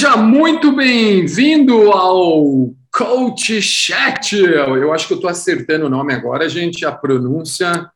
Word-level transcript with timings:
Seja 0.00 0.16
muito 0.16 0.72
bem-vindo 0.72 1.92
ao 1.92 2.72
Coach 2.90 3.60
Chat. 3.60 4.34
Eu 4.34 4.94
acho 4.94 5.06
que 5.06 5.12
eu 5.12 5.16
estou 5.16 5.28
acertando 5.28 5.84
o 5.84 5.90
nome 5.90 6.14
agora, 6.14 6.48
gente, 6.48 6.86
a 6.86 6.90
pronúncia. 6.90 7.86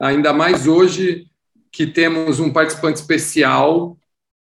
Ainda 0.00 0.32
mais 0.32 0.68
hoje 0.68 1.26
que 1.72 1.84
temos 1.84 2.38
um 2.38 2.52
participante 2.52 3.00
especial 3.00 3.98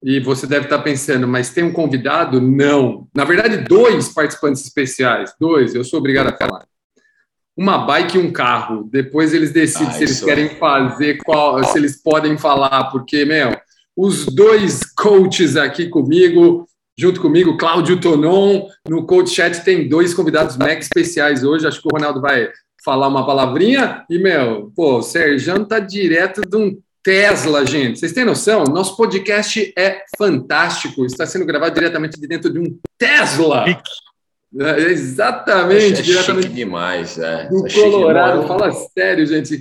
e 0.02 0.18
você 0.18 0.48
deve 0.48 0.64
estar 0.64 0.80
pensando, 0.80 1.28
mas 1.28 1.50
tem 1.50 1.62
um 1.62 1.72
convidado? 1.72 2.40
Não. 2.40 3.06
Na 3.14 3.22
verdade, 3.22 3.58
dois 3.58 4.08
participantes 4.08 4.64
especiais. 4.64 5.32
Dois, 5.38 5.76
eu 5.76 5.84
sou 5.84 6.00
obrigado 6.00 6.30
a 6.30 6.36
falar. 6.36 6.66
Uma 7.56 7.86
bike 7.86 8.18
e 8.18 8.20
um 8.20 8.32
carro. 8.32 8.82
Depois 8.90 9.32
eles 9.32 9.52
decidem 9.52 9.86
ah, 9.86 9.92
se 9.92 10.02
eles 10.02 10.20
querem 10.24 10.48
fazer 10.56 11.18
qual, 11.18 11.62
se 11.62 11.78
eles 11.78 12.02
podem 12.02 12.36
falar, 12.36 12.90
porque, 12.90 13.24
meu, 13.24 13.56
os 13.96 14.26
dois 14.26 14.80
coaches 14.92 15.56
aqui 15.56 15.88
comigo 15.88 16.66
junto 16.98 17.20
comigo, 17.20 17.56
Cláudio 17.56 18.00
Tonon. 18.00 18.68
No 18.88 19.06
Coach 19.06 19.30
Chat 19.30 19.62
tem 19.64 19.88
dois 19.88 20.14
convidados 20.14 20.56
mega 20.56 20.80
especiais 20.80 21.44
hoje. 21.44 21.66
Acho 21.66 21.80
que 21.80 21.88
o 21.88 21.94
Ronaldo 21.94 22.20
vai 22.20 22.48
falar 22.84 23.08
uma 23.08 23.26
palavrinha. 23.26 24.04
E, 24.08 24.18
meu, 24.18 24.72
pô, 24.74 24.98
o 24.98 25.02
Sérgio 25.02 25.64
tá 25.66 25.78
direto 25.78 26.40
de 26.40 26.56
um 26.56 26.78
Tesla, 27.02 27.64
gente. 27.64 28.00
Vocês 28.00 28.12
têm 28.12 28.24
noção? 28.24 28.64
Nosso 28.64 28.96
podcast 28.96 29.72
é 29.78 30.02
fantástico. 30.18 31.04
Está 31.04 31.26
sendo 31.26 31.44
gravado 31.44 31.74
diretamente 31.74 32.18
de 32.18 32.26
dentro 32.26 32.52
de 32.52 32.58
um 32.58 32.78
Tesla. 32.98 33.64
É, 34.58 34.80
exatamente, 34.90 36.00
é 36.00 36.02
diretamente 36.02 36.48
demais, 36.48 37.18
é. 37.18 37.48
Do 37.48 37.66
é 37.66 37.72
Colorado. 37.72 38.46
Fala 38.46 38.72
sério, 38.72 39.26
gente. 39.26 39.60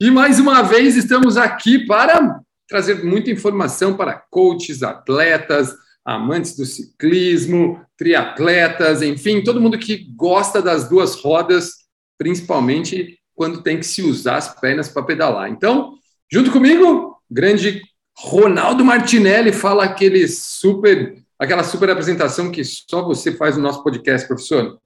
E 0.00 0.10
mais 0.10 0.40
uma 0.40 0.62
vez 0.62 0.96
estamos 0.96 1.36
aqui 1.36 1.86
para 1.86 2.40
trazer 2.68 3.04
muita 3.04 3.30
informação 3.30 3.94
para 3.94 4.14
coaches, 4.30 4.82
atletas, 4.82 5.74
amantes 6.04 6.56
do 6.56 6.64
ciclismo, 6.64 7.80
triatletas, 7.96 9.02
enfim, 9.02 9.42
todo 9.42 9.60
mundo 9.60 9.78
que 9.78 10.08
gosta 10.16 10.60
das 10.60 10.88
duas 10.88 11.14
rodas, 11.14 11.82
principalmente 12.18 13.18
quando 13.34 13.62
tem 13.62 13.78
que 13.78 13.86
se 13.86 14.02
usar 14.02 14.36
as 14.36 14.60
pernas 14.60 14.88
para 14.88 15.04
pedalar. 15.04 15.48
Então, 15.48 15.94
junto 16.30 16.50
comigo, 16.50 17.16
grande 17.30 17.82
Ronaldo 18.16 18.84
Martinelli 18.84 19.52
fala 19.52 19.84
aquele 19.84 20.28
super, 20.28 21.16
aquela 21.38 21.64
super 21.64 21.90
apresentação 21.90 22.50
que 22.50 22.62
só 22.64 23.02
você 23.02 23.32
faz 23.32 23.56
no 23.56 23.62
nosso 23.62 23.82
podcast, 23.82 24.26
professor. 24.26 24.78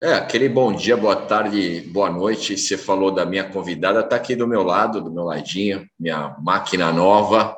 É, 0.00 0.14
aquele 0.14 0.48
bom 0.48 0.72
dia, 0.72 0.96
boa 0.96 1.16
tarde, 1.16 1.80
boa 1.92 2.08
noite. 2.08 2.56
Você 2.56 2.78
falou 2.78 3.10
da 3.10 3.26
minha 3.26 3.42
convidada, 3.42 4.00
está 4.00 4.14
aqui 4.14 4.36
do 4.36 4.46
meu 4.46 4.62
lado, 4.62 5.02
do 5.02 5.10
meu 5.10 5.24
ladinho, 5.24 5.84
minha 5.98 6.36
máquina 6.40 6.92
nova, 6.92 7.56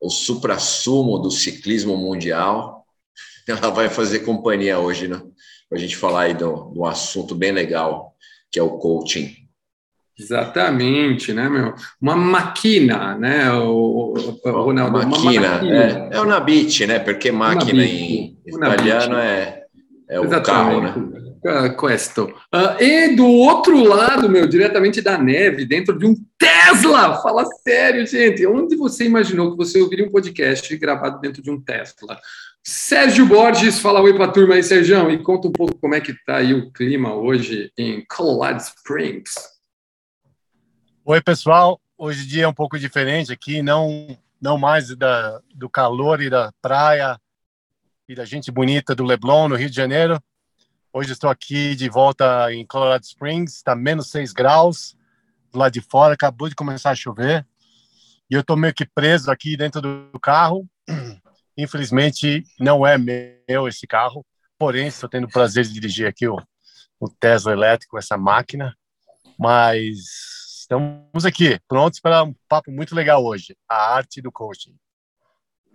o 0.00 0.08
supra-sumo 0.08 1.18
do 1.18 1.30
ciclismo 1.30 1.96
mundial. 1.96 2.84
Ela 3.46 3.70
vai 3.70 3.88
fazer 3.88 4.20
companhia 4.20 4.78
hoje, 4.78 5.08
né? 5.08 5.20
Para 5.68 5.78
a 5.78 5.80
gente 5.80 5.96
falar 5.96 6.22
aí 6.22 6.34
de 6.34 6.44
um 6.44 6.84
assunto 6.84 7.34
bem 7.34 7.52
legal, 7.52 8.14
que 8.50 8.58
é 8.58 8.62
o 8.62 8.78
coaching. 8.78 9.36
Exatamente, 10.18 11.32
né, 11.32 11.48
meu? 11.48 11.74
Uma 12.00 12.14
máquina, 12.14 13.16
né, 13.16 13.50
o, 13.52 14.12
o 14.44 14.50
Ronaldo? 14.50 14.98
Máquina, 14.98 15.60
é, 15.64 16.10
é 16.12 16.20
o 16.20 16.26
Nabit, 16.26 16.86
né? 16.86 16.98
Porque 16.98 17.32
máquina 17.32 17.82
em 17.82 18.38
italiano 18.46 19.16
é, 19.16 19.64
é 20.08 20.20
o 20.20 20.28
carro, 20.42 20.82
né? 20.82 21.29
Questo. 21.78 22.24
Uh, 22.54 22.82
e 22.82 23.16
do 23.16 23.26
outro 23.26 23.82
lado, 23.82 24.28
meu, 24.28 24.46
diretamente 24.46 25.00
da 25.00 25.16
neve, 25.16 25.64
dentro 25.64 25.98
de 25.98 26.04
um 26.04 26.14
Tesla! 26.38 27.16
Fala 27.22 27.46
sério, 27.62 28.06
gente. 28.06 28.46
Onde 28.46 28.76
você 28.76 29.06
imaginou 29.06 29.50
que 29.50 29.56
você 29.56 29.80
ouviria 29.80 30.04
um 30.04 30.10
podcast 30.10 30.76
gravado 30.76 31.18
dentro 31.18 31.42
de 31.42 31.50
um 31.50 31.58
Tesla? 31.58 32.20
Sérgio 32.62 33.24
Borges, 33.24 33.78
fala 33.78 34.02
oi 34.02 34.12
para 34.12 34.26
a 34.26 34.30
turma 34.30 34.54
aí, 34.54 34.62
Sérgio, 34.62 35.10
e 35.10 35.22
conta 35.22 35.48
um 35.48 35.52
pouco 35.52 35.78
como 35.78 35.94
é 35.94 36.00
que 36.00 36.12
está 36.12 36.36
aí 36.36 36.52
o 36.52 36.70
clima 36.70 37.14
hoje 37.14 37.72
em 37.76 38.04
Colorado 38.04 38.60
Springs. 38.60 39.32
Oi, 41.06 41.22
pessoal. 41.22 41.80
Hoje 41.96 42.24
o 42.24 42.28
dia 42.28 42.44
é 42.44 42.48
um 42.48 42.54
pouco 42.54 42.78
diferente 42.78 43.32
aqui, 43.32 43.62
não, 43.62 44.14
não 44.40 44.58
mais 44.58 44.94
da, 44.94 45.40
do 45.54 45.70
calor 45.70 46.20
e 46.20 46.28
da 46.28 46.52
praia 46.60 47.18
e 48.06 48.14
da 48.14 48.26
gente 48.26 48.50
bonita 48.50 48.94
do 48.94 49.04
Leblon, 49.04 49.48
no 49.48 49.56
Rio 49.56 49.70
de 49.70 49.76
Janeiro. 49.76 50.20
Hoje 50.92 51.12
estou 51.12 51.30
aqui 51.30 51.74
de 51.74 51.88
volta 51.88 52.52
em 52.52 52.66
Colorado 52.66 53.04
Springs, 53.04 53.56
está 53.56 53.76
menos 53.76 54.10
6 54.10 54.32
graus 54.32 54.96
lado 55.58 55.72
de 55.72 55.80
fora, 55.80 56.14
acabou 56.14 56.48
de 56.48 56.54
começar 56.54 56.90
a 56.90 56.94
chover. 56.94 57.46
E 58.30 58.34
eu 58.34 58.40
estou 58.40 58.56
meio 58.56 58.74
que 58.74 58.86
preso 58.86 59.30
aqui 59.30 59.56
dentro 59.56 59.80
do 59.80 60.20
carro. 60.20 60.68
Infelizmente, 61.56 62.44
não 62.58 62.86
é 62.86 62.96
meu 62.96 63.68
esse 63.68 63.86
carro, 63.86 64.24
porém, 64.58 64.86
estou 64.86 65.08
tendo 65.08 65.24
o 65.24 65.30
prazer 65.30 65.64
de 65.64 65.72
dirigir 65.72 66.06
aqui 66.06 66.28
o, 66.28 66.36
o 66.98 67.08
Tesla 67.08 67.52
elétrico, 67.52 67.98
essa 67.98 68.16
máquina. 68.16 68.74
Mas 69.38 70.60
estamos 70.60 71.24
aqui, 71.26 71.58
prontos 71.66 72.00
para 72.00 72.22
um 72.22 72.34
papo 72.48 72.70
muito 72.70 72.94
legal 72.94 73.24
hoje: 73.24 73.56
a 73.68 73.94
arte 73.94 74.22
do 74.22 74.30
coaching. 74.30 74.74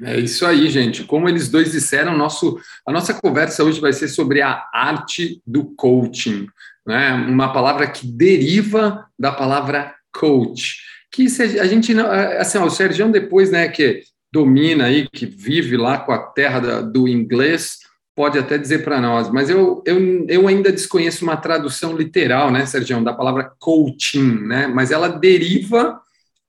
É 0.01 0.19
isso 0.19 0.45
aí, 0.45 0.69
gente. 0.69 1.03
Como 1.03 1.29
eles 1.29 1.50
dois 1.50 1.72
disseram, 1.72 2.17
nosso, 2.17 2.59
a 2.85 2.91
nossa 2.91 3.13
conversa 3.13 3.63
hoje 3.63 3.79
vai 3.79 3.94
ser 3.94 4.07
sobre 4.09 4.41
a 4.41 4.63
arte 4.73 5.41
do 5.47 5.66
coaching, 5.75 6.47
né? 6.85 7.13
Uma 7.13 7.53
palavra 7.53 7.88
que 7.88 8.06
deriva 8.06 9.06
da 9.17 9.31
palavra 9.31 9.95
coach. 10.11 10.78
Que 11.11 11.28
a 11.59 11.66
gente 11.66 11.94
não, 11.94 12.11
assim, 12.11 12.57
ó, 12.57 12.66
o 12.66 12.69
Sérgio 12.69 13.09
depois, 13.09 13.50
né, 13.51 13.69
que 13.69 14.01
domina 14.31 14.85
aí, 14.85 15.07
que 15.07 15.25
vive 15.25 15.78
lá 15.78 15.97
com 15.97 16.12
a 16.12 16.17
terra 16.17 16.81
do 16.81 17.07
inglês, 17.07 17.77
pode 18.13 18.38
até 18.38 18.57
dizer 18.57 18.83
para 18.83 19.00
nós, 19.00 19.29
mas 19.29 19.50
eu, 19.50 19.81
eu, 19.85 20.25
eu 20.27 20.47
ainda 20.47 20.72
desconheço 20.72 21.23
uma 21.23 21.38
tradução 21.38 21.95
literal, 21.95 22.51
né, 22.51 22.66
Sérgio, 22.66 23.01
da 23.01 23.13
palavra 23.13 23.51
coaching, 23.59 24.45
né? 24.45 24.67
Mas 24.67 24.91
ela 24.91 25.07
deriva 25.07 26.01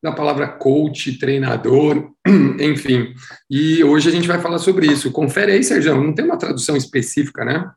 da 0.06 0.12
palavra 0.12 0.46
coach, 0.48 1.18
treinador, 1.18 2.12
enfim. 2.60 3.12
E 3.50 3.82
hoje 3.82 4.08
a 4.08 4.12
gente 4.12 4.28
vai 4.28 4.40
falar 4.40 4.58
sobre 4.58 4.86
isso. 4.86 5.10
Confere 5.10 5.52
aí, 5.52 5.64
Sérgio, 5.64 5.94
não 5.96 6.14
tem 6.14 6.24
uma 6.24 6.38
tradução 6.38 6.76
específica, 6.76 7.44
né? 7.44 7.70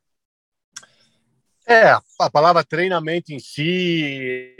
É, 1.67 1.91
a 2.19 2.29
palavra 2.31 2.63
treinamento 2.63 3.31
em 3.31 3.39
si 3.39 4.55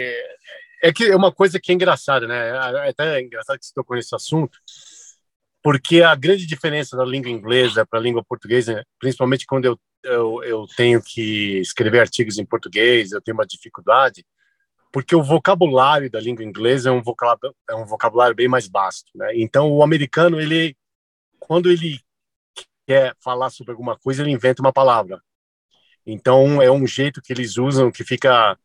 é 0.82 0.92
que 0.94 1.06
é 1.06 1.16
uma 1.16 1.32
coisa 1.32 1.60
que 1.60 1.72
é 1.72 1.76
engraçada, 1.76 2.28
né? 2.28 2.50
É 2.86 2.90
até 2.90 3.22
engraçado 3.22 3.60
que 3.60 3.66
você 3.66 3.74
tocou 3.74 3.96
nesse 3.96 4.16
assunto, 4.16 4.58
porque 5.64 6.02
a 6.02 6.16
grande 6.16 6.46
diferença 6.46 6.98
da 6.98 7.06
língua 7.06 7.30
inglesa 7.30 7.86
para 7.86 8.00
a 8.00 8.02
língua 8.02 8.24
portuguesa, 8.24 8.84
principalmente 9.00 9.46
quando 9.46 9.66
eu, 9.66 9.80
eu, 10.04 10.44
eu 10.44 10.68
tenho 10.76 11.02
que 11.02 11.60
escrever 11.60 12.00
artigos 12.00 12.38
em 12.38 12.46
português, 12.46 13.12
eu 13.12 13.22
tenho 13.22 13.36
uma 13.36 13.46
dificuldade, 13.46 14.26
porque 14.92 15.16
o 15.16 15.24
vocabulário 15.24 16.10
da 16.10 16.20
língua 16.20 16.44
inglesa 16.44 16.90
é 16.90 16.92
um 16.92 17.02
vocabulário, 17.02 17.56
é 17.70 17.76
um 17.76 17.86
vocabulário 17.86 18.36
bem 18.36 18.48
mais 18.48 18.68
vasto, 18.68 19.12
né? 19.16 19.32
Então 19.36 19.72
o 19.72 19.84
americano 19.84 20.40
ele 20.40 20.76
quando 21.40 21.72
ele 21.72 22.00
quer 22.86 23.16
falar 23.20 23.50
sobre 23.50 23.72
alguma 23.72 23.98
coisa 23.98 24.22
ele 24.24 24.32
inventa 24.32 24.62
uma 24.62 24.74
palavra. 24.74 25.22
Então 26.06 26.62
é 26.62 26.72
um 26.72 26.88
jeito 26.88 27.22
que 27.22 27.32
eles 27.32 27.58
usam 27.58 27.92
que 27.92 28.04
fica 28.04 28.58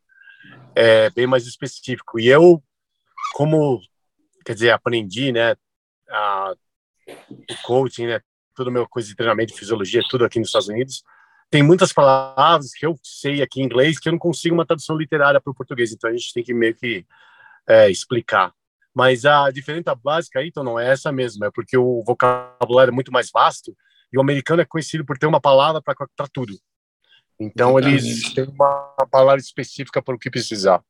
é, 0.75 1.09
bem 1.11 1.27
mais 1.27 1.45
específico. 1.45 2.19
E 2.19 2.27
eu 2.27 2.63
como 3.33 3.79
quer 4.43 4.53
dizer 4.53 4.71
aprendi, 4.71 5.31
né, 5.31 5.55
a, 6.09 6.55
o 7.07 7.55
coaching, 7.63 8.07
né, 8.07 8.21
toda 8.55 8.69
a 8.69 8.73
minha 8.73 8.87
coisa 8.87 9.07
de 9.07 9.15
treinamento, 9.15 9.53
de 9.53 9.59
fisiologia, 9.59 10.01
tudo 10.09 10.25
aqui 10.25 10.39
nos 10.39 10.49
Estados 10.49 10.69
Unidos 10.69 11.03
tem 11.49 11.63
muitas 11.63 11.93
palavras 11.93 12.71
que 12.73 12.85
eu 12.85 12.97
sei 13.03 13.41
aqui 13.41 13.61
em 13.61 13.65
inglês 13.65 13.99
que 13.99 14.09
eu 14.09 14.11
não 14.11 14.19
consigo 14.19 14.55
uma 14.55 14.65
tradução 14.65 14.97
literária 14.97 15.39
para 15.39 15.51
o 15.51 15.55
português, 15.55 15.91
então 15.91 16.09
a 16.09 16.13
gente 16.13 16.33
tem 16.33 16.43
que 16.43 16.53
meio 16.53 16.75
que 16.75 17.05
é, 17.67 17.89
explicar. 17.89 18.53
Mas 18.93 19.25
a 19.25 19.49
diferença 19.51 19.93
básica 19.93 20.39
aí, 20.39 20.47
então, 20.47 20.63
não 20.63 20.79
é 20.79 20.89
essa 20.89 21.11
mesmo, 21.11 21.43
é 21.45 21.51
porque 21.51 21.77
o 21.77 22.01
vocabulário 22.05 22.91
é 22.91 22.93
muito 22.93 23.11
mais 23.11 23.29
vasto 23.29 23.75
e 24.11 24.17
o 24.17 24.21
americano 24.21 24.61
é 24.61 24.65
conhecido 24.65 25.05
por 25.05 25.17
ter 25.17 25.27
uma 25.27 25.41
palavra 25.41 25.81
para 25.81 26.27
tudo. 26.31 26.53
Então, 27.37 27.77
eles 27.77 28.33
têm 28.33 28.45
uma 28.45 28.95
palavra 29.11 29.41
específica 29.41 30.01
para 30.01 30.15
o 30.15 30.19
que 30.19 30.29
precisar. 30.29 30.81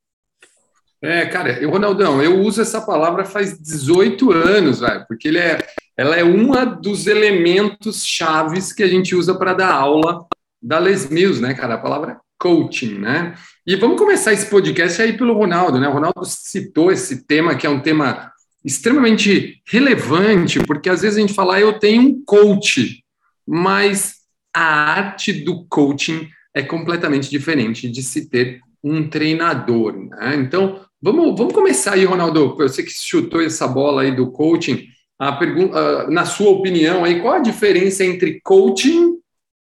É, 1.02 1.26
cara, 1.26 1.60
eu, 1.60 1.70
Ronaldão, 1.70 2.22
eu 2.22 2.40
uso 2.40 2.62
essa 2.62 2.80
palavra 2.80 3.24
faz 3.24 3.58
18 3.58 4.32
anos, 4.32 4.80
velho, 4.80 5.04
porque 5.06 5.28
ele 5.28 5.38
é, 5.38 5.66
ela 5.96 6.16
é 6.16 6.22
uma 6.22 6.64
dos 6.64 7.06
elementos 7.06 8.04
chaves 8.04 8.72
que 8.72 8.82
a 8.82 8.88
gente 8.88 9.14
usa 9.14 9.36
para 9.36 9.52
dar 9.52 9.72
aula 9.74 10.26
da 10.66 10.80
Les 10.80 11.08
Mills, 11.08 11.40
né, 11.40 11.54
cara? 11.54 11.74
A 11.74 11.78
palavra 11.78 12.20
coaching, 12.38 12.98
né? 12.98 13.34
E 13.64 13.76
vamos 13.76 13.96
começar 13.96 14.32
esse 14.32 14.50
podcast 14.50 15.00
aí 15.00 15.16
pelo 15.16 15.32
Ronaldo, 15.32 15.78
né? 15.78 15.88
O 15.88 15.92
Ronaldo 15.92 16.24
citou 16.24 16.90
esse 16.90 17.24
tema 17.24 17.54
que 17.54 17.66
é 17.66 17.70
um 17.70 17.80
tema 17.80 18.32
extremamente 18.64 19.62
relevante, 19.64 20.58
porque 20.58 20.90
às 20.90 21.02
vezes 21.02 21.16
a 21.16 21.20
gente 21.20 21.34
fala, 21.34 21.54
ah, 21.54 21.60
eu 21.60 21.78
tenho 21.78 22.02
um 22.02 22.24
coach, 22.24 23.04
mas 23.46 24.16
a 24.52 24.60
arte 24.60 25.32
do 25.32 25.64
coaching 25.68 26.28
é 26.52 26.62
completamente 26.62 27.30
diferente 27.30 27.88
de 27.88 28.02
se 28.02 28.28
ter 28.28 28.60
um 28.82 29.08
treinador, 29.08 29.96
né? 29.96 30.34
Então, 30.34 30.80
vamos, 31.00 31.38
vamos 31.38 31.54
começar 31.54 31.92
aí, 31.92 32.04
Ronaldo. 32.04 32.56
Sei 32.68 32.84
que 32.84 32.92
chutou 32.92 33.40
essa 33.40 33.68
bola 33.68 34.02
aí 34.02 34.14
do 34.14 34.32
coaching. 34.32 34.84
a 35.16 35.32
pergunta, 35.32 36.10
na 36.10 36.24
sua 36.24 36.50
opinião, 36.50 37.04
aí, 37.04 37.20
qual 37.20 37.34
a 37.34 37.38
diferença 37.38 38.04
entre 38.04 38.40
coaching 38.42 39.15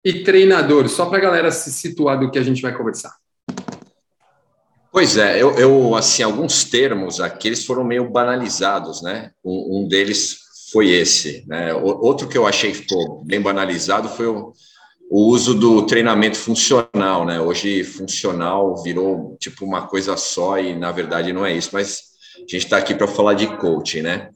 e 0.04 0.24
treinador? 0.24 0.88
Só 0.88 1.06
para 1.06 1.18
a 1.18 1.22
galera 1.22 1.52
se 1.52 1.72
situar 1.72 2.20
do 2.20 2.32
que 2.32 2.40
a 2.40 2.44
gente 2.44 2.62
vai 2.62 2.76
conversar. 2.76 3.16
Pois 4.92 5.18
é, 5.18 5.42
eu, 5.42 5.54
eu, 5.54 5.96
assim, 5.96 6.24
alguns 6.24 6.64
termos 6.64 7.22
aqui 7.22 7.48
eles 7.48 7.64
foram 7.64 7.84
meio 7.84 8.10
banalizados, 8.10 9.04
né? 9.04 9.32
Um, 9.44 9.82
um 9.82 9.88
deles 9.88 10.40
foi 10.72 10.90
esse, 10.90 11.46
né? 11.48 11.74
O, 11.74 11.86
outro 12.04 12.28
que 12.28 12.38
eu 12.38 12.48
achei 12.48 12.72
que 12.72 12.80
ficou 12.80 13.24
bem 13.24 13.40
banalizado 13.40 14.10
foi 14.10 14.28
o, 14.28 14.52
o 15.10 15.28
uso 15.28 15.54
do 15.54 15.86
treinamento 15.86 16.38
funcional, 16.38 17.24
né? 17.24 17.40
Hoje 17.40 17.84
funcional 17.84 18.82
virou 18.82 19.38
tipo 19.40 19.64
uma 19.64 19.86
coisa 19.86 20.18
só 20.18 20.60
e 20.60 20.76
na 20.76 20.92
verdade 20.92 21.32
não 21.34 21.46
é 21.46 21.54
isso, 21.54 21.70
mas 21.72 22.02
a 22.38 22.40
gente 22.42 22.58
está 22.58 22.78
aqui 22.78 22.96
para 22.96 23.08
falar 23.08 23.36
de 23.36 23.46
coaching, 23.58 24.02
né? 24.02 24.30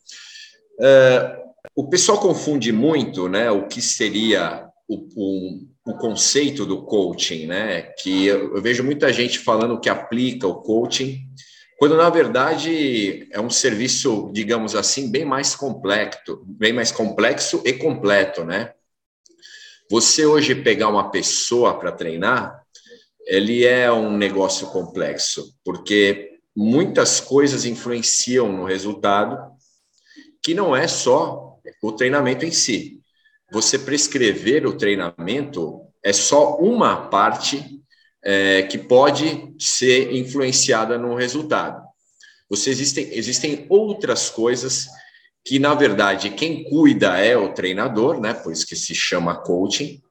É, 0.79 1.35
o 1.75 1.87
pessoal 1.89 2.19
confunde 2.19 2.71
muito, 2.71 3.27
né? 3.27 3.49
O 3.49 3.67
que 3.67 3.81
seria 3.81 4.67
o, 4.93 5.09
o 5.15 5.73
o 5.85 5.93
conceito 5.95 6.65
do 6.65 6.83
coaching, 6.83 7.45
né? 7.45 7.81
Que 7.81 8.25
eu, 8.25 8.55
eu 8.55 8.61
vejo 8.61 8.83
muita 8.83 9.11
gente 9.11 9.37
falando 9.39 9.79
que 9.79 9.89
aplica 9.89 10.47
o 10.47 10.61
coaching, 10.61 11.19
quando 11.77 11.97
na 11.97 12.09
verdade 12.09 13.27
é 13.31 13.41
um 13.41 13.49
serviço, 13.49 14.31
digamos 14.33 14.75
assim, 14.75 15.11
bem 15.11 15.25
mais 15.25 15.55
complexo, 15.55 16.41
bem 16.45 16.71
mais 16.71 16.91
complexo 16.91 17.61
e 17.65 17.73
completo, 17.73 18.45
né? 18.45 18.73
Você 19.91 20.25
hoje 20.25 20.55
pegar 20.55 20.87
uma 20.87 21.11
pessoa 21.11 21.77
para 21.77 21.91
treinar, 21.91 22.63
ele 23.27 23.65
é 23.65 23.91
um 23.91 24.15
negócio 24.17 24.67
complexo, 24.67 25.53
porque 25.63 26.39
muitas 26.55 27.19
coisas 27.19 27.65
influenciam 27.65 28.51
no 28.51 28.63
resultado, 28.63 29.37
que 30.41 30.53
não 30.53 30.75
é 30.75 30.87
só 30.87 31.57
o 31.81 31.91
treinamento 31.91 32.45
em 32.45 32.51
si 32.51 33.02
você 33.53 33.77
prescrever 33.77 34.65
o 34.65 34.75
treinamento 34.75 35.81
é 36.03 36.11
só 36.11 36.57
uma 36.57 37.07
parte 37.07 37.63
é, 38.23 38.63
que 38.63 38.79
pode 38.79 39.53
ser 39.59 40.11
influenciada 40.11 40.97
no 40.97 41.13
resultado. 41.13 41.83
Você 42.49 42.71
existem, 42.71 43.09
existem 43.11 43.67
outras 43.69 44.27
coisas 44.31 44.87
que, 45.45 45.59
na 45.59 45.75
verdade, 45.75 46.31
quem 46.31 46.63
cuida 46.63 47.19
é 47.19 47.37
o 47.37 47.53
treinador, 47.53 48.19
né? 48.19 48.33
Por 48.33 48.51
isso 48.51 48.65
que 48.65 48.75
se 48.75 48.95
chama 48.95 49.35
coaching, 49.35 50.01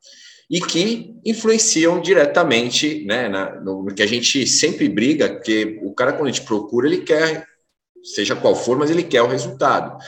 e 0.48 0.60
que 0.60 1.16
influenciam 1.24 2.00
diretamente, 2.00 3.04
né? 3.06 3.28
Na, 3.28 3.60
no, 3.60 3.86
que 3.86 4.02
a 4.04 4.06
gente 4.06 4.46
sempre 4.46 4.88
briga, 4.88 5.30
porque 5.30 5.80
o 5.82 5.92
cara, 5.94 6.12
quando 6.12 6.28
a 6.28 6.30
gente 6.30 6.46
procura, 6.46 6.86
ele 6.86 6.98
quer, 6.98 7.44
seja 8.04 8.36
qual 8.36 8.54
for, 8.54 8.78
mas 8.78 8.90
ele 8.90 9.02
quer 9.02 9.22
o 9.22 9.28
resultado. 9.28 9.98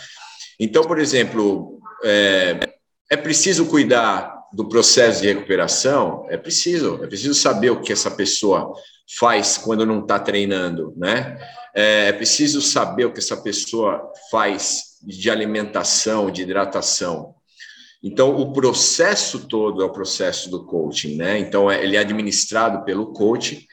Então, 0.61 0.85
por 0.85 1.01
exemplo, 1.01 1.81
é, 2.05 2.74
é 3.15 3.17
preciso 3.17 3.67
cuidar 3.67 4.35
do 4.53 4.69
processo 4.69 5.23
de 5.23 5.29
recuperação? 5.29 6.27
É 6.29 6.37
preciso. 6.37 7.01
É 7.03 7.07
preciso 7.07 7.35
saber 7.35 7.71
o 7.71 7.81
que 7.81 7.93
essa 7.93 8.11
pessoa 8.11 8.73
faz 9.19 9.57
quando 9.57 9.87
não 9.87 10.01
está 10.01 10.19
treinando, 10.19 10.93
né? 10.97 11.39
É, 11.75 12.09
é 12.09 12.13
preciso 12.13 12.61
saber 12.61 13.05
o 13.05 13.13
que 13.13 13.21
essa 13.21 13.37
pessoa 13.37 14.11
faz 14.31 14.99
de 15.03 15.31
alimentação, 15.31 16.31
de 16.31 16.43
hidratação. 16.43 17.35
Então, 18.03 18.37
o 18.37 18.53
processo 18.53 19.47
todo 19.47 19.83
é 19.83 19.85
o 19.85 19.93
processo 19.93 20.51
do 20.51 20.65
coaching, 20.65 21.17
né? 21.17 21.39
Então, 21.39 21.71
é, 21.71 21.83
ele 21.83 21.97
é 21.97 22.01
administrado 22.01 22.85
pelo 22.85 23.13
coach 23.13 23.67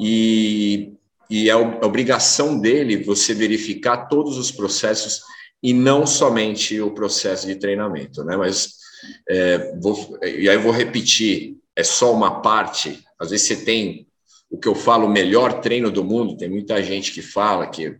e, 0.00 0.92
e 1.28 1.50
é 1.50 1.52
a 1.52 1.58
obrigação 1.58 2.58
dele 2.58 3.02
você 3.02 3.34
verificar 3.34 4.08
todos 4.08 4.38
os 4.38 4.50
processos 4.50 5.20
e 5.62 5.72
não 5.72 6.06
somente 6.06 6.80
o 6.80 6.92
processo 6.92 7.46
de 7.46 7.56
treinamento, 7.56 8.22
né? 8.22 8.36
Mas 8.36 8.83
é, 9.28 9.76
vou, 9.80 10.18
e 10.22 10.48
aí 10.48 10.56
eu 10.56 10.62
vou 10.62 10.72
repetir, 10.72 11.56
é 11.76 11.82
só 11.82 12.12
uma 12.12 12.40
parte. 12.40 13.02
Às 13.18 13.30
vezes 13.30 13.46
você 13.46 13.64
tem 13.64 14.06
o 14.50 14.58
que 14.58 14.68
eu 14.68 14.74
falo, 14.74 15.06
o 15.06 15.10
melhor 15.10 15.60
treino 15.60 15.90
do 15.90 16.04
mundo. 16.04 16.36
Tem 16.36 16.48
muita 16.48 16.82
gente 16.82 17.12
que 17.12 17.22
fala 17.22 17.66
que, 17.66 17.96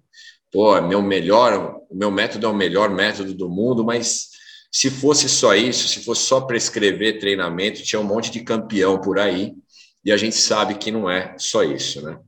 pô, 0.53 0.77
é 0.77 0.81
meu 0.81 1.03
melhor, 1.03 1.81
o 1.91 1.97
meu 1.97 2.11
método 2.11 2.47
é 2.47 2.49
o 2.49 2.55
melhor 2.55 2.91
método 2.91 3.35
do 3.35 3.49
mundo, 3.49 3.85
mas 3.85 4.29
se 4.71 4.91
fosse 4.91 5.29
só 5.29 5.55
isso, 5.55 5.89
se 5.89 6.05
fosse 6.05 6.23
só 6.23 6.41
prescrever 6.41 7.19
treinamento, 7.19 7.83
tinha 7.83 8.01
um 8.01 8.05
monte 8.05 8.31
de 8.31 8.41
campeão 8.41 9.01
por 9.01 9.19
aí, 9.19 9.55
e 10.05 10.13
a 10.13 10.17
gente 10.17 10.37
sabe 10.37 10.75
que 10.75 10.91
não 10.91 11.09
é 11.09 11.35
só 11.39 11.63
isso, 11.63 12.03
né? 12.03 12.19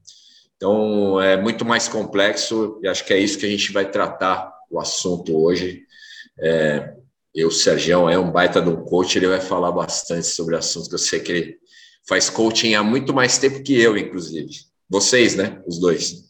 Então, 0.56 1.20
é 1.20 1.37
muito 1.37 1.64
mais 1.64 1.87
complexo, 1.87 2.81
e 2.82 2.88
acho 2.88 3.05
que 3.05 3.12
é 3.12 3.19
isso 3.19 3.38
que 3.38 3.46
a 3.46 3.49
gente 3.49 3.73
vai 3.73 3.90
tratar 3.90 4.50
o 4.70 4.81
assunto 4.81 5.37
hoje. 5.37 5.82
É, 6.40 6.94
e 7.36 7.44
o 7.44 7.50
Sergião 7.50 8.08
é 8.08 8.18
um 8.18 8.32
baita 8.32 8.62
de 8.62 8.70
um 8.70 8.82
coach, 8.82 9.18
ele 9.18 9.28
vai 9.28 9.42
falar 9.42 9.70
bastante 9.70 10.26
sobre 10.26 10.56
assuntos 10.56 10.88
que 10.88 10.94
eu 10.94 10.98
sei 10.98 11.20
que 11.20 11.32
ele 11.32 11.56
faz 12.08 12.30
coaching 12.30 12.74
há 12.74 12.82
muito 12.82 13.12
mais 13.12 13.36
tempo 13.36 13.62
que 13.62 13.78
eu, 13.78 13.94
inclusive. 13.94 14.48
Vocês, 14.88 15.36
né? 15.36 15.60
Os 15.66 15.78
dois. 15.78 16.24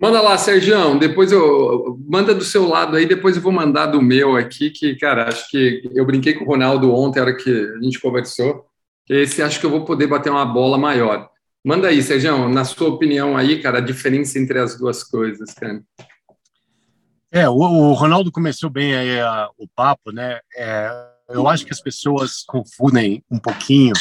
Manda 0.00 0.20
lá, 0.20 0.36
Sergião. 0.36 0.98
Depois 0.98 1.30
eu 1.30 1.96
manda 2.08 2.34
do 2.34 2.42
seu 2.42 2.66
lado 2.66 2.96
aí, 2.96 3.06
depois 3.06 3.36
eu 3.36 3.42
vou 3.42 3.52
mandar 3.52 3.86
do 3.86 4.02
meu 4.02 4.36
aqui, 4.36 4.70
que, 4.70 4.96
cara, 4.96 5.28
acho 5.28 5.48
que 5.48 5.88
eu 5.94 6.04
brinquei 6.04 6.34
com 6.34 6.44
o 6.44 6.48
Ronaldo 6.48 6.92
ontem, 6.92 7.20
a 7.20 7.22
hora 7.22 7.36
que 7.36 7.50
a 7.50 7.80
gente 7.80 8.00
conversou. 8.00 8.64
Esse 9.08 9.40
acho 9.40 9.60
que 9.60 9.66
eu 9.66 9.70
vou 9.70 9.84
poder 9.84 10.08
bater 10.08 10.30
uma 10.30 10.44
bola 10.44 10.76
maior. 10.76 11.30
Manda 11.64 11.88
aí, 11.88 12.02
Sergião, 12.02 12.48
na 12.48 12.64
sua 12.64 12.88
opinião 12.88 13.36
aí, 13.36 13.62
cara, 13.62 13.78
a 13.78 13.80
diferença 13.80 14.36
entre 14.36 14.58
as 14.58 14.76
duas 14.76 15.04
coisas, 15.04 15.54
cara. 15.54 15.80
É, 17.36 17.48
o, 17.48 17.56
o 17.56 17.92
Ronaldo 17.94 18.30
começou 18.30 18.70
bem 18.70 18.94
aí 18.94 19.18
a, 19.18 19.50
o 19.58 19.66
papo, 19.66 20.12
né? 20.12 20.38
É, 20.56 20.88
eu 21.30 21.48
acho 21.48 21.66
que 21.66 21.72
as 21.72 21.80
pessoas 21.80 22.44
confundem 22.44 23.24
um 23.28 23.40
pouquinho 23.40 23.92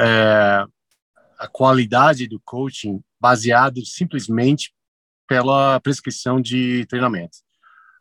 é, 0.00 0.64
a 1.38 1.46
qualidade 1.46 2.26
do 2.26 2.40
coaching 2.44 3.00
baseado 3.20 3.86
simplesmente 3.86 4.74
pela 5.28 5.78
prescrição 5.78 6.40
de 6.40 6.84
treinamento. 6.86 7.36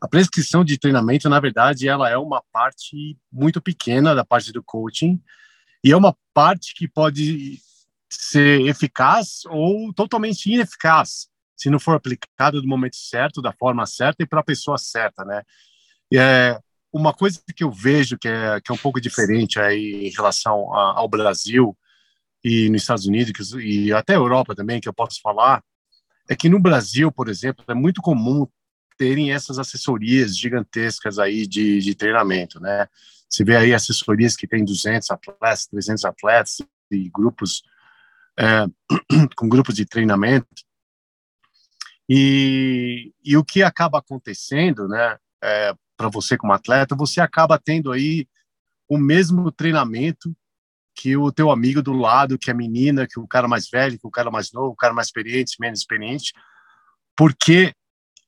A 0.02 0.08
prescrição 0.08 0.66
de 0.66 0.80
treinamento, 0.80 1.30
na 1.30 1.40
verdade, 1.40 1.88
ela 1.88 2.10
é 2.10 2.18
uma 2.18 2.44
parte 2.52 3.16
muito 3.32 3.62
pequena 3.62 4.16
da 4.16 4.26
parte 4.26 4.52
do 4.52 4.64
coaching 4.64 5.22
e 5.84 5.92
é 5.92 5.96
uma 5.96 6.18
parte 6.34 6.74
que 6.74 6.88
pode 6.88 7.60
ser 8.10 8.62
eficaz 8.62 9.42
ou 9.46 9.94
totalmente 9.94 10.52
ineficaz 10.52 11.32
se 11.64 11.70
não 11.70 11.80
for 11.80 11.96
aplicado 11.96 12.62
no 12.62 12.68
momento 12.68 12.98
certo, 12.98 13.42
da 13.42 13.54
forma 13.54 13.86
certa 13.86 14.22
e 14.22 14.28
para 14.28 14.42
a 14.42 14.44
pessoa 14.44 14.78
certa, 14.78 15.24
né? 15.24 15.44
E 16.12 16.18
é 16.18 16.60
uma 16.92 17.14
coisa 17.14 17.42
que 17.56 17.64
eu 17.64 17.72
vejo 17.72 18.18
que 18.18 18.28
é, 18.28 18.60
que 18.60 18.70
é 18.70 18.76
um 18.76 18.78
pouco 18.78 19.00
diferente 19.00 19.60
aí 19.60 20.08
em 20.08 20.10
relação 20.10 20.74
a, 20.74 21.00
ao 21.00 21.08
Brasil 21.08 21.76
e 22.44 22.70
nos 22.70 22.82
Estados 22.82 23.06
Unidos 23.06 23.54
e 23.54 23.94
até 23.94 24.16
Europa 24.16 24.54
também, 24.54 24.82
que 24.82 24.90
eu 24.90 24.94
posso 24.94 25.22
falar, 25.22 25.64
é 26.30 26.36
que 26.36 26.50
no 26.50 26.60
Brasil, 26.60 27.10
por 27.14 27.30
exemplo, 27.30 27.64
é 27.70 27.74
muito 27.74 28.02
comum 28.02 28.46
terem 28.98 29.32
essas 29.32 29.58
assessorias 29.58 30.38
gigantescas 30.38 31.18
aí 31.20 31.48
de, 31.48 31.80
de 31.80 31.96
treinamento, 31.96 32.60
né? 32.60 32.88
Você 33.30 33.46
vê 33.46 33.56
aí 33.56 33.74
assessorias 33.74 34.36
que 34.36 34.48
têm 34.48 34.66
200 34.66 35.10
atletas, 35.10 35.66
300 35.68 36.04
atletas 36.04 36.58
e 36.92 37.10
grupos 37.10 37.64
é, 38.38 38.66
com 39.38 39.48
grupos 39.48 39.76
de 39.76 39.86
treinamento 39.86 40.46
e, 42.16 43.12
e 43.24 43.36
o 43.36 43.44
que 43.44 43.64
acaba 43.64 43.98
acontecendo, 43.98 44.88
né, 44.88 45.18
é, 45.44 45.74
para 45.98 46.10
você 46.10 46.38
como 46.38 46.54
atleta, 46.54 46.96
você 46.96 47.20
acaba 47.20 47.58
tendo 47.58 47.92
aí 47.92 48.28
o 48.88 49.00
mesmo 49.00 49.52
treinamento 49.52 50.32
que 50.94 51.18
o 51.18 51.32
teu 51.32 51.50
amigo 51.50 51.82
do 51.82 51.92
lado, 51.92 52.38
que 52.38 52.52
é 52.52 52.54
menina, 52.54 53.08
que 53.08 53.20
o 53.20 53.28
cara 53.28 53.48
mais 53.48 53.68
velho, 53.68 53.98
que 53.98 54.06
o 54.06 54.12
cara 54.12 54.30
mais 54.30 54.52
novo, 54.52 54.74
o 54.74 54.76
cara 54.76 54.94
mais 54.94 55.08
experiente, 55.08 55.58
menos 55.60 55.80
experiente, 55.80 56.34
porque 57.18 57.74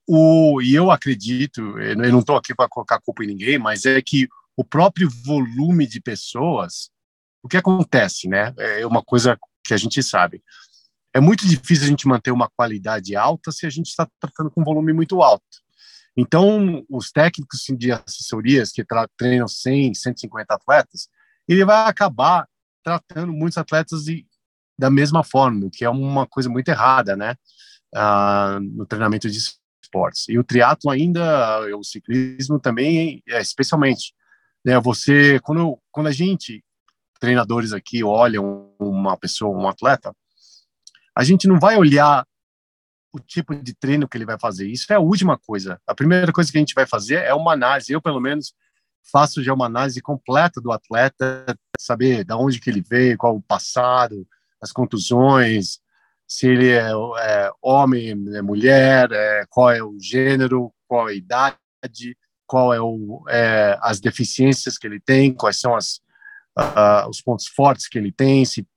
o 0.07 0.59
e 0.63 0.73
eu 0.73 0.89
acredito, 0.89 1.61
eu 1.79 1.95
não 1.95 2.19
estou 2.21 2.37
aqui 2.37 2.55
para 2.55 2.67
colocar 2.67 2.99
culpa 3.01 3.23
em 3.23 3.27
ninguém, 3.27 3.59
mas 3.59 3.85
é 3.85 4.01
que 4.01 4.27
o 4.57 4.63
próprio 4.63 5.07
volume 5.23 5.85
de 5.85 6.01
pessoas, 6.01 6.89
o 7.43 7.47
que 7.47 7.57
acontece, 7.57 8.27
né? 8.27 8.51
É 8.57 8.87
uma 8.87 9.03
coisa 9.03 9.37
que 9.63 9.75
a 9.75 9.77
gente 9.77 10.01
sabe 10.01 10.41
é 11.15 11.19
muito 11.21 11.47
difícil 11.47 11.85
a 11.85 11.87
gente 11.87 12.05
manter 12.09 12.31
uma 12.31 12.49
qualidade 12.49 13.15
alta 13.15 13.49
se 13.49 13.65
a 13.65 13.69
gente 13.69 13.87
está 13.87 14.05
tratando 14.19 14.51
com 14.51 14.59
um 14.59 14.65
volume 14.65 14.91
muito 14.91 15.21
alto. 15.21 15.63
Então, 16.17 16.83
os 16.89 17.09
técnicos 17.09 17.61
de 17.77 17.89
assessorias 17.93 18.69
que 18.73 18.83
treinam 19.17 19.47
100, 19.47 19.93
150 19.93 20.53
atletas, 20.53 21.07
ele 21.47 21.63
vai 21.63 21.87
acabar 21.87 22.45
tratando 22.83 23.31
muitos 23.31 23.57
atletas 23.57 24.03
de, 24.03 24.27
da 24.77 24.89
mesma 24.89 25.23
forma, 25.23 25.69
que 25.71 25.85
é 25.85 25.89
uma 25.89 26.27
coisa 26.27 26.49
muito 26.49 26.67
errada, 26.67 27.15
né? 27.15 27.35
Ah, 27.95 28.59
no 28.61 28.85
treinamento 28.85 29.29
de 29.29 29.39
esportes. 29.81 30.27
E 30.27 30.37
o 30.37 30.43
triatlo 30.43 30.91
ainda, 30.91 31.61
o 31.77 31.83
ciclismo 31.83 32.59
também, 32.59 33.23
é, 33.29 33.39
especialmente, 33.39 34.13
né? 34.65 34.77
Você, 34.81 35.39
quando, 35.39 35.79
quando 35.91 36.07
a 36.07 36.11
gente, 36.11 36.61
treinadores 37.21 37.71
aqui, 37.71 38.03
olham 38.03 38.73
uma 38.77 39.15
pessoa, 39.15 39.57
um 39.57 39.69
atleta, 39.69 40.13
a 41.15 41.23
gente 41.23 41.47
não 41.47 41.59
vai 41.59 41.77
olhar 41.77 42.25
o 43.13 43.19
tipo 43.19 43.55
de 43.55 43.73
treino 43.73 44.07
que 44.07 44.17
ele 44.17 44.25
vai 44.25 44.37
fazer. 44.37 44.67
Isso 44.67 44.91
é 44.91 44.95
a 44.95 44.99
última 44.99 45.37
coisa. 45.37 45.79
A 45.87 45.95
primeira 45.95 46.31
coisa 46.33 46.51
que 46.51 46.57
a 46.57 46.59
gente 46.59 46.75
vai 46.75 46.85
fazer 46.85 47.15
é 47.15 47.33
uma 47.33 47.53
análise. 47.53 47.93
Eu, 47.93 48.01
pelo 48.01 48.19
menos, 48.19 48.53
faço 49.11 49.41
já 49.41 49.53
uma 49.53 49.67
análise 49.67 50.01
completa 50.01 50.59
do 50.59 50.71
atleta, 50.71 51.45
saber 51.79 52.25
da 52.25 52.37
onde 52.37 52.59
que 52.59 52.69
ele 52.69 52.81
veio, 52.81 53.17
qual 53.17 53.35
o 53.35 53.41
passado, 53.41 54.27
as 54.61 54.71
contusões, 54.71 55.79
se 56.27 56.47
ele 56.47 56.69
é, 56.69 56.89
é 56.89 57.51
homem, 57.61 58.09
é 58.09 58.41
mulher, 58.41 59.09
é, 59.11 59.45
qual 59.49 59.71
é 59.71 59.81
o 59.81 59.97
gênero, 59.99 60.73
qual 60.87 61.07
é 61.07 61.13
a 61.13 61.15
idade, 61.15 62.17
qual 62.45 62.73
é, 62.73 62.81
o, 62.81 63.23
é 63.29 63.77
as 63.81 63.99
deficiências 63.99 64.77
que 64.77 64.87
ele 64.87 64.99
tem, 64.99 65.33
quais 65.33 65.59
são 65.59 65.75
as, 65.75 66.01
uh, 66.57 67.07
os 67.09 67.21
pontos 67.21 67.47
fortes 67.47 67.87
que 67.87 67.97
ele 67.97 68.11
tem, 68.11 68.43
se, 68.43 68.67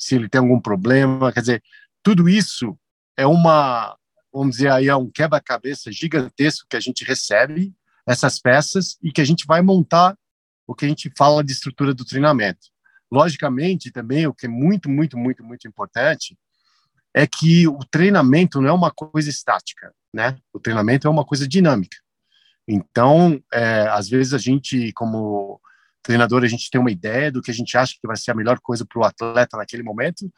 se 0.00 0.14
ele 0.14 0.28
tem 0.28 0.40
algum 0.40 0.58
problema. 0.58 1.30
Quer 1.30 1.40
dizer, 1.40 1.62
tudo 2.02 2.28
isso 2.28 2.76
é 3.16 3.26
uma, 3.26 3.94
vamos 4.32 4.56
dizer 4.56 4.72
aí, 4.72 4.88
é 4.88 4.96
um 4.96 5.10
quebra-cabeça 5.10 5.92
gigantesco 5.92 6.66
que 6.68 6.76
a 6.76 6.80
gente 6.80 7.04
recebe 7.04 7.74
essas 8.06 8.40
peças 8.40 8.96
e 9.02 9.12
que 9.12 9.20
a 9.20 9.24
gente 9.24 9.46
vai 9.46 9.60
montar 9.60 10.16
o 10.66 10.74
que 10.74 10.86
a 10.86 10.88
gente 10.88 11.12
fala 11.16 11.44
de 11.44 11.52
estrutura 11.52 11.92
do 11.92 12.04
treinamento. 12.04 12.68
Logicamente, 13.12 13.90
também 13.90 14.26
o 14.26 14.32
que 14.32 14.46
é 14.46 14.48
muito, 14.48 14.88
muito, 14.88 15.18
muito, 15.18 15.44
muito 15.44 15.68
importante 15.68 16.38
é 17.12 17.26
que 17.26 17.68
o 17.68 17.80
treinamento 17.90 18.60
não 18.60 18.68
é 18.68 18.72
uma 18.72 18.90
coisa 18.90 19.28
estática, 19.28 19.92
né? 20.14 20.38
O 20.52 20.60
treinamento 20.60 21.08
é 21.08 21.10
uma 21.10 21.24
coisa 21.24 21.46
dinâmica. 21.46 21.96
Então, 22.66 23.42
é, 23.52 23.88
às 23.88 24.08
vezes 24.08 24.32
a 24.32 24.38
gente, 24.38 24.92
como 24.92 25.59
treinador, 26.02 26.42
a 26.42 26.48
gente 26.48 26.70
tem 26.70 26.80
uma 26.80 26.90
ideia 26.90 27.30
do 27.30 27.42
que 27.42 27.50
a 27.50 27.54
gente 27.54 27.76
acha 27.76 27.94
que 28.00 28.06
vai 28.06 28.16
ser 28.16 28.30
a 28.30 28.34
melhor 28.34 28.58
coisa 28.60 28.84
para 28.86 29.00
o 29.00 29.04
atleta 29.04 29.56
naquele 29.56 29.82
momento, 29.82 30.30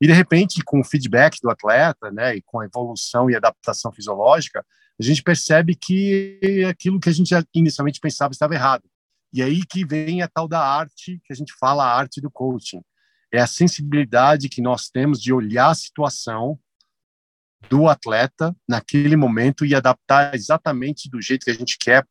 e 0.00 0.06
de 0.06 0.12
repente, 0.12 0.62
com 0.64 0.80
o 0.80 0.84
feedback 0.84 1.38
do 1.42 1.50
atleta, 1.50 2.10
né, 2.10 2.36
e 2.36 2.42
com 2.42 2.60
a 2.60 2.64
evolução 2.64 3.30
e 3.30 3.36
adaptação 3.36 3.92
fisiológica, 3.92 4.64
a 4.98 5.02
gente 5.02 5.22
percebe 5.22 5.74
que 5.74 6.64
aquilo 6.68 7.00
que 7.00 7.08
a 7.08 7.12
gente 7.12 7.34
inicialmente 7.54 8.00
pensava 8.00 8.32
estava 8.32 8.54
errado. 8.54 8.84
E 9.32 9.42
aí 9.42 9.64
que 9.64 9.84
vem 9.84 10.22
a 10.22 10.28
tal 10.28 10.48
da 10.48 10.60
arte, 10.60 11.20
que 11.24 11.32
a 11.32 11.36
gente 11.36 11.54
fala 11.58 11.84
a 11.84 11.96
arte 11.96 12.20
do 12.20 12.30
coaching. 12.30 12.82
É 13.32 13.40
a 13.40 13.46
sensibilidade 13.46 14.48
que 14.48 14.60
nós 14.60 14.90
temos 14.90 15.22
de 15.22 15.32
olhar 15.32 15.70
a 15.70 15.74
situação 15.74 16.58
do 17.68 17.88
atleta 17.88 18.54
naquele 18.68 19.16
momento 19.16 19.64
e 19.64 19.74
adaptar 19.74 20.34
exatamente 20.34 21.08
do 21.08 21.22
jeito 21.22 21.44
que 21.44 21.50
a 21.50 21.54
gente 21.54 21.78
quer 21.78 22.04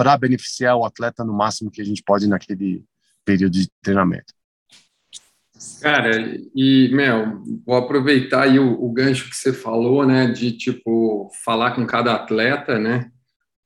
para 0.00 0.16
beneficiar 0.16 0.78
o 0.78 0.86
atleta 0.86 1.22
no 1.22 1.34
máximo 1.34 1.70
que 1.70 1.82
a 1.82 1.84
gente 1.84 2.02
pode 2.02 2.26
naquele 2.26 2.82
período 3.22 3.52
de 3.52 3.68
treinamento. 3.82 4.32
Cara, 5.82 6.40
e, 6.56 6.88
Mel, 6.90 7.42
vou 7.66 7.76
aproveitar 7.76 8.44
aí 8.44 8.58
o, 8.58 8.82
o, 8.82 8.90
gancho 8.90 9.28
que 9.28 9.36
você 9.36 9.52
falou, 9.52 10.06
né, 10.06 10.28
de, 10.28 10.52
tipo, 10.52 11.30
falar 11.44 11.72
com 11.72 11.84
cada 11.84 12.14
atleta, 12.14 12.78
né, 12.78 13.10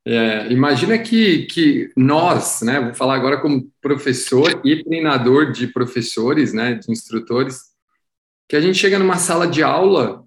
é, 0.05 0.51
imagina 0.51 0.99
que, 0.99 1.47
que 1.47 1.93
nós, 1.97 2.63
né, 2.63 2.81
vou 2.81 2.95
falar 2.95 3.15
agora 3.15 3.41
como 3.41 3.71
professor 3.81 4.61
e 4.65 4.83
treinador 4.83 5.53
de 5.53 5.69
professores, 5.69 6.53
né, 6.53 6.75
de 6.75 6.91
instrutores, 6.91 7.61
que 8.49 8.57
a 8.57 8.61
gente 8.61 8.77
chega 8.77 8.99
numa 8.99 9.19
sala 9.19 9.47
de 9.47 9.63
aula 9.63 10.25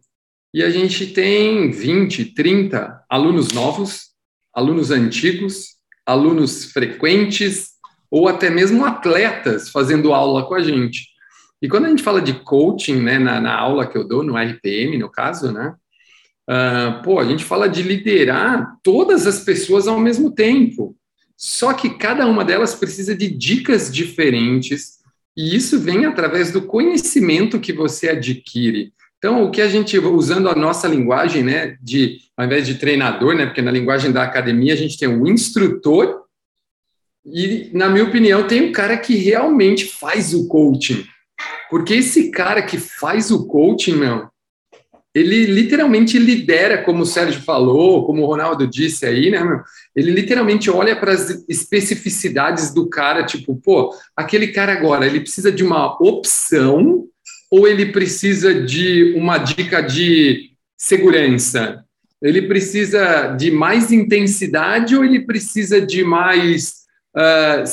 e 0.54 0.64
a 0.64 0.70
gente 0.70 1.08
tem 1.08 1.70
20, 1.70 2.34
30 2.34 3.04
alunos 3.10 3.52
novos, 3.52 4.12
alunos 4.54 4.90
antigos, 4.90 5.77
alunos 6.08 6.72
frequentes 6.72 7.72
ou 8.10 8.28
até 8.28 8.50
mesmo 8.50 8.86
atletas 8.86 9.70
fazendo 9.70 10.14
aula 10.14 10.46
com 10.46 10.56
a 10.56 10.62
gente. 10.62 11.10
E 11.62 11.68
quando 11.68 11.86
a 11.86 11.90
gente 11.90 12.04
fala 12.04 12.22
de 12.22 12.34
coaching, 12.34 13.02
né, 13.02 13.20
na, 13.20 13.42
na 13.42 13.56
aula 13.56 13.86
que 13.86 13.98
eu 13.98 14.08
dou, 14.08 14.24
no 14.24 14.38
RPM, 14.38 14.98
no 14.98 15.10
caso, 15.10 15.52
né, 15.52 15.76
uh, 16.50 17.02
pô, 17.04 17.20
a 17.20 17.26
gente 17.26 17.44
fala 17.44 17.68
de 17.68 17.82
liderar 17.82 18.78
todas 18.82 19.28
as 19.28 19.42
pessoas 19.42 19.88
ao 19.88 20.00
mesmo 20.00 20.32
tempo. 20.32 20.96
Só 21.36 21.74
que 21.74 21.90
cada 21.90 22.26
uma 22.26 22.46
delas 22.46 22.74
precisa 22.74 23.16
de 23.16 23.30
dicas 23.30 23.92
diferentes, 23.92 24.98
e 25.36 25.56
isso 25.56 25.80
vem 25.80 26.06
através 26.06 26.52
do 26.52 26.64
conhecimento 26.64 27.60
que 27.60 27.74
você 27.74 28.10
adquire. 28.10 28.92
Então, 29.18 29.44
o 29.44 29.52
que 29.52 29.62
a 29.62 29.68
gente, 29.68 29.98
usando 29.98 30.48
a 30.48 30.56
nossa 30.56 30.88
linguagem, 30.88 31.44
né, 31.44 31.76
de, 31.82 32.20
ao 32.36 32.46
invés 32.46 32.68
de 32.68 32.76
treinador, 32.76 33.36
né, 33.36 33.48
porque 33.48 33.62
na 33.62 33.72
linguagem 33.72 34.12
da 34.12 34.24
academia 34.24 34.74
a 34.74 34.78
gente 34.78 34.98
tem 34.98 35.08
um 35.08 35.26
instrutor, 35.26 36.24
e, 37.26 37.70
na 37.74 37.90
minha 37.90 38.06
opinião, 38.06 38.48
tem 38.48 38.62
um 38.62 38.72
cara 38.72 38.96
que 38.96 39.16
realmente 39.16 39.86
faz 39.86 40.34
o 40.34 40.48
coaching. 40.48 41.04
Porque 41.70 41.96
esse 41.96 42.32
cara 42.32 42.62
que 42.62 42.78
faz 42.78 43.32
o 43.32 43.46
coaching, 43.48 43.96
meu, 43.96 44.30
ele 45.14 45.46
literalmente 45.48 46.20
lidera, 46.20 46.84
como 46.84 47.02
o 47.02 47.06
Sérgio 47.06 47.42
falou, 47.42 48.06
como 48.06 48.22
o 48.22 48.26
Ronaldo 48.26 48.68
disse 48.68 49.06
aí, 49.06 49.32
né, 49.32 49.44
meu? 49.44 49.62
Ele 49.96 50.12
literalmente 50.12 50.70
olha 50.70 50.96
para 50.96 51.12
as 51.12 51.44
especificidades 51.50 52.72
do 52.72 52.88
cara, 52.88 53.26
tipo, 53.26 53.56
pô, 53.56 53.94
aquele 54.16 54.50
cara 54.50 54.72
agora, 54.74 55.08
ele 55.08 55.20
precisa 55.20 55.52
de 55.52 55.64
uma 55.64 55.98
opção 56.00 57.08
ou 57.50 57.68
ele 57.68 57.92
precisa 57.92 58.54
de 58.54 59.14
uma 59.16 59.38
dica 59.38 59.82
de 59.82 60.52
segurança? 60.78 61.84
Ele 62.22 62.42
precisa 62.44 63.36
de 63.38 63.52
mais 63.52 63.92
intensidade 63.92 64.96
ou 64.96 65.06
ele 65.06 65.26
precisa 65.26 65.80
de 65.80 66.04
mais 66.04 66.74
uh, 67.16 67.64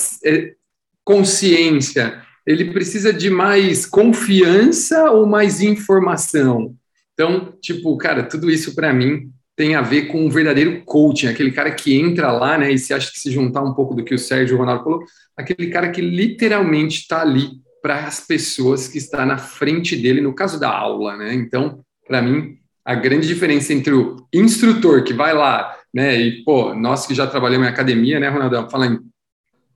consciência? 1.04 2.22
Ele 2.46 2.72
precisa 2.72 3.12
de 3.12 3.30
mais 3.30 3.86
confiança 3.86 5.10
ou 5.10 5.26
mais 5.26 5.60
informação? 5.60 6.74
Então, 7.14 7.54
tipo, 7.60 7.96
cara, 7.96 8.22
tudo 8.22 8.50
isso 8.50 8.74
para 8.74 8.92
mim 8.92 9.30
tem 9.56 9.76
a 9.76 9.82
ver 9.82 10.08
com 10.08 10.26
um 10.26 10.28
verdadeiro 10.28 10.82
coaching, 10.84 11.28
aquele 11.28 11.52
cara 11.52 11.70
que 11.70 11.94
entra 11.94 12.32
lá, 12.32 12.58
né, 12.58 12.72
e 12.72 12.78
se 12.78 12.92
acha 12.92 13.10
que 13.10 13.20
se 13.20 13.30
juntar 13.30 13.62
um 13.62 13.72
pouco 13.72 13.94
do 13.94 14.04
que 14.04 14.14
o 14.14 14.18
Sérgio 14.18 14.58
Ronaldo 14.58 14.82
falou, 14.82 15.04
aquele 15.36 15.70
cara 15.70 15.90
que 15.90 16.00
literalmente 16.00 17.02
está 17.02 17.22
ali 17.22 17.50
para 17.84 18.06
as 18.06 18.18
pessoas 18.18 18.88
que 18.88 18.96
está 18.96 19.26
na 19.26 19.36
frente 19.36 19.94
dele, 19.94 20.22
no 20.22 20.34
caso 20.34 20.58
da 20.58 20.70
aula, 20.70 21.18
né? 21.18 21.34
Então, 21.34 21.84
para 22.08 22.22
mim, 22.22 22.56
a 22.82 22.94
grande 22.94 23.26
diferença 23.26 23.74
entre 23.74 23.92
o 23.92 24.26
instrutor 24.32 25.04
que 25.04 25.12
vai 25.12 25.34
lá, 25.34 25.76
né, 25.92 26.18
e 26.18 26.42
pô, 26.44 26.74
nós 26.74 27.06
que 27.06 27.14
já 27.14 27.26
trabalhamos 27.26 27.66
em 27.66 27.70
academia, 27.70 28.18
né, 28.18 28.30
Ronaldão, 28.30 28.70
falando 28.70 29.04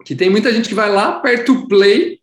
que 0.06 0.16
tem 0.16 0.30
muita 0.30 0.50
gente 0.50 0.70
que 0.70 0.74
vai 0.74 0.90
lá, 0.90 1.18
aperta 1.18 1.52
o 1.52 1.68
play 1.68 2.18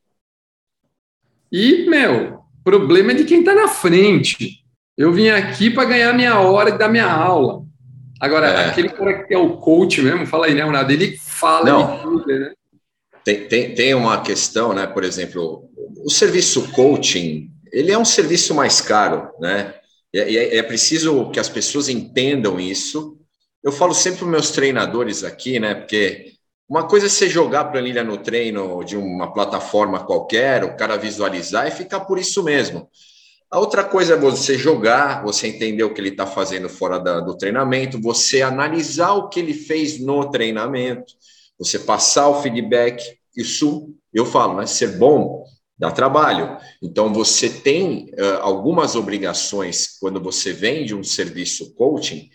e, 1.52 1.88
meu, 1.88 2.40
problema 2.64 3.12
é 3.12 3.16
de 3.16 3.24
quem 3.24 3.42
está 3.42 3.54
na 3.54 3.68
frente. 3.68 4.66
Eu 4.98 5.14
vim 5.14 5.30
aqui 5.30 5.70
para 5.70 5.86
ganhar 5.86 6.14
minha 6.14 6.40
hora 6.40 6.72
e 6.72 6.78
dar 6.80 6.90
minha 6.90 7.06
aula. 7.06 7.64
Agora, 8.20 8.48
é. 8.48 8.70
aquele 8.70 8.90
cara 8.90 9.24
que 9.24 9.36
é 9.36 9.38
o 9.38 9.58
coach 9.58 10.02
mesmo, 10.02 10.26
fala 10.26 10.48
aí, 10.48 10.56
né, 10.56 10.64
Ronaldo? 10.64 10.92
Ele 10.92 11.16
fala, 11.16 11.66
Não. 11.66 12.02
Tudo, 12.02 12.26
né? 12.26 12.54
Tem, 13.26 13.48
tem, 13.48 13.74
tem 13.74 13.94
uma 13.96 14.22
questão, 14.22 14.72
né? 14.72 14.86
Por 14.86 15.04
exemplo, 15.04 15.68
o 16.04 16.10
serviço 16.10 16.72
coaching, 16.72 17.50
ele 17.72 17.92
é 17.92 17.98
um 17.98 18.06
serviço 18.06 18.54
mais 18.54 18.82
caro, 18.82 19.30
né? 19.40 19.76
E 20.14 20.20
é, 20.20 20.58
é, 20.58 20.64
preciso 20.64 21.30
que 21.30 21.40
as 21.40 21.50
pessoas 21.50 21.90
entendam 21.90 22.60
isso. 22.60 23.18
Eu 23.62 23.72
falo 23.72 23.94
sempre 23.94 24.20
para 24.20 24.28
meus 24.30 24.52
treinadores 24.52 25.24
aqui, 25.24 25.60
né? 25.60 25.76
Porque 25.76 26.34
uma 26.70 26.88
coisa 26.88 27.08
é 27.08 27.10
você 27.10 27.30
jogar 27.30 27.62
a 27.62 27.66
planilha 27.66 28.04
no 28.04 28.18
treino 28.18 28.84
de 28.84 28.96
uma 28.96 29.34
plataforma 29.34 30.06
qualquer, 30.06 30.64
o 30.64 30.78
cara 30.78 30.98
visualizar 30.98 31.68
e 31.68 31.72
ficar 31.72 32.02
por 32.02 32.18
isso 32.18 32.44
mesmo. 32.44 32.90
A 33.52 33.60
outra 33.60 33.84
coisa 33.84 34.14
é 34.14 34.18
você 34.18 34.58
jogar, 34.58 35.24
você 35.24 35.48
entender 35.48 35.84
o 35.84 35.94
que 35.94 36.00
ele 36.00 36.10
está 36.10 36.26
fazendo 36.26 36.70
fora 36.70 36.98
da, 36.98 37.20
do 37.20 37.38
treinamento, 37.38 38.02
você 38.02 38.42
analisar 38.42 39.14
o 39.14 39.30
que 39.30 39.40
ele 39.40 39.54
fez 39.54 40.00
no 40.00 40.30
treinamento 40.30 41.14
você 41.58 41.80
passar 41.80 42.28
o 42.28 42.42
feedback, 42.42 43.18
isso 43.36 43.94
eu 44.14 44.26
falo, 44.26 44.58
né? 44.58 44.66
Ser 44.66 44.98
bom 44.98 45.44
dá 45.78 45.92
trabalho. 45.92 46.58
Então 46.82 47.14
você 47.14 47.50
tem 47.50 48.12
uh, 48.14 48.42
algumas 48.42 48.96
obrigações 48.96 49.98
quando 50.00 50.22
você 50.22 50.54
vende 50.54 50.96
um 50.96 51.04
serviço 51.04 51.74
coaching 51.76 52.30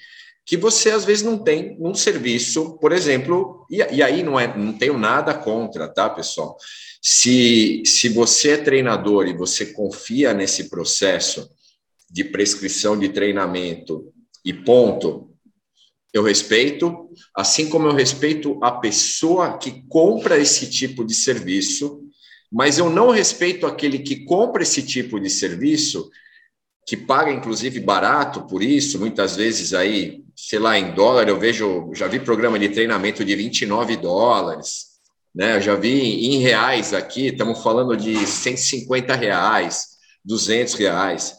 que 0.45 0.57
você 0.57 0.91
às 0.91 1.05
vezes 1.05 1.23
não 1.23 1.39
tem 1.39 1.79
num 1.79 1.95
serviço, 1.95 2.77
por 2.79 2.91
exemplo, 2.91 3.65
e, 3.71 3.77
e 3.77 4.03
aí 4.03 4.21
não 4.23 4.39
é, 4.39 4.57
não 4.57 4.73
tenho 4.73 4.99
nada 4.99 5.33
contra, 5.33 5.87
tá, 5.87 6.11
pessoal? 6.11 6.57
Se, 7.01 7.83
se 7.87 8.09
você 8.09 8.53
é 8.53 8.57
treinador 8.57 9.29
e 9.29 9.37
você 9.37 9.67
confia 9.67 10.35
nesse 10.35 10.69
processo 10.69 11.49
de 12.11 12.25
prescrição 12.25 12.99
de 12.99 13.11
treinamento 13.11 14.13
e 14.45 14.53
ponto, 14.53 15.31
eu 16.13 16.25
respeito, 16.25 17.09
assim 17.37 17.69
como 17.69 17.87
eu 17.87 17.95
respeito 17.95 18.59
a 18.61 18.73
pessoa 18.73 19.57
que 19.57 19.87
compra 19.87 20.37
esse 20.37 20.69
tipo 20.69 21.05
de 21.05 21.15
serviço, 21.15 22.10
mas 22.51 22.79
eu 22.79 22.91
não 22.91 23.11
respeito 23.11 23.67
aquele 23.67 23.99
que 23.99 24.25
compra 24.25 24.63
esse 24.63 24.83
tipo 24.83 25.21
de 25.21 25.31
serviço, 25.31 26.11
que 26.87 26.97
paga 26.97 27.31
inclusive 27.31 27.79
barato 27.79 28.43
por 28.43 28.63
isso, 28.63 28.99
muitas 28.99 29.37
vezes 29.37 29.73
aí, 29.73 30.25
sei 30.35 30.59
lá, 30.59 30.79
em 30.79 30.93
dólar, 30.93 31.29
eu 31.29 31.39
vejo, 31.39 31.91
já 31.95 32.09
vi 32.09 32.19
programa 32.19 32.59
de 32.59 32.69
treinamento 32.69 33.25
de 33.25 33.37
29 33.37 33.97
dólares, 33.97 34.91
né? 35.33 35.57
Eu 35.57 35.61
já 35.61 35.77
vi 35.77 36.27
em 36.27 36.39
reais 36.41 36.93
aqui, 36.93 37.29
estamos 37.29 37.63
falando 37.63 37.97
de 37.97 38.27
150 38.27 39.15
reais, 39.15 39.91
200 40.25 40.75
reais. 40.75 41.37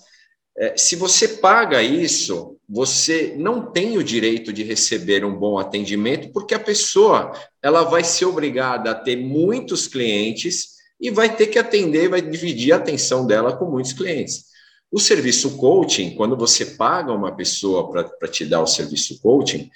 É, 0.58 0.78
se 0.78 0.96
você 0.96 1.28
paga 1.28 1.82
isso, 1.84 2.58
você 2.70 3.34
não 3.38 3.70
tem 3.70 3.98
o 3.98 4.04
direito 4.04 4.54
de 4.54 4.64
receber 4.64 5.26
um 5.26 5.36
bom 5.36 5.58
atendimento, 5.58 6.32
porque 6.32 6.54
a 6.54 6.60
pessoa 6.60 7.34
ela 7.62 7.84
vai 7.84 8.04
ser 8.04 8.26
obrigada 8.26 8.92
a 8.92 8.96
ter 8.96 9.18
muitos 9.18 9.88
clientes 9.88 10.81
e 11.02 11.10
vai 11.10 11.36
ter 11.36 11.48
que 11.48 11.58
atender, 11.58 12.08
vai 12.08 12.22
dividir 12.22 12.72
a 12.72 12.78
atenção 12.78 13.26
dela 13.26 13.58
com 13.58 13.66
muitos 13.66 13.92
clientes. 13.92 14.46
O 14.92 15.00
serviço 15.00 15.58
coaching, 15.58 16.16
quando 16.16 16.38
você 16.38 16.66
paga 16.66 17.12
uma 17.12 17.36
pessoa 17.36 17.90
para 17.90 18.28
te 18.28 18.46
dar 18.46 18.62
o 18.62 18.68
serviço 18.68 19.20
coaching, 19.20 19.70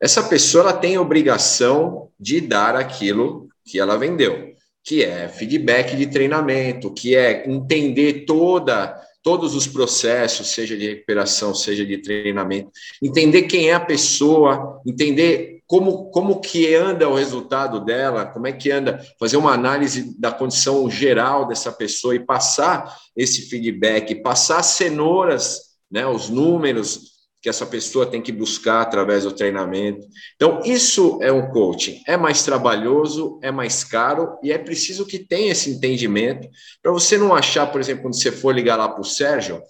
essa 0.00 0.22
pessoa 0.22 0.62
ela 0.64 0.72
tem 0.72 0.96
a 0.96 1.02
obrigação 1.02 2.08
de 2.18 2.40
dar 2.40 2.74
aquilo 2.74 3.48
que 3.64 3.78
ela 3.78 3.98
vendeu, 3.98 4.54
que 4.82 5.04
é 5.04 5.28
feedback 5.28 5.94
de 5.94 6.06
treinamento, 6.06 6.92
que 6.94 7.14
é 7.14 7.48
entender 7.48 8.24
toda 8.24 8.98
todos 9.22 9.54
os 9.54 9.66
processos, 9.66 10.48
seja 10.48 10.74
de 10.76 10.88
recuperação, 10.88 11.54
seja 11.54 11.84
de 11.84 11.98
treinamento, 11.98 12.70
entender 13.02 13.42
quem 13.42 13.68
é 13.68 13.74
a 13.74 13.80
pessoa, 13.80 14.80
entender 14.86 15.59
como, 15.70 16.10
como 16.10 16.40
que 16.40 16.74
anda 16.74 17.08
o 17.08 17.14
resultado 17.14 17.78
dela, 17.84 18.26
como 18.26 18.48
é 18.48 18.52
que 18.52 18.72
anda, 18.72 19.00
fazer 19.20 19.36
uma 19.36 19.52
análise 19.52 20.18
da 20.18 20.32
condição 20.32 20.90
geral 20.90 21.46
dessa 21.46 21.70
pessoa 21.70 22.12
e 22.12 22.26
passar 22.26 22.92
esse 23.16 23.42
feedback, 23.42 24.16
passar 24.16 24.64
cenouras, 24.64 25.60
né, 25.88 26.04
os 26.04 26.28
números, 26.28 27.20
que 27.40 27.48
essa 27.48 27.64
pessoa 27.64 28.04
tem 28.04 28.20
que 28.20 28.32
buscar 28.32 28.80
através 28.80 29.22
do 29.22 29.30
treinamento. 29.30 30.04
Então, 30.34 30.60
isso 30.64 31.20
é 31.22 31.30
um 31.30 31.48
coaching. 31.52 32.02
É 32.04 32.16
mais 32.16 32.42
trabalhoso, 32.42 33.38
é 33.40 33.52
mais 33.52 33.84
caro 33.84 34.36
e 34.42 34.50
é 34.50 34.58
preciso 34.58 35.06
que 35.06 35.20
tenha 35.20 35.52
esse 35.52 35.70
entendimento 35.70 36.48
para 36.82 36.90
você 36.90 37.16
não 37.16 37.32
achar, 37.32 37.70
por 37.70 37.80
exemplo, 37.80 38.02
quando 38.02 38.20
você 38.20 38.32
for 38.32 38.52
ligar 38.52 38.74
lá 38.74 38.88
para 38.88 39.00
o 39.00 39.04
Sérgio, 39.04 39.62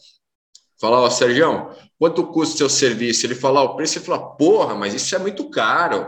falar, 0.81 1.01
ó, 1.01 1.11
Sérgio, 1.11 1.71
quanto 1.99 2.27
custa 2.27 2.55
o 2.55 2.59
seu 2.59 2.71
serviço? 2.71 3.27
Ele 3.27 3.35
falar 3.35 3.63
o 3.63 3.77
preço, 3.77 3.99
e 3.99 4.03
falar, 4.03 4.21
porra, 4.37 4.75
mas 4.75 4.95
isso 4.95 5.15
é 5.15 5.19
muito 5.19 5.51
caro. 5.51 6.07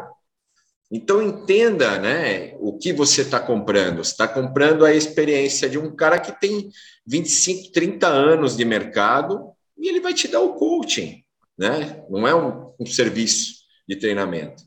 Então, 0.90 1.22
entenda 1.22 1.98
né, 1.98 2.54
o 2.60 2.78
que 2.78 2.92
você 2.92 3.22
está 3.22 3.40
comprando. 3.40 4.04
Você 4.04 4.12
está 4.12 4.28
comprando 4.28 4.84
a 4.84 4.92
experiência 4.92 5.68
de 5.68 5.78
um 5.78 5.94
cara 5.94 6.18
que 6.18 6.32
tem 6.38 6.70
25, 7.06 7.72
30 7.72 8.06
anos 8.06 8.56
de 8.56 8.64
mercado 8.64 9.52
e 9.78 9.88
ele 9.88 10.00
vai 10.00 10.12
te 10.14 10.28
dar 10.28 10.40
o 10.40 10.54
coaching 10.54 11.22
né? 11.62 12.04
Não 12.08 12.26
é 12.26 12.34
um, 12.34 12.72
um 12.80 12.86
serviço 12.86 13.62
de 13.88 13.96
treinamento. 13.96 14.64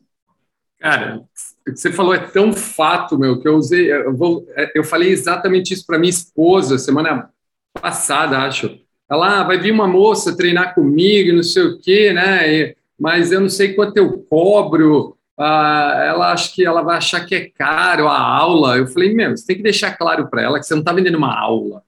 Cara, 0.79 1.17
o 1.17 1.71
que 1.71 1.77
você 1.77 1.91
falou 1.91 2.13
é 2.13 2.19
tão 2.19 2.53
fato, 2.53 3.17
meu, 3.17 3.39
que 3.39 3.47
eu 3.47 3.55
usei, 3.55 3.91
eu, 3.91 4.15
vou, 4.15 4.45
eu 4.74 4.83
falei 4.83 5.09
exatamente 5.09 5.74
isso 5.74 5.85
para 5.85 5.97
minha 5.97 6.09
esposa 6.09 6.77
semana 6.77 7.29
passada, 7.74 8.39
acho. 8.39 8.79
Ela 9.09 9.41
ah, 9.41 9.43
vai 9.43 9.57
vir 9.57 9.71
uma 9.71 9.88
moça 9.88 10.35
treinar 10.35 10.74
comigo, 10.74 11.35
não 11.35 11.43
sei 11.43 11.63
o 11.63 11.79
quê, 11.79 12.12
né? 12.13 12.53
E, 12.53 12.75
mas 13.00 13.31
eu 13.31 13.39
não 13.41 13.50
sei 13.50 13.74
quanto 13.74 13.97
eu 13.97 14.19
cobro. 14.29 15.15
Ah, 15.38 16.03
ela 16.07 16.31
acha 16.31 16.53
que 16.53 16.65
ela 16.65 16.81
vai 16.81 16.97
achar 16.97 17.25
que 17.25 17.35
é 17.35 17.50
caro 17.50 18.07
a 18.07 18.19
aula. 18.19 18.77
Eu 18.77 18.88
falei, 18.88 19.13
meu, 19.13 19.35
você 19.35 19.45
tem 19.45 19.57
que 19.57 19.63
deixar 19.63 19.97
claro 19.97 20.27
para 20.29 20.41
ela 20.41 20.59
que 20.59 20.65
você 20.65 20.74
não 20.74 20.81
está 20.81 20.93
vendendo 20.93 21.17
uma 21.17 21.38
aula 21.38 21.83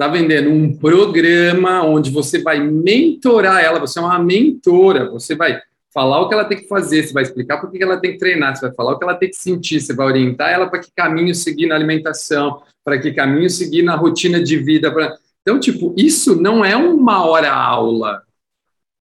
está 0.00 0.08
vendendo 0.08 0.48
um 0.48 0.74
programa 0.74 1.84
onde 1.84 2.10
você 2.10 2.40
vai 2.40 2.58
mentorar 2.58 3.62
ela, 3.62 3.78
você 3.78 3.98
é 3.98 4.02
uma 4.02 4.18
mentora, 4.18 5.10
você 5.10 5.34
vai 5.34 5.60
falar 5.92 6.20
o 6.20 6.28
que 6.28 6.34
ela 6.34 6.44
tem 6.44 6.58
que 6.58 6.68
fazer, 6.68 7.02
você 7.02 7.12
vai 7.12 7.22
explicar 7.24 7.60
por 7.60 7.70
que 7.70 7.82
ela 7.82 8.00
tem 8.00 8.12
que 8.12 8.18
treinar, 8.18 8.56
você 8.56 8.66
vai 8.66 8.74
falar 8.74 8.92
o 8.92 8.98
que 8.98 9.04
ela 9.04 9.16
tem 9.16 9.28
que 9.28 9.36
sentir, 9.36 9.78
você 9.80 9.92
vai 9.92 10.06
orientar 10.06 10.50
ela 10.50 10.70
para 10.70 10.78
que 10.78 10.90
caminho 10.96 11.34
seguir 11.34 11.66
na 11.66 11.74
alimentação, 11.74 12.62
para 12.82 12.98
que 12.98 13.12
caminho 13.12 13.50
seguir 13.50 13.82
na 13.82 13.94
rotina 13.94 14.42
de 14.42 14.56
vida. 14.56 14.90
Pra... 14.90 15.18
Então, 15.42 15.58
tipo, 15.58 15.94
isso 15.96 16.40
não 16.40 16.64
é 16.64 16.76
uma 16.76 17.24
hora 17.24 17.52
aula. 17.52 18.22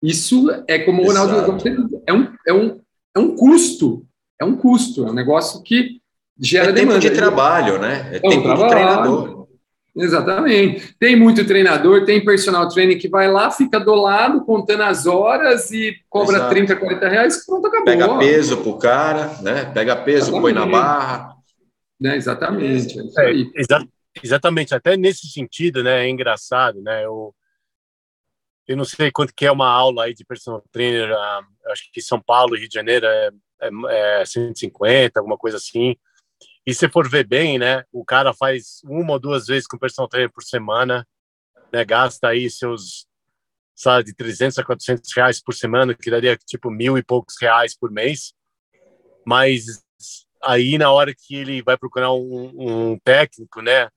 Isso 0.01 0.47
é 0.67 0.79
como 0.79 1.03
o 1.03 1.07
Ronaldo 1.07 1.33
é 2.07 2.13
um, 2.13 2.33
é, 2.47 2.53
um, 2.53 2.81
é 3.15 3.19
um 3.19 3.35
custo. 3.35 4.05
É 4.39 4.45
um 4.45 4.55
custo, 4.55 5.05
é 5.05 5.11
um 5.11 5.13
negócio 5.13 5.61
que 5.61 5.99
gera 6.39 6.69
é 6.69 6.71
demanda. 6.71 6.99
tempo 6.99 7.13
de 7.13 7.19
trabalho, 7.19 7.77
né? 7.77 8.09
É, 8.13 8.15
é 8.15 8.19
tempo 8.19 8.47
um 8.47 8.55
de 8.55 8.67
treinador. 8.69 9.47
Exatamente. 9.95 10.95
Tem 10.97 11.15
muito 11.15 11.45
treinador, 11.45 12.05
tem 12.05 12.23
personal 12.23 12.69
training 12.69 12.97
que 12.97 13.09
vai 13.09 13.29
lá, 13.29 13.51
fica 13.51 13.79
do 13.79 13.93
lado, 13.93 14.45
contando 14.45 14.83
as 14.83 15.05
horas 15.05 15.71
e 15.71 15.97
cobra 16.09 16.37
Exato. 16.37 16.49
30, 16.51 16.75
40 16.77 17.09
reais, 17.09 17.45
pronto, 17.45 17.67
acabou. 17.67 17.85
Pega 17.85 18.17
peso 18.17 18.57
pro 18.57 18.77
cara, 18.77 19.37
né? 19.41 19.65
Pega 19.73 19.97
peso, 19.97 20.29
exatamente. 20.29 20.41
põe 20.41 20.53
na 20.53 20.65
barra. 20.65 21.35
Né? 21.99 22.15
Exatamente. 22.15 22.97
É, 23.17 23.31
exa 23.55 23.85
exatamente. 24.23 24.73
Até 24.73 24.97
nesse 24.97 25.27
sentido, 25.27 25.83
né? 25.83 26.05
É 26.05 26.09
engraçado, 26.09 26.81
né? 26.81 27.05
Eu, 27.05 27.35
eu 28.67 28.77
não 28.77 28.85
sei 28.85 29.11
quanto 29.11 29.33
que 29.33 29.45
é 29.45 29.51
uma 29.51 29.67
aula 29.67 30.05
aí 30.05 30.13
de 30.13 30.23
personal 30.23 30.63
trainer, 30.71 31.11
uh, 31.11 31.71
acho 31.71 31.91
que 31.91 32.01
São 32.01 32.21
Paulo 32.21 32.55
Rio 32.55 32.69
de 32.69 32.75
Janeiro 32.75 33.05
é, 33.05 33.29
é, 33.61 34.21
é 34.21 34.25
150, 34.25 35.19
alguma 35.19 35.37
coisa 35.37 35.57
assim. 35.57 35.95
E 36.65 36.73
se 36.73 36.87
for 36.87 37.09
ver 37.09 37.25
bem, 37.25 37.57
né, 37.57 37.83
o 37.91 38.05
cara 38.05 38.31
faz 38.31 38.81
uma 38.83 39.13
ou 39.13 39.19
duas 39.19 39.47
vezes 39.47 39.67
com 39.67 39.75
personal 39.75 40.07
trainer 40.07 40.31
por 40.31 40.43
semana, 40.43 41.03
né, 41.73 41.83
gasta 41.83 42.27
aí 42.27 42.47
seus, 42.47 43.07
sabe, 43.75 44.05
de 44.05 44.13
300 44.13 44.59
a 44.59 44.63
400 44.63 45.11
reais 45.15 45.41
por 45.41 45.55
semana, 45.55 45.95
que 45.95 46.11
daria 46.11 46.37
tipo 46.37 46.69
mil 46.69 46.95
e 46.95 47.03
poucos 47.03 47.35
reais 47.41 47.75
por 47.75 47.89
mês. 47.89 48.33
Mas 49.25 49.83
aí 50.43 50.77
na 50.77 50.91
hora 50.91 51.11
que 51.11 51.35
ele 51.35 51.63
vai 51.63 51.75
procurar 51.75 52.13
um, 52.13 52.53
um 52.93 52.99
técnico, 52.99 53.63
né, 53.63 53.89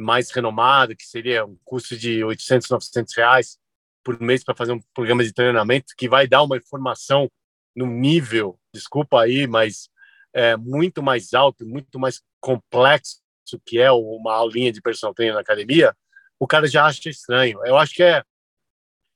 mais 0.00 0.30
renomado, 0.30 0.96
que 0.96 1.04
seria 1.04 1.44
um 1.44 1.56
custo 1.64 1.96
de 1.96 2.24
800, 2.24 2.68
900 2.70 3.16
reais 3.16 3.58
por 4.02 4.20
mês 4.20 4.42
para 4.42 4.54
fazer 4.54 4.72
um 4.72 4.80
programa 4.94 5.22
de 5.22 5.32
treinamento 5.32 5.94
que 5.96 6.08
vai 6.08 6.26
dar 6.26 6.42
uma 6.42 6.56
informação 6.56 7.30
no 7.76 7.86
nível, 7.86 8.58
desculpa 8.74 9.20
aí, 9.20 9.46
mas 9.46 9.88
é, 10.34 10.56
muito 10.56 11.02
mais 11.02 11.34
alto, 11.34 11.66
muito 11.66 11.98
mais 11.98 12.22
complexo 12.40 13.20
que 13.66 13.80
é 13.80 13.90
uma 13.90 14.34
aulinha 14.34 14.72
de 14.72 14.80
personal 14.80 15.12
trainer 15.12 15.34
na 15.34 15.40
academia, 15.40 15.96
o 16.38 16.46
cara 16.46 16.68
já 16.68 16.86
acha 16.86 17.08
estranho. 17.08 17.58
Eu 17.66 17.76
acho 17.76 17.94
que 17.94 18.02
é 18.02 18.22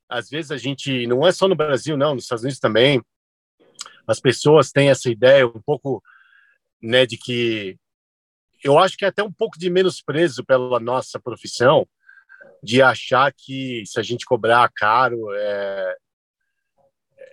às 0.09 0.29
vezes 0.29 0.51
a 0.51 0.57
gente 0.57 1.07
não 1.07 1.27
é 1.27 1.33
só 1.33 1.49
no 1.49 1.55
Brasil 1.55 1.97
não, 1.97 2.15
nos 2.15 2.25
Estados 2.25 2.43
Unidos 2.43 2.61
também 2.61 3.01
as 4.07 4.21
pessoas 4.21 4.71
têm 4.71 4.91
essa 4.91 5.11
ideia 5.11 5.47
um 5.47 5.63
pouco 5.65 6.03
né 6.83 7.07
de 7.07 7.17
que 7.17 7.77
eu 8.65 8.79
acho 8.79 8.97
que 8.97 9.05
é 9.05 9.09
até 9.09 9.23
um 9.23 9.31
pouco 9.31 9.59
de 9.59 9.69
menosprezo 9.69 10.43
pela 10.43 10.81
nossa 10.81 11.21
profissão 11.21 11.87
de 12.63 12.81
achar 12.81 13.31
que 13.31 13.85
se 13.85 14.01
a 14.01 14.03
gente 14.03 14.25
cobrar 14.25 14.71
caro 14.75 15.31
é, 15.35 15.97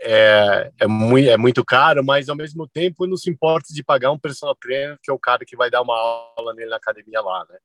é, 0.01 0.71
é, 0.77 0.87
muito, 0.87 1.29
é 1.29 1.37
muito 1.37 1.63
caro, 1.63 2.03
mas 2.03 2.27
ao 2.27 2.35
mesmo 2.35 2.67
tempo 2.67 3.07
não 3.07 3.15
se 3.15 3.29
importa 3.29 3.73
de 3.73 3.81
pagar 3.81 4.11
um 4.11 4.19
personal 4.19 4.55
trainer, 4.55 4.97
que 5.01 5.09
é 5.09 5.13
o 5.13 5.19
cara 5.19 5.45
que 5.45 5.55
vai 5.55 5.71
dar 5.71 5.81
uma 5.81 5.95
aula 6.37 6.53
nele 6.53 6.69
na 6.69 6.75
academia 6.75 7.21
lá, 7.21 7.45
né? 7.49 7.57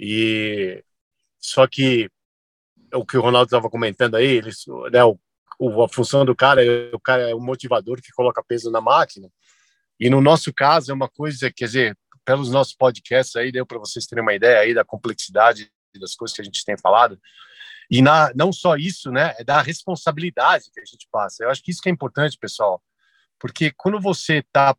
E 0.00 0.82
só 1.38 1.68
que 1.68 2.10
o 2.92 3.06
que 3.06 3.16
o 3.16 3.20
Ronaldo 3.20 3.46
estava 3.46 3.70
comentando 3.70 4.16
aí, 4.16 4.26
ele, 4.26 4.50
né, 4.90 5.04
o, 5.04 5.18
o, 5.58 5.82
a 5.84 5.88
função 5.88 6.24
do 6.24 6.34
cara, 6.34 6.64
é, 6.64 6.90
o 6.92 7.00
cara 7.00 7.30
é 7.30 7.34
o 7.34 7.40
motivador 7.40 8.00
que 8.00 8.12
coloca 8.12 8.42
peso 8.42 8.70
na 8.70 8.80
máquina. 8.80 9.30
E 10.00 10.08
no 10.08 10.20
nosso 10.20 10.52
caso 10.52 10.90
é 10.90 10.94
uma 10.94 11.08
coisa, 11.08 11.52
quer 11.52 11.66
dizer, 11.66 11.98
pelos 12.28 12.50
nossos 12.50 12.74
podcasts 12.74 13.34
aí 13.36 13.50
deu 13.50 13.64
para 13.64 13.78
vocês 13.78 14.04
terem 14.04 14.20
uma 14.20 14.34
ideia 14.34 14.60
aí 14.60 14.74
da 14.74 14.84
complexidade 14.84 15.72
das 15.98 16.14
coisas 16.14 16.36
que 16.36 16.42
a 16.42 16.44
gente 16.44 16.62
tem 16.62 16.76
falado. 16.76 17.18
E 17.90 18.02
na, 18.02 18.30
não 18.34 18.52
só 18.52 18.76
isso, 18.76 19.10
né, 19.10 19.34
é 19.38 19.42
da 19.42 19.62
responsabilidade 19.62 20.66
que 20.70 20.78
a 20.78 20.84
gente 20.84 21.08
passa. 21.10 21.42
Eu 21.42 21.50
acho 21.50 21.62
que 21.62 21.70
isso 21.70 21.80
que 21.80 21.88
é 21.88 21.92
importante, 21.92 22.36
pessoal, 22.38 22.82
porque 23.40 23.72
quando 23.74 23.98
você 23.98 24.40
está 24.40 24.76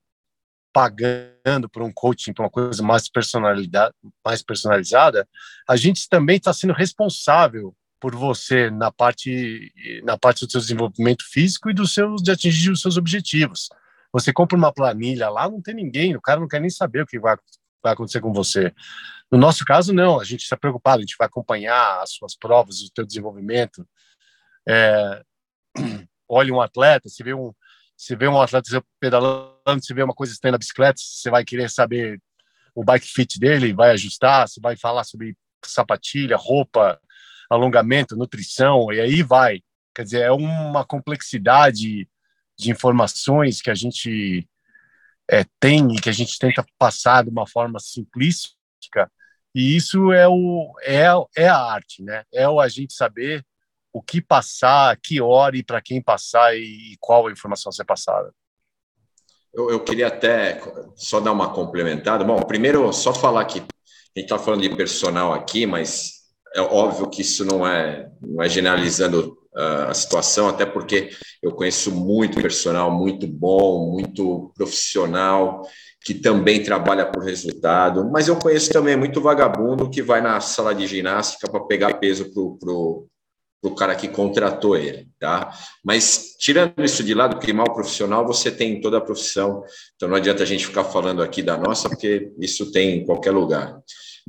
pagando 0.72 1.68
por 1.68 1.82
um 1.82 1.92
coaching, 1.92 2.34
por 2.34 2.44
uma 2.44 2.52
coisa 2.52 2.84
mais, 2.84 3.10
personalidade, 3.10 3.96
mais 4.24 4.44
personalizada, 4.44 5.28
a 5.68 5.76
gente 5.76 6.08
também 6.08 6.38
está 6.38 6.54
sendo 6.54 6.74
responsável 6.74 7.76
por 8.00 8.16
você 8.16 8.70
na 8.70 8.92
parte 8.92 9.74
na 10.04 10.20
parte 10.20 10.46
do 10.46 10.52
seu 10.52 10.62
desenvolvimento 10.62 11.24
físico 11.28 11.72
e 11.72 11.74
dos 11.74 11.96
seus 11.96 12.22
de 12.22 12.30
atingir 12.30 12.70
os 12.70 12.82
seus 12.82 12.96
objetivos. 12.96 13.70
Você 14.12 14.34
compra 14.34 14.58
uma 14.58 14.74
planilha 14.74 15.30
lá, 15.30 15.50
não 15.50 15.62
tem 15.62 15.76
ninguém, 15.76 16.16
o 16.16 16.22
cara 16.22 16.40
não 16.40 16.48
quer 16.48 16.60
nem 16.60 16.70
saber 16.70 17.04
o 17.04 17.06
que 17.06 17.20
vai, 17.20 17.36
vai 17.84 17.94
acontecer 17.94 18.22
com 18.22 18.34
você. 18.34 18.74
No 19.32 19.38
nosso 19.38 19.64
caso, 19.64 19.94
não, 19.94 20.20
a 20.20 20.24
gente 20.24 20.42
está 20.42 20.58
preocupado, 20.58 20.98
a 20.98 21.02
gente 21.02 21.16
vai 21.18 21.28
acompanhar 21.28 22.02
as 22.02 22.12
suas 22.14 22.36
provas, 22.36 22.82
o 22.82 22.92
teu 22.92 23.06
desenvolvimento. 23.06 23.88
É, 24.68 25.24
olha 26.28 26.54
um 26.54 26.62
atleta, 26.62 27.08
se 27.10 27.24
vê 27.24 27.34
um, 27.34 27.54
se 27.96 28.16
vê 28.16 28.28
um 28.28 28.42
atleta 28.42 28.84
pedalando, 29.00 29.84
se 29.84 29.94
vê 29.94 30.02
uma 30.02 30.14
coisa 30.14 30.34
estranha 30.34 30.54
na 30.54 30.58
bicicleta, 30.58 31.00
você 31.00 31.30
vai 31.30 31.46
querer 31.46 31.70
saber 31.70 32.20
o 32.74 32.84
bike 32.84 33.08
fit 33.08 33.40
dele, 33.40 33.74
vai 33.74 33.92
ajustar, 33.92 34.48
você 34.48 34.60
vai 34.60 34.76
falar 34.76 35.04
sobre 35.04 35.36
sapatilha, 35.66 36.38
roupa, 36.38 37.00
alongamento, 37.50 38.16
nutrição, 38.16 38.92
e 38.92 39.00
aí 39.00 39.22
vai. 39.22 39.62
Quer 39.94 40.04
dizer, 40.04 40.22
é 40.22 40.32
uma 40.32 40.86
complexidade 40.86 42.08
de 42.60 42.72
informações 42.72 43.62
que 43.62 43.72
a 43.72 43.76
gente 43.76 44.48
é, 45.30 45.46
tem 45.60 45.96
e 45.96 46.02
que 46.02 46.10
a 46.10 46.14
gente 46.14 46.38
tenta 46.38 46.66
passar 46.78 47.24
de 47.24 47.30
uma 47.30 47.48
forma 47.48 47.80
simplística 47.80 49.10
e 49.56 49.76
isso 49.76 50.12
é, 50.12 50.28
o, 50.28 50.74
é, 50.84 51.06
é 51.36 51.48
a 51.48 51.58
arte, 51.58 52.04
né? 52.04 52.24
É 52.34 52.48
o 52.48 52.60
a 52.60 52.68
gente 52.68 52.94
saber 52.94 53.44
o 53.92 54.02
que 54.02 54.22
passar, 54.22 54.96
que 55.02 55.20
hora 55.20 55.58
e 55.58 55.64
para 55.64 55.82
quem 55.82 56.02
passar 56.02 56.56
e, 56.56 56.96
qual 57.00 57.28
a 57.28 57.32
informação 57.32 57.72
ser 57.72 57.86
passada. 57.86 58.32
Eu, 59.52 59.72
eu, 59.72 59.84
queria 59.84 60.08
até 60.08 60.62
só 60.96 61.20
dar 61.20 61.32
uma 61.32 61.52
complementada. 61.52 62.24
Bom, 62.24 62.40
primeiro, 62.42 62.94
só 62.94 63.14
falar 63.14 63.46
que 63.46 63.60
a 63.60 63.64
gente 64.20 64.26
está 64.26 64.38
falando 64.38 64.62
de 64.62 64.76
personal 64.76 65.34
aqui, 65.34 65.66
mas 65.66 66.20
é 66.54 66.62
óbvio 66.62 67.10
que 67.10 67.22
isso 67.22 67.44
não 67.44 67.66
é, 67.66 68.12
não 68.22 68.44
é 68.44 68.50
generalizando 68.50 69.36
a 69.60 69.94
situação, 69.94 70.48
até 70.48 70.66
porque 70.66 71.10
eu 71.42 71.52
conheço 71.52 71.92
muito 71.92 72.42
personal 72.42 72.92
muito 72.92 73.28
bom, 73.28 73.92
muito 73.92 74.52
profissional, 74.56 75.62
que 76.04 76.14
também 76.14 76.64
trabalha 76.64 77.06
por 77.06 77.24
resultado, 77.24 78.10
mas 78.10 78.28
eu 78.28 78.36
conheço 78.38 78.72
também 78.72 78.96
muito 78.96 79.22
vagabundo 79.22 79.90
que 79.90 80.02
vai 80.02 80.22
na 80.22 80.40
sala 80.40 80.74
de 80.74 80.88
ginástica 80.88 81.50
para 81.50 81.66
pegar 81.66 81.96
peso 81.96 82.32
para 82.34 82.72
o 82.72 83.08
pro 83.62 83.76
cara 83.76 83.96
que 83.96 84.08
contratou 84.08 84.78
ele, 84.78 85.08
tá? 85.20 85.52
Mas 85.84 86.36
tirando 86.40 86.84
isso 86.84 87.04
de 87.04 87.14
lado, 87.14 87.36
porque 87.36 87.52
mal 87.52 87.74
profissional 87.74 88.26
você 88.26 88.50
tem 88.50 88.74
em 88.74 88.82
toda 88.82 88.98
a 88.98 89.02
profissão, 89.02 89.64
então 89.96 90.08
não 90.08 90.16
adianta 90.16 90.44
a 90.44 90.46
gente 90.46 90.66
ficar 90.66 90.86
falando 90.86 91.22
aqui 91.22 91.42
da 91.42 91.58
nossa, 91.58 91.90
porque 91.90 92.32
isso 92.40 92.72
tem 92.72 93.00
em 93.00 93.06
qualquer 93.06 93.32
lugar. 93.32 93.78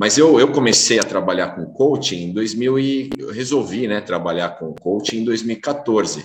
Mas 0.01 0.17
eu, 0.17 0.41
eu 0.41 0.51
comecei 0.51 0.99
a 0.99 1.05
trabalhar 1.05 1.55
com 1.55 1.67
coaching 1.75 2.23
em 2.23 2.33
2000 2.33 2.79
e 2.79 3.11
eu 3.19 3.31
resolvi, 3.31 3.87
né, 3.87 4.01
trabalhar 4.01 4.59
com 4.59 4.75
coaching 4.75 5.19
em 5.19 5.25
2014. 5.25 6.25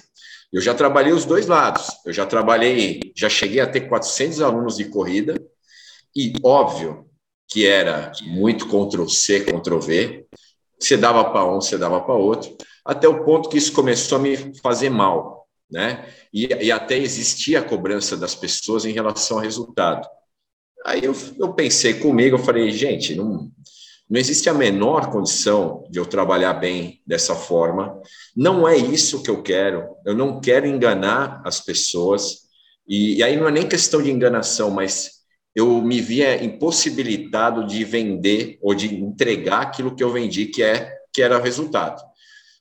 Eu 0.54 0.62
já 0.62 0.74
trabalhei 0.74 1.12
os 1.12 1.26
dois 1.26 1.46
lados. 1.46 1.88
Eu 2.06 2.14
já 2.14 2.26
trabalhei, 2.26 3.12
já 3.18 3.28
cheguei 3.28 3.60
a 3.60 3.68
ter 3.68 3.82
400 3.90 4.40
alunos 4.40 4.78
de 4.78 4.86
corrida 4.86 5.36
e 6.16 6.32
óbvio 6.42 7.06
que 7.50 7.68
era 7.68 8.14
muito 8.24 8.66
Ctrl 8.66 9.10
C, 9.10 9.42
Ctrl 9.42 9.80
V. 9.80 10.26
Você 10.80 10.96
dava 10.96 11.26
para 11.26 11.46
um, 11.46 11.60
você 11.60 11.78
dava 11.78 12.00
para 12.00 12.14
outro, 12.14 12.56
até 12.86 13.10
o 13.10 13.26
ponto 13.26 13.50
que 13.50 13.58
isso 13.58 13.74
começou 13.74 14.20
a 14.20 14.22
me 14.22 14.58
fazer 14.62 14.90
mal, 14.90 15.50
né? 15.70 16.08
E, 16.34 16.46
e 16.46 16.72
até 16.72 16.98
existia 16.98 17.60
a 17.60 17.64
cobrança 17.64 18.16
das 18.16 18.36
pessoas 18.36 18.86
em 18.86 18.94
relação 18.94 19.36
ao 19.36 19.44
resultado. 19.44 20.08
Aí 20.86 21.04
eu, 21.04 21.16
eu 21.40 21.52
pensei 21.54 21.96
comigo, 21.96 22.36
eu 22.36 22.44
falei, 22.44 22.70
gente, 22.72 23.16
não, 23.16 23.50
não 24.08 24.20
existe 24.20 24.48
a 24.50 24.54
menor 24.54 25.10
condição 25.10 25.84
de 25.90 25.98
eu 25.98 26.06
trabalhar 26.06 26.54
bem 26.54 27.02
dessa 27.08 27.34
forma. 27.34 28.00
Não 28.38 28.68
é 28.68 28.78
isso 28.78 29.24
que 29.24 29.30
eu 29.30 29.42
quero. 29.42 29.96
Eu 30.06 30.16
não 30.16 30.40
quero 30.40 30.68
enganar 30.68 31.42
as 31.44 31.60
pessoas. 31.60 32.42
E, 32.88 33.16
e 33.16 33.24
aí 33.24 33.36
não 33.36 33.48
é 33.48 33.52
nem 33.52 33.68
questão 33.68 34.00
de 34.00 34.12
enganação, 34.12 34.70
mas 34.70 35.16
eu 35.56 35.82
me 35.82 36.00
via 36.02 36.44
impossibilitado 36.44 37.66
de 37.66 37.84
vender 37.84 38.60
ou 38.62 38.76
de 38.76 38.94
entregar 38.94 39.62
aquilo 39.62 39.96
que 39.96 40.04
eu 40.04 40.12
vendi, 40.12 40.46
que 40.46 40.62
é 40.62 40.94
que 41.12 41.22
era 41.22 41.40
resultado. 41.40 42.00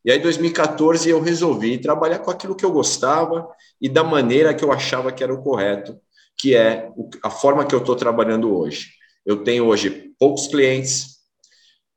E 0.03 0.11
aí, 0.11 0.19
em 0.19 0.23
2014, 0.23 1.11
eu 1.11 1.21
resolvi 1.21 1.77
trabalhar 1.77 2.21
com 2.21 2.31
aquilo 2.31 2.55
que 2.55 2.65
eu 2.65 2.73
gostava 2.73 3.49
e 3.81 3.89
da 3.89 4.05
maneira 4.05 4.55
que 4.55 4.65
eu 4.65 4.71
achava 4.71 5.11
que 5.11 5.25
era 5.25 5.35
o 5.35 5.43
correto, 5.43 5.99
que 6.45 6.55
é 6.55 6.91
a 7.23 7.31
forma 7.31 7.65
que 7.65 7.75
eu 7.75 7.79
estou 7.79 7.97
trabalhando 7.97 8.55
hoje. 8.55 8.91
Eu 9.25 9.43
tenho 9.43 9.65
hoje 9.65 10.13
poucos 10.19 10.47
clientes, 10.47 11.21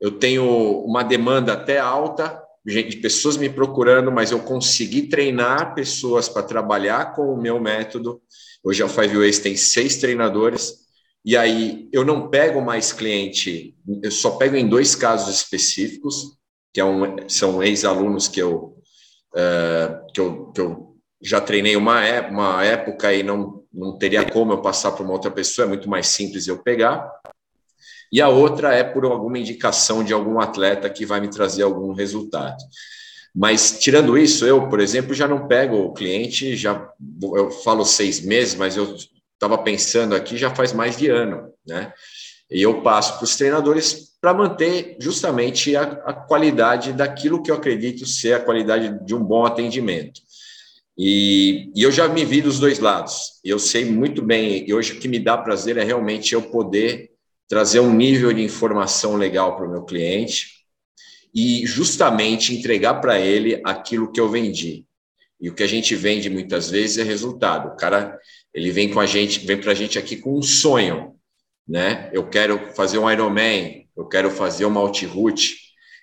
eu 0.00 0.12
tenho 0.12 0.42
uma 0.86 1.02
demanda 1.02 1.52
até 1.52 1.78
alta, 1.78 2.42
gente, 2.66 2.96
pessoas 2.96 3.36
me 3.36 3.50
procurando, 3.50 4.10
mas 4.10 4.30
eu 4.30 4.40
consegui 4.40 5.02
treinar 5.02 5.74
pessoas 5.74 6.30
para 6.30 6.42
trabalhar 6.42 7.14
com 7.14 7.30
o 7.30 7.36
meu 7.36 7.60
método. 7.60 8.22
Hoje 8.64 8.82
a 8.82 8.88
Five 8.88 9.18
Ways 9.18 9.38
tem 9.38 9.54
seis 9.54 9.98
treinadores, 9.98 10.76
e 11.22 11.36
aí 11.36 11.86
eu 11.92 12.02
não 12.02 12.30
pego 12.30 12.62
mais 12.62 12.90
cliente, 12.90 13.76
eu 14.02 14.10
só 14.10 14.30
pego 14.30 14.56
em 14.56 14.66
dois 14.66 14.94
casos 14.94 15.34
específicos, 15.34 16.38
que 16.72 16.80
é 16.80 16.84
um, 16.86 17.28
são 17.28 17.62
ex-alunos 17.62 18.28
que 18.28 18.40
eu, 18.40 18.78
uh, 19.34 20.12
que, 20.14 20.20
eu, 20.22 20.46
que 20.52 20.60
eu 20.62 20.96
já 21.20 21.38
treinei 21.38 21.76
uma, 21.76 22.02
é, 22.02 22.22
uma 22.30 22.64
época 22.64 23.12
e 23.12 23.22
não, 23.22 23.57
não 23.72 23.98
teria 23.98 24.24
como 24.24 24.52
eu 24.52 24.62
passar 24.62 24.92
para 24.92 25.04
uma 25.04 25.12
outra 25.12 25.30
pessoa, 25.30 25.66
é 25.66 25.68
muito 25.68 25.88
mais 25.88 26.08
simples 26.08 26.46
eu 26.46 26.58
pegar 26.62 27.10
e 28.10 28.20
a 28.20 28.28
outra 28.28 28.74
é 28.74 28.82
por 28.82 29.04
alguma 29.04 29.38
indicação 29.38 30.02
de 30.02 30.12
algum 30.12 30.40
atleta 30.40 30.88
que 30.88 31.04
vai 31.04 31.20
me 31.20 31.28
trazer 31.28 31.62
algum 31.62 31.92
resultado. 31.92 32.56
Mas 33.34 33.78
tirando 33.78 34.16
isso, 34.16 34.46
eu, 34.46 34.68
por 34.68 34.80
exemplo, 34.80 35.14
já 35.14 35.28
não 35.28 35.46
pego 35.46 35.76
o 35.76 35.92
cliente, 35.92 36.56
já 36.56 36.88
eu 37.34 37.50
falo 37.50 37.84
seis 37.84 38.20
meses, 38.20 38.54
mas 38.54 38.76
eu 38.76 38.96
estava 39.34 39.58
pensando 39.58 40.14
aqui 40.14 40.36
já 40.36 40.52
faz 40.54 40.72
mais 40.72 40.96
de 40.96 41.08
ano, 41.08 41.52
né? 41.66 41.92
E 42.50 42.62
eu 42.62 42.80
passo 42.82 43.16
para 43.16 43.24
os 43.24 43.36
treinadores 43.36 44.08
para 44.20 44.32
manter 44.32 44.96
justamente 44.98 45.76
a, 45.76 45.82
a, 45.82 46.12
qualidade 46.14 46.92
daquilo 46.92 47.42
que 47.42 47.50
eu 47.50 47.54
acredito 47.54 48.06
ser 48.06 48.32
a 48.32 48.40
qualidade 48.40 49.04
de 49.04 49.14
um 49.14 49.22
bom 49.22 49.44
atendimento. 49.44 50.20
E, 50.98 51.70
e 51.76 51.82
eu 51.84 51.92
já 51.92 52.08
me 52.08 52.24
vi 52.24 52.42
dos 52.42 52.58
dois 52.58 52.80
lados. 52.80 53.40
Eu 53.44 53.58
sei 53.58 53.84
muito 53.84 54.20
bem, 54.20 54.68
e 54.68 54.74
hoje 54.74 54.94
o 54.94 54.98
que 54.98 55.06
me 55.06 55.20
dá 55.20 55.38
prazer 55.38 55.76
é 55.76 55.84
realmente 55.84 56.34
eu 56.34 56.42
poder 56.42 57.12
trazer 57.48 57.78
um 57.78 57.94
nível 57.94 58.32
de 58.32 58.42
informação 58.42 59.14
legal 59.14 59.56
para 59.56 59.66
o 59.66 59.70
meu 59.70 59.84
cliente 59.84 60.58
e 61.32 61.64
justamente 61.64 62.54
entregar 62.54 62.94
para 62.94 63.20
ele 63.20 63.60
aquilo 63.64 64.10
que 64.10 64.20
eu 64.20 64.28
vendi. 64.28 64.84
E 65.40 65.48
o 65.48 65.54
que 65.54 65.62
a 65.62 65.68
gente 65.68 65.94
vende 65.94 66.28
muitas 66.28 66.68
vezes 66.68 66.98
é 66.98 67.04
resultado. 67.04 67.68
O 67.68 67.76
cara, 67.76 68.18
ele 68.52 68.72
vem 68.72 68.92
com 68.92 68.98
a 68.98 69.06
gente, 69.06 69.46
vem 69.46 69.56
para 69.56 69.70
a 69.70 69.74
gente 69.74 69.98
aqui 69.98 70.16
com 70.16 70.36
um 70.36 70.42
sonho, 70.42 71.14
né? 71.66 72.10
Eu 72.12 72.28
quero 72.28 72.74
fazer 72.74 72.98
um 72.98 73.08
Ironman, 73.08 73.86
eu 73.96 74.06
quero 74.06 74.32
fazer 74.32 74.64
uma 74.64 74.80
Altroute, 74.80 75.56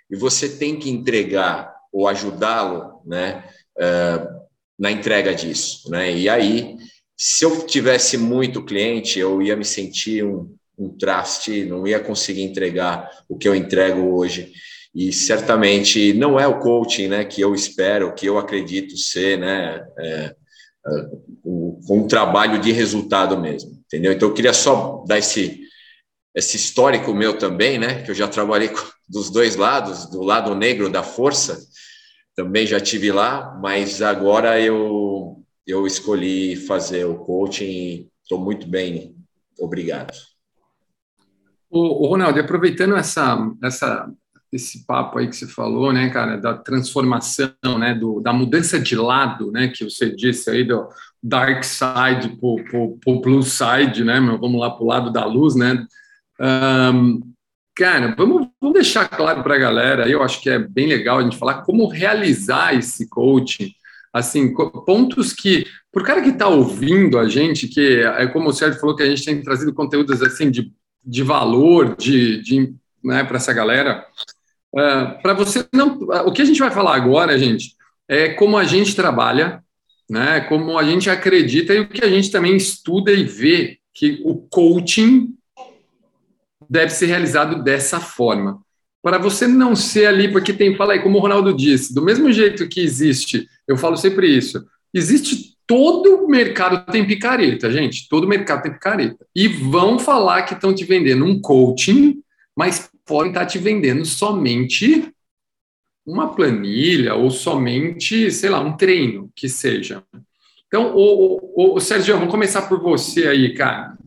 e 0.09 0.15
você 0.15 0.47
tem 0.47 0.79
que 0.79 0.89
entregar 0.89 1.75
ou 1.91 2.07
ajudá-lo, 2.07 3.01
né? 3.05 3.43
Uh, 3.77 4.34
na 4.77 4.91
entrega 4.91 5.33
disso, 5.33 5.89
né? 5.89 6.13
E 6.15 6.27
aí, 6.27 6.75
se 7.17 7.45
eu 7.45 7.65
tivesse 7.65 8.17
muito 8.17 8.63
cliente, 8.63 9.19
eu 9.19 9.41
ia 9.41 9.55
me 9.55 9.63
sentir 9.63 10.25
um, 10.25 10.53
um 10.77 10.89
traste, 10.89 11.65
não 11.65 11.87
ia 11.87 11.99
conseguir 11.99 12.43
entregar 12.43 13.09
o 13.29 13.37
que 13.37 13.47
eu 13.47 13.55
entrego 13.55 14.15
hoje. 14.15 14.51
E 14.93 15.11
certamente 15.11 16.13
não 16.13 16.39
é 16.39 16.47
o 16.47 16.59
coaching 16.59 17.09
né, 17.09 17.25
que 17.25 17.41
eu 17.41 17.53
espero, 17.53 18.13
que 18.13 18.25
eu 18.25 18.37
acredito 18.37 18.97
ser, 18.97 19.37
né, 19.37 19.85
é, 19.97 20.35
é, 20.87 20.91
um, 21.43 21.79
um 21.89 22.07
trabalho 22.07 22.59
de 22.59 22.71
resultado 22.71 23.37
mesmo, 23.37 23.71
entendeu? 23.85 24.13
Então 24.13 24.29
eu 24.29 24.33
queria 24.33 24.53
só 24.53 25.03
dar 25.05 25.17
esse, 25.17 25.59
esse 26.33 26.55
histórico 26.55 27.13
meu 27.13 27.37
também, 27.37 27.77
né, 27.77 28.03
que 28.03 28.11
eu 28.11 28.15
já 28.15 28.27
trabalhei 28.27 28.71
dos 29.07 29.29
dois 29.29 29.57
lados, 29.57 30.05
do 30.09 30.21
lado 30.21 30.55
negro 30.55 30.89
da 30.89 31.03
força, 31.03 31.59
também 32.35 32.67
já 32.67 32.79
tive 32.79 33.11
lá, 33.11 33.57
mas 33.61 34.01
agora 34.01 34.59
eu 34.59 35.41
eu 35.65 35.87
escolhi 35.87 36.55
fazer 36.55 37.05
o 37.05 37.15
coaching 37.15 38.07
estou 38.25 38.39
muito 38.39 38.67
bem, 38.67 39.15
obrigado. 39.59 40.13
O, 41.69 42.05
o 42.05 42.07
Ronaldo, 42.07 42.39
aproveitando 42.39 42.95
essa, 42.95 43.37
essa, 43.63 44.11
esse 44.51 44.85
papo 44.85 45.19
aí 45.19 45.27
que 45.27 45.35
você 45.35 45.47
falou, 45.47 45.93
né, 45.93 46.09
cara, 46.09 46.37
da 46.37 46.55
transformação, 46.55 47.53
né, 47.79 47.93
do, 47.93 48.19
da 48.19 48.33
mudança 48.33 48.79
de 48.79 48.95
lado, 48.95 49.51
né, 49.51 49.67
que 49.67 49.83
você 49.83 50.13
disse 50.13 50.49
aí 50.49 50.63
do 50.63 50.87
dark 51.21 51.63
side 51.63 52.37
para 52.37 53.13
o 53.13 53.21
blue 53.21 53.43
side, 53.43 54.03
né, 54.03 54.19
vamos 54.19 54.59
lá 54.59 54.71
para 54.71 54.83
o 54.83 54.87
lado 54.87 55.11
da 55.11 55.25
luz, 55.25 55.55
né, 55.55 55.85
um, 56.93 57.21
cara, 57.75 58.15
vamos, 58.17 58.44
vamos 58.65 58.73
deixar 58.73 59.07
claro 59.07 59.43
para 59.43 59.55
a 59.55 59.59
galera, 59.59 60.09
eu 60.09 60.23
acho 60.23 60.41
que 60.41 60.49
é 60.49 60.59
bem 60.59 60.87
legal 60.87 61.19
a 61.19 61.21
gente 61.23 61.37
falar 61.37 61.61
como 61.61 61.87
realizar 61.87 62.73
esse 62.73 63.07
coaching, 63.07 63.71
assim, 64.11 64.53
pontos 64.85 65.33
que, 65.33 65.65
por 65.91 66.03
cara 66.03 66.21
que 66.21 66.29
está 66.29 66.47
ouvindo 66.47 67.19
a 67.19 67.27
gente, 67.27 67.67
que 67.67 67.99
é 68.01 68.27
como 68.27 68.49
o 68.49 68.53
Sérgio 68.53 68.79
falou 68.79 68.95
que 68.95 69.03
a 69.03 69.09
gente 69.09 69.23
tem 69.23 69.41
trazido 69.41 69.73
conteúdos 69.73 70.21
assim 70.21 70.49
de 70.49 70.71
de 71.05 71.21
valor 71.21 71.95
de, 71.95 72.41
de 72.41 72.73
né, 73.03 73.23
para 73.23 73.37
essa 73.37 73.53
galera. 73.53 74.05
Uh, 74.73 74.79
é, 74.79 75.05
para 75.21 75.33
você 75.33 75.65
não. 75.71 75.99
O 76.25 76.31
que 76.31 76.41
a 76.41 76.45
gente 76.45 76.59
vai 76.59 76.71
falar 76.71 76.95
agora, 76.95 77.37
gente, 77.37 77.75
é 78.07 78.29
como 78.29 78.57
a 78.57 78.63
gente 78.63 78.95
trabalha, 78.95 79.63
né, 80.09 80.41
como 80.41 80.77
a 80.77 80.83
gente 80.83 81.09
acredita 81.09 81.73
e 81.73 81.81
o 81.81 81.87
que 81.87 82.03
a 82.03 82.09
gente 82.09 82.31
também 82.31 82.55
estuda 82.55 83.11
e 83.11 83.23
vê 83.23 83.77
que 83.93 84.21
o 84.25 84.35
coaching 84.35 85.35
deve 86.69 86.91
ser 86.91 87.07
realizado 87.07 87.63
dessa 87.63 87.99
forma. 87.99 88.61
Para 89.01 89.17
você 89.17 89.47
não 89.47 89.75
ser 89.75 90.07
ali, 90.07 90.31
porque 90.31 90.51
tem, 90.51 90.75
fala 90.75 90.93
aí, 90.93 91.01
como 91.01 91.17
o 91.17 91.21
Ronaldo 91.21 91.53
disse, 91.53 91.93
do 91.93 92.01
mesmo 92.01 92.31
jeito 92.31 92.67
que 92.67 92.81
existe, 92.81 93.47
eu 93.67 93.77
falo 93.77 93.95
sempre 93.95 94.27
isso, 94.27 94.65
existe 94.93 95.55
todo 95.67 96.27
mercado 96.27 96.91
tem 96.91 97.05
picareta, 97.05 97.71
gente. 97.71 98.07
Todo 98.09 98.27
mercado 98.27 98.63
tem 98.63 98.73
picareta. 98.73 99.25
E 99.35 99.47
vão 99.47 99.99
falar 99.99 100.43
que 100.43 100.53
estão 100.53 100.73
te 100.73 100.83
vendendo 100.83 101.25
um 101.25 101.39
coaching, 101.39 102.21
mas 102.55 102.89
podem 103.05 103.31
estar 103.31 103.45
te 103.45 103.57
vendendo 103.57 104.05
somente 104.05 105.11
uma 106.05 106.35
planilha 106.35 107.15
ou 107.15 107.31
somente, 107.31 108.31
sei 108.31 108.49
lá, 108.49 108.59
um 108.59 108.77
treino, 108.77 109.31
que 109.35 109.49
seja. 109.49 110.03
Então, 110.67 110.95
o, 110.95 111.39
o, 111.55 111.75
o 111.75 111.79
Sérgio, 111.79 112.15
vamos 112.15 112.31
começar 112.31 112.63
por 112.63 112.79
você 112.79 113.27
aí, 113.27 113.53
cara. 113.53 113.97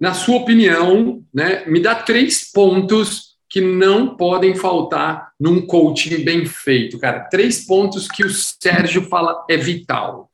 Na 0.00 0.12
sua 0.12 0.36
opinião, 0.36 1.24
né, 1.32 1.64
me 1.66 1.80
dá 1.80 1.94
três 1.94 2.50
pontos 2.50 3.34
que 3.48 3.60
não 3.60 4.16
podem 4.16 4.54
faltar 4.56 5.32
num 5.38 5.64
coaching 5.64 6.24
bem 6.24 6.44
feito, 6.44 6.98
cara. 6.98 7.20
Três 7.28 7.64
pontos 7.64 8.08
que 8.08 8.24
o 8.24 8.30
Sérgio 8.30 9.02
fala 9.08 9.44
é 9.48 9.56
vital. 9.56 10.30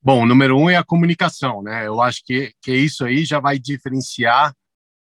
Bom, 0.00 0.24
número 0.26 0.56
um 0.56 0.70
é 0.70 0.76
a 0.76 0.84
comunicação, 0.84 1.62
né? 1.62 1.86
Eu 1.86 2.00
acho 2.00 2.22
que, 2.24 2.52
que 2.62 2.72
isso 2.72 3.04
aí 3.04 3.24
já 3.24 3.40
vai 3.40 3.58
diferenciar 3.58 4.54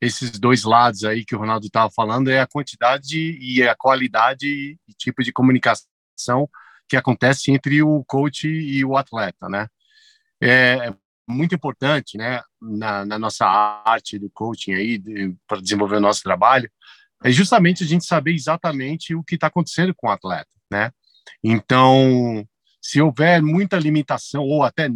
esses 0.01 0.31
dois 0.39 0.63
lados 0.63 1.03
aí 1.03 1.23
que 1.23 1.35
o 1.35 1.39
Ronaldo 1.39 1.67
estava 1.67 1.91
falando, 1.91 2.29
é 2.29 2.39
a 2.39 2.47
quantidade 2.47 3.37
e 3.39 3.61
a 3.61 3.75
qualidade 3.75 4.47
e 4.47 4.93
tipo 4.97 5.23
de 5.23 5.31
comunicação 5.31 6.49
que 6.87 6.95
acontece 6.95 7.51
entre 7.51 7.83
o 7.83 8.03
coach 8.05 8.47
e 8.47 8.83
o 8.85 8.95
atleta, 8.95 9.49
né? 9.49 9.67
É 10.41 10.93
muito 11.27 11.55
importante, 11.55 12.17
né, 12.17 12.41
na, 12.61 13.05
na 13.05 13.19
nossa 13.19 13.45
arte 13.45 14.19
do 14.19 14.29
coaching 14.29 14.73
aí, 14.73 15.01
para 15.47 15.61
desenvolver 15.61 15.97
o 15.97 16.01
nosso 16.01 16.21
trabalho, 16.21 16.69
é 17.23 17.31
justamente 17.31 17.83
a 17.83 17.88
gente 17.88 18.05
saber 18.05 18.33
exatamente 18.33 19.15
o 19.15 19.23
que 19.23 19.35
está 19.35 19.47
acontecendo 19.47 19.93
com 19.95 20.07
o 20.07 20.11
atleta, 20.11 20.49
né? 20.71 20.91
Então, 21.43 22.47
se 22.81 23.01
houver 23.01 23.41
muita 23.41 23.79
limitação 23.79 24.43
ou 24.43 24.63
até 24.63 24.88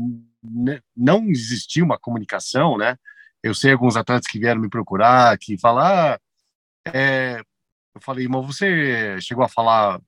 não 0.96 1.28
existir 1.30 1.82
uma 1.82 1.98
comunicação, 1.98 2.78
né? 2.78 2.96
Eu 3.42 3.56
sei 3.56 3.72
alguns 3.72 3.96
atletas 3.96 4.28
que 4.28 4.40
vieram 4.40 4.62
me 4.62 4.70
procurar, 4.70 5.38
que 5.38 5.58
falam, 5.60 5.84
ah, 5.84 6.20
é... 6.94 7.40
eu 7.96 8.02
falei, 8.02 8.28
mas 8.28 8.46
você 8.46 9.20
chegou 9.22 9.44
a 9.44 9.50
falar 9.50 10.00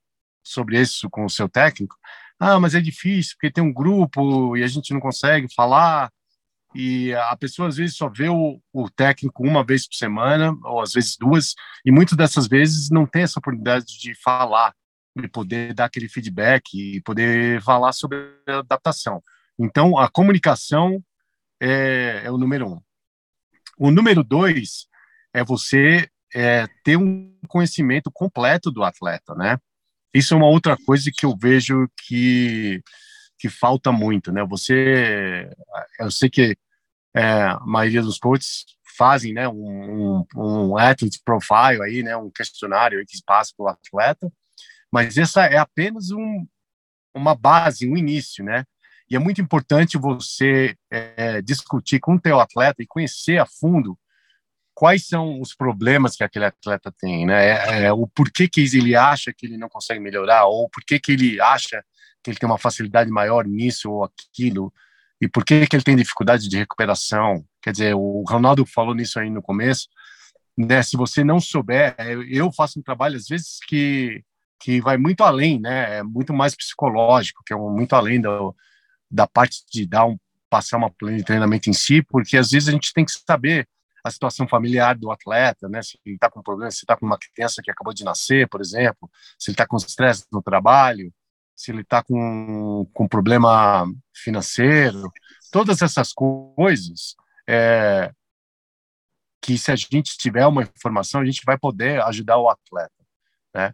sobre 0.43 0.79
isso 0.79 1.10
com 1.10 1.25
o 1.25 1.29
seu 1.29 1.49
técnico? 1.49 1.95
Ah, 2.43 2.60
mas 2.60 2.73
é 2.73 2.82
difícil, 2.82 3.36
porque 3.36 3.51
tem 3.51 3.63
um 3.63 3.71
grupo 3.71 4.58
e 4.58 4.63
a 4.63 4.67
gente 4.67 4.91
não 4.91 4.99
consegue 4.99 5.47
falar. 5.54 6.12
E 6.73 7.13
a 7.13 7.38
pessoa 7.38 7.67
às 7.67 7.77
vezes 7.77 7.95
só 7.95 8.10
vê 8.10 8.30
o, 8.30 8.60
o 8.73 8.89
técnico 8.89 9.43
uma 9.43 9.63
vez 9.63 9.88
por 9.88 9.93
semana, 9.95 10.51
ou 10.63 10.82
às 10.82 10.91
vezes 10.93 11.15
duas, 11.17 11.54
e 11.86 11.91
muitas 11.91 12.17
dessas 12.17 12.47
vezes 12.47 12.89
não 12.89 13.06
tem 13.06 13.21
essa 13.21 13.38
oportunidade 13.38 13.86
de 13.99 14.15
falar, 14.15 14.73
de 15.15 15.27
poder 15.27 15.75
dar 15.75 15.86
aquele 15.86 16.10
feedback 16.10 16.73
e 16.73 16.99
poder 17.01 17.62
falar 17.62 17.91
sobre 17.93 18.17
a 18.47 18.58
adaptação. 18.58 19.21
Então, 19.60 19.95
a 19.99 20.10
comunicação 20.10 20.99
é, 21.62 22.23
é 22.25 22.32
o 22.32 22.39
número 22.39 22.73
um. 22.73 22.82
O 23.77 23.91
número 23.91 24.23
dois 24.23 24.88
é 25.32 25.43
você 25.43 26.10
é, 26.34 26.65
ter 26.84 26.97
um 26.97 27.38
conhecimento 27.47 28.10
completo 28.12 28.71
do 28.71 28.84
atleta, 28.84 29.36
né? 29.36 29.60
Isso 30.13 30.34
é 30.34 30.38
uma 30.38 30.47
outra 30.47 30.78
coisa 30.86 31.10
que 31.15 31.26
eu 31.26 31.36
vejo 31.38 31.88
que, 32.06 32.82
que 33.39 33.50
falta 33.50 33.91
muito, 33.91 34.32
né? 34.32 34.43
Você, 34.45 35.50
eu 36.00 36.12
sei 36.12 36.30
que 36.30 36.56
é, 37.15 37.24
a 37.24 37.60
maioria 37.65 38.02
dos 38.02 38.17
coaches 38.17 38.65
fazem, 38.97 39.34
né, 39.34 39.47
um, 39.47 40.24
um, 40.36 40.69
um 40.69 40.78
athlete 40.78 41.21
profile 41.24 41.82
aí, 41.84 42.04
né, 42.04 42.15
um 42.15 42.30
questionário 42.30 43.04
que 43.08 43.17
passa 43.26 43.54
para 43.58 43.65
o 43.65 43.69
atleta, 43.69 44.32
mas 44.91 45.17
essa 45.17 45.45
é 45.45 45.58
apenas 45.58 46.12
um, 46.12 46.45
uma 47.15 47.34
base, 47.34 47.89
um 47.89 47.97
início, 47.97 48.43
né? 48.43 48.65
E 49.10 49.15
é 49.15 49.19
muito 49.19 49.41
importante 49.41 49.97
você 49.97 50.76
é, 50.89 51.41
discutir 51.41 52.00
com 52.00 52.15
o 52.15 52.19
teu 52.19 52.39
atleta 52.39 52.82
e 52.82 52.88
conhecer 52.88 53.39
a 53.39 53.45
fundo 53.45 53.97
quais 54.73 55.07
são 55.07 55.39
os 55.41 55.53
problemas 55.53 56.15
que 56.15 56.23
aquele 56.23 56.45
atleta 56.45 56.91
tem, 56.99 57.25
né? 57.25 57.47
É, 57.47 57.84
é, 57.86 57.93
o 57.93 58.07
porquê 58.07 58.47
que 58.47 58.62
ele 58.62 58.95
acha 58.95 59.34
que 59.34 59.45
ele 59.45 59.57
não 59.57 59.69
consegue 59.69 59.99
melhorar, 59.99 60.45
ou 60.45 60.69
porquê 60.69 60.99
que 60.99 61.12
ele 61.12 61.39
acha 61.41 61.84
que 62.23 62.31
ele 62.31 62.38
tem 62.38 62.47
uma 62.47 62.57
facilidade 62.57 63.10
maior 63.10 63.45
nisso 63.45 63.91
ou 63.91 64.03
aquilo, 64.03 64.73
e 65.19 65.27
por 65.27 65.45
que 65.45 65.67
que 65.67 65.75
ele 65.75 65.84
tem 65.84 65.95
dificuldade 65.95 66.47
de 66.49 66.57
recuperação. 66.57 67.45
Quer 67.62 67.71
dizer, 67.71 67.95
o 67.95 68.23
Ronaldo 68.27 68.65
falou 68.65 68.95
nisso 68.95 69.19
aí 69.19 69.29
no 69.29 69.41
começo, 69.41 69.88
né? 70.57 70.81
Se 70.84 70.97
você 70.97 71.23
não 71.23 71.39
souber, 71.39 71.95
é, 71.97 72.15
eu 72.29 72.51
faço 72.51 72.79
um 72.79 72.84
trabalho 72.84 73.17
às 73.17 73.27
vezes 73.27 73.60
que 73.67 74.23
que 74.63 74.79
vai 74.79 74.95
muito 74.95 75.23
além, 75.23 75.60
né? 75.60 75.97
É 75.97 76.03
muito 76.03 76.31
mais 76.34 76.55
psicológico, 76.55 77.43
que 77.43 77.51
é 77.51 77.57
muito 77.57 77.93
além 77.95 78.21
do, 78.21 78.55
da 79.10 79.25
parte 79.27 79.63
de 79.71 79.88
dar 79.88 80.05
um 80.05 80.17
passar 80.51 80.77
uma 80.77 80.89
plano 80.91 81.17
de 81.17 81.23
treinamento 81.23 81.69
em 81.69 81.73
si, 81.73 82.03
porque 82.03 82.38
às 82.38 82.51
vezes 82.51 82.67
a 82.69 82.71
gente 82.71 82.93
tem 82.93 83.05
que 83.05 83.12
saber 83.12 83.67
a 84.03 84.11
situação 84.11 84.47
familiar 84.47 84.97
do 84.97 85.11
atleta, 85.11 85.69
né? 85.69 85.81
Se 85.81 85.99
ele 86.05 86.15
está 86.15 86.29
com 86.29 86.41
problema, 86.41 86.71
se 86.71 86.79
está 86.79 86.95
com 86.97 87.05
uma 87.05 87.17
criança 87.17 87.61
que 87.61 87.71
acabou 87.71 87.93
de 87.93 88.03
nascer, 88.03 88.47
por 88.47 88.61
exemplo, 88.61 89.09
se 89.37 89.51
ele 89.51 89.55
está 89.55 89.67
com 89.67 89.77
estresse 89.77 90.25
no 90.31 90.41
trabalho, 90.41 91.13
se 91.55 91.71
ele 91.71 91.81
está 91.81 92.03
com, 92.03 92.89
com 92.93 93.07
problema 93.07 93.85
financeiro, 94.13 95.11
todas 95.51 95.81
essas 95.81 96.11
coisas 96.13 97.15
é, 97.47 98.11
que 99.41 99.57
se 99.57 99.71
a 99.71 99.75
gente 99.75 100.17
tiver 100.17 100.45
uma 100.45 100.63
informação, 100.63 101.21
a 101.21 101.25
gente 101.25 101.41
vai 101.45 101.57
poder 101.57 102.01
ajudar 102.03 102.37
o 102.37 102.49
atleta, 102.49 102.91
né? 103.53 103.73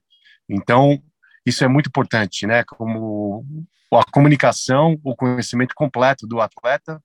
Então, 0.49 1.01
isso 1.45 1.63
é 1.63 1.67
muito 1.67 1.87
importante, 1.87 2.45
né? 2.45 2.63
Como 2.63 3.45
a 3.93 4.03
comunicação, 4.11 4.99
o 5.03 5.15
conhecimento 5.15 5.73
completo 5.75 6.27
do 6.27 6.41
atleta 6.41 7.01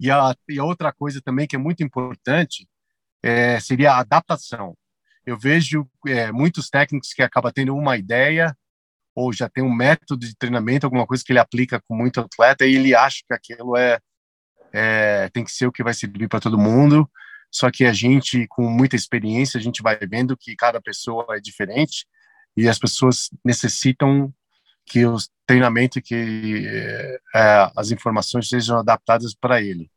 e 0.00 0.10
a, 0.10 0.34
e 0.48 0.58
a 0.58 0.64
outra 0.64 0.92
coisa 0.92 1.20
também 1.20 1.46
que 1.46 1.56
é 1.56 1.58
muito 1.58 1.82
importante 1.82 2.68
é, 3.22 3.58
seria 3.60 3.92
a 3.92 4.00
adaptação. 4.00 4.76
Eu 5.26 5.38
vejo 5.38 5.88
é, 6.06 6.32
muitos 6.32 6.70
técnicos 6.70 7.12
que 7.12 7.22
acabam 7.22 7.52
tendo 7.52 7.74
uma 7.74 7.96
ideia 7.96 8.56
ou 9.14 9.32
já 9.32 9.48
tem 9.48 9.64
um 9.64 9.74
método 9.74 10.24
de 10.24 10.36
treinamento, 10.36 10.86
alguma 10.86 11.06
coisa 11.06 11.24
que 11.24 11.32
ele 11.32 11.40
aplica 11.40 11.80
com 11.80 11.96
muito 11.96 12.20
atleta 12.20 12.64
e 12.64 12.76
ele 12.76 12.94
acha 12.94 13.18
que 13.26 13.34
aquilo 13.34 13.76
é, 13.76 13.98
é 14.72 15.28
tem 15.30 15.44
que 15.44 15.50
ser 15.50 15.66
o 15.66 15.72
que 15.72 15.82
vai 15.82 15.92
servir 15.92 16.28
para 16.28 16.40
todo 16.40 16.56
mundo. 16.56 17.10
Só 17.50 17.70
que 17.70 17.84
a 17.84 17.92
gente, 17.92 18.46
com 18.48 18.70
muita 18.70 18.94
experiência, 18.94 19.58
a 19.58 19.62
gente 19.62 19.82
vai 19.82 19.96
vendo 19.96 20.36
que 20.36 20.54
cada 20.54 20.80
pessoa 20.80 21.26
é 21.30 21.40
diferente 21.40 22.06
e 22.56 22.68
as 22.68 22.78
pessoas 22.78 23.30
necessitam 23.44 24.32
que 24.88 25.04
o 25.06 25.16
treinamento, 25.46 26.00
que 26.00 26.66
é, 27.34 27.70
as 27.76 27.90
informações 27.90 28.48
sejam 28.48 28.78
adaptadas 28.78 29.34
para 29.34 29.62
ele. 29.62 29.90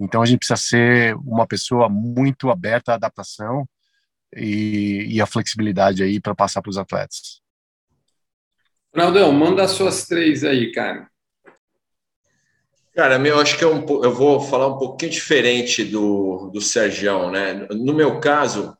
Então 0.00 0.22
a 0.22 0.26
gente 0.26 0.38
precisa 0.38 0.56
ser 0.56 1.14
uma 1.16 1.46
pessoa 1.46 1.88
muito 1.88 2.50
aberta 2.50 2.92
à 2.92 2.94
adaptação 2.96 3.68
e, 4.34 5.06
e 5.08 5.20
à 5.20 5.26
flexibilidade 5.26 6.02
aí 6.02 6.20
para 6.20 6.34
passar 6.34 6.60
para 6.60 6.70
os 6.70 6.78
atletas. 6.78 7.40
Ronaldão, 8.94 9.32
manda 9.32 9.64
as 9.64 9.72
suas 9.72 10.06
três 10.06 10.44
aí, 10.44 10.72
cara. 10.72 11.08
Cara, 12.94 13.16
eu 13.26 13.40
acho 13.40 13.58
que 13.58 13.64
é 13.64 13.66
um, 13.66 13.84
eu 14.04 14.14
vou 14.14 14.40
falar 14.40 14.68
um 14.68 14.78
pouquinho 14.78 15.10
diferente 15.10 15.84
do, 15.84 16.48
do 16.52 16.60
Sergião, 16.60 17.28
né? 17.28 17.66
No 17.70 17.92
meu 17.92 18.20
caso, 18.20 18.76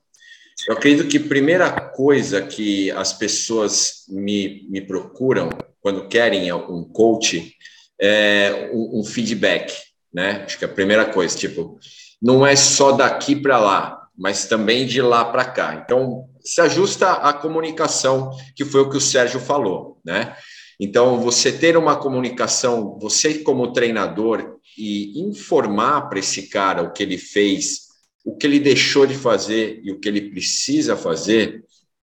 eu 0.69 0.75
acredito 0.75 1.09
que 1.09 1.19
a 1.19 1.29
primeira 1.29 1.71
coisa 1.71 2.43
que 2.43 2.91
as 2.93 3.13
pessoas 3.13 4.05
me, 4.09 4.67
me 4.69 4.81
procuram 4.81 5.51
quando 5.81 6.09
querem 6.09 6.51
um 6.53 6.85
coach 6.85 7.55
é 8.01 8.71
um, 8.73 9.01
um 9.01 9.05
feedback, 9.05 9.73
né? 10.13 10.43
Acho 10.45 10.59
que 10.59 10.65
é 10.65 10.69
a 10.69 10.73
primeira 10.73 11.05
coisa, 11.05 11.37
tipo, 11.37 11.79
não 12.21 12.47
é 12.47 12.57
só 12.57 12.93
daqui 12.93 13.37
para 13.37 13.59
lá, 13.59 14.09
mas 14.17 14.47
também 14.47 14.87
de 14.87 15.03
lá 15.03 15.25
para 15.25 15.45
cá. 15.45 15.83
Então, 15.85 16.25
se 16.43 16.61
ajusta 16.61 17.13
à 17.13 17.33
comunicação, 17.33 18.31
que 18.57 18.65
foi 18.65 18.81
o 18.81 18.91
que 18.91 18.97
o 18.97 19.01
Sérgio 19.01 19.41
falou, 19.41 19.99
né? 20.05 20.35
Então, 20.81 21.21
você 21.21 21.53
ter 21.53 21.77
uma 21.77 21.97
comunicação, 21.97 22.99
você 22.99 23.35
como 23.41 23.73
treinador, 23.73 24.59
e 24.77 25.21
informar 25.21 26.09
para 26.09 26.19
esse 26.19 26.49
cara 26.49 26.83
o 26.83 26.93
que 26.93 27.03
ele 27.03 27.19
fez 27.19 27.84
o 28.25 28.37
que 28.37 28.47
ele 28.47 28.59
deixou 28.59 29.07
de 29.07 29.15
fazer 29.15 29.81
e 29.85 29.93
o 29.93 30.01
que 30.01 30.09
ele 30.09 30.31
precisa 30.31 30.97
fazer 30.97 31.65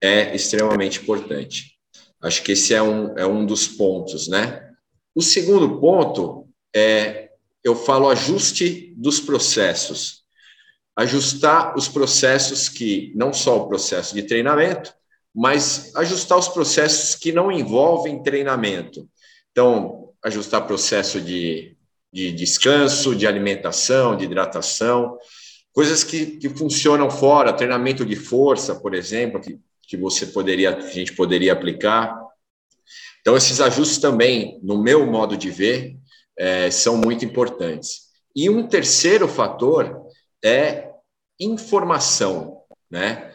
é 0.02 0.36
extremamente 0.36 1.00
importante. 1.00 1.78
Acho 2.22 2.44
que 2.44 2.52
esse 2.52 2.74
é 2.74 2.82
um, 2.82 3.18
é 3.18 3.26
um 3.26 3.46
dos 3.46 3.68
pontos, 3.68 4.28
né? 4.28 4.70
O 5.16 5.22
segundo 5.22 5.80
ponto 5.80 6.48
é, 6.76 7.30
eu 7.64 7.76
falo 7.76 8.10
ajuste 8.10 8.94
dos 8.98 9.20
processos. 9.20 10.22
Ajustar 10.96 11.76
os 11.78 11.88
processos 11.88 12.68
que, 12.68 13.12
não 13.16 13.34
só 13.34 13.58
o 13.58 13.68
processo 13.68 14.14
de 14.14 14.24
treinamento, 14.24 14.94
mas 15.34 15.96
ajustar 15.96 16.38
os 16.38 16.50
processos 16.50 17.16
que 17.16 17.32
não 17.32 17.52
envolvem 17.52 18.22
treinamento. 18.22 19.10
Então, 19.52 20.10
ajustar 20.24 20.68
processo 20.68 21.22
de, 21.22 21.76
de 22.12 22.32
descanso, 22.32 23.16
de 23.16 23.26
alimentação, 23.26 24.16
de 24.16 24.26
hidratação, 24.26 25.18
coisas 25.74 26.04
que, 26.04 26.38
que 26.38 26.50
funcionam 26.50 27.10
fora, 27.10 27.54
treinamento 27.54 28.06
de 28.06 28.16
força, 28.16 28.76
por 28.76 28.94
exemplo, 28.94 29.42
que, 29.42 29.60
que 29.84 29.98
você 29.98 30.26
poderia, 30.26 30.76
a 30.76 30.82
gente 30.82 31.14
poderia 31.14 31.54
aplicar. 31.54 32.20
Então, 33.22 33.38
esses 33.38 33.62
ajustes 33.62 33.98
também, 33.98 34.60
no 34.64 34.82
meu 34.82 35.06
modo 35.06 35.38
de 35.38 35.50
ver, 35.50 35.98
é, 36.38 36.72
são 36.72 36.98
muito 36.98 37.24
importantes. 37.24 38.10
E 38.36 38.50
um 38.50 38.68
terceiro 38.68 39.28
fator 39.28 40.08
é 40.44 40.90
informação, 41.40 42.62
né? 42.90 43.32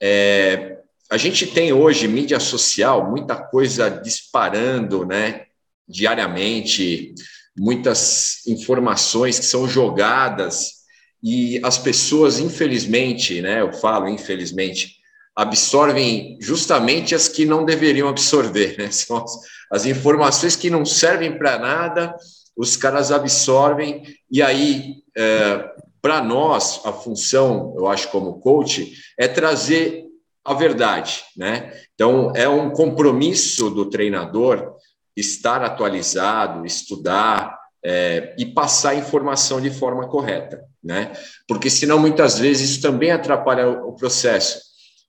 É, 0.00 0.78
a 1.10 1.16
gente 1.16 1.46
tem 1.46 1.72
hoje 1.72 2.06
mídia 2.06 2.38
social, 2.38 3.10
muita 3.10 3.36
coisa 3.36 3.88
disparando, 3.88 5.06
né? 5.06 5.46
Diariamente, 5.88 7.14
muitas 7.56 8.46
informações 8.46 9.38
que 9.38 9.44
são 9.44 9.66
jogadas 9.66 10.77
e 11.22 11.60
as 11.64 11.78
pessoas, 11.78 12.38
infelizmente, 12.38 13.40
né, 13.40 13.60
eu 13.60 13.72
falo 13.72 14.08
infelizmente, 14.08 14.98
absorvem 15.38 16.36
justamente 16.40 17.14
as 17.14 17.28
que 17.28 17.46
não 17.46 17.64
deveriam 17.64 18.08
absorver, 18.08 18.76
né? 18.76 18.90
São 18.92 19.18
as, 19.18 19.38
as 19.70 19.86
informações 19.86 20.56
que 20.56 20.68
não 20.68 20.84
servem 20.84 21.38
para 21.38 21.58
nada, 21.58 22.14
os 22.56 22.76
caras 22.76 23.12
absorvem, 23.12 24.02
e 24.28 24.42
aí, 24.42 24.96
é, 25.16 25.64
para 26.02 26.20
nós, 26.20 26.80
a 26.84 26.92
função, 26.92 27.72
eu 27.76 27.86
acho, 27.86 28.10
como 28.10 28.40
coach, 28.40 28.92
é 29.16 29.28
trazer 29.28 30.06
a 30.44 30.54
verdade, 30.54 31.22
né? 31.36 31.72
Então, 31.94 32.32
é 32.34 32.48
um 32.48 32.70
compromisso 32.70 33.70
do 33.70 33.88
treinador 33.88 34.74
estar 35.16 35.62
atualizado, 35.62 36.66
estudar 36.66 37.56
é, 37.84 38.34
e 38.38 38.46
passar 38.46 38.90
a 38.90 38.94
informação 38.96 39.60
de 39.60 39.70
forma 39.70 40.08
correta, 40.08 40.64
né? 40.88 41.12
Porque 41.46 41.68
senão, 41.68 41.98
muitas 41.98 42.38
vezes, 42.38 42.70
isso 42.70 42.80
também 42.80 43.10
atrapalha 43.10 43.68
o 43.68 43.92
processo. 43.92 44.58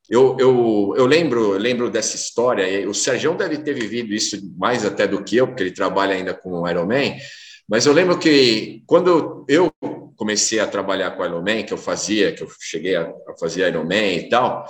Eu, 0.09 0.35
eu, 0.37 0.93
eu 0.97 1.05
lembro, 1.05 1.51
lembro 1.53 1.89
dessa 1.89 2.17
história, 2.17 2.87
o 2.89 2.93
Sérgio 2.93 3.33
deve 3.35 3.59
ter 3.59 3.73
vivido 3.73 4.13
isso 4.13 4.37
mais 4.57 4.83
até 4.83 5.07
do 5.07 5.23
que 5.23 5.37
eu, 5.37 5.47
porque 5.47 5.63
ele 5.63 5.71
trabalha 5.71 6.15
ainda 6.15 6.33
com 6.33 6.51
o 6.51 6.67
Ironman, 6.67 7.17
mas 7.69 7.85
eu 7.85 7.93
lembro 7.93 8.19
que 8.19 8.83
quando 8.85 9.45
eu 9.47 9.71
comecei 10.17 10.59
a 10.59 10.67
trabalhar 10.67 11.11
com 11.11 11.23
Ironman, 11.23 11.63
que 11.63 11.71
eu 11.71 11.77
fazia, 11.77 12.33
que 12.33 12.43
eu 12.43 12.49
cheguei 12.59 12.97
a, 12.97 13.09
fazer 13.39 13.69
Ironman 13.69 14.17
e 14.17 14.29
tal, 14.29 14.65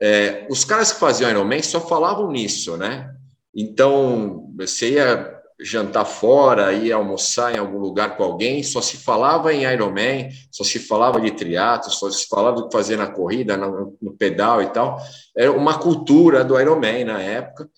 é, 0.00 0.46
os 0.50 0.64
caras 0.64 0.92
que 0.92 0.98
faziam 0.98 1.30
Ironman 1.30 1.62
só 1.62 1.80
falavam 1.80 2.32
nisso, 2.32 2.76
né? 2.76 3.08
Então, 3.54 4.50
você 4.56 4.94
ia 4.94 5.31
jantar 5.62 6.04
fora, 6.04 6.72
ir 6.72 6.92
almoçar 6.92 7.54
em 7.54 7.58
algum 7.58 7.78
lugar 7.78 8.16
com 8.16 8.24
alguém, 8.24 8.62
só 8.62 8.80
se 8.80 8.96
falava 8.96 9.52
em 9.52 9.64
Ironman, 9.64 10.30
só 10.50 10.64
se 10.64 10.78
falava 10.78 11.20
de 11.20 11.30
triatlo, 11.30 11.90
só 11.90 12.10
se 12.10 12.26
falava 12.28 12.56
do 12.56 12.68
que 12.68 12.72
fazer 12.72 12.96
na 12.96 13.06
corrida, 13.06 13.56
no, 13.56 13.96
no 14.00 14.12
pedal 14.12 14.62
e 14.62 14.66
tal. 14.70 14.98
Era 15.36 15.52
uma 15.52 15.78
cultura 15.78 16.44
do 16.44 16.58
Ironman 16.58 17.04
na 17.04 17.20
época. 17.20 17.68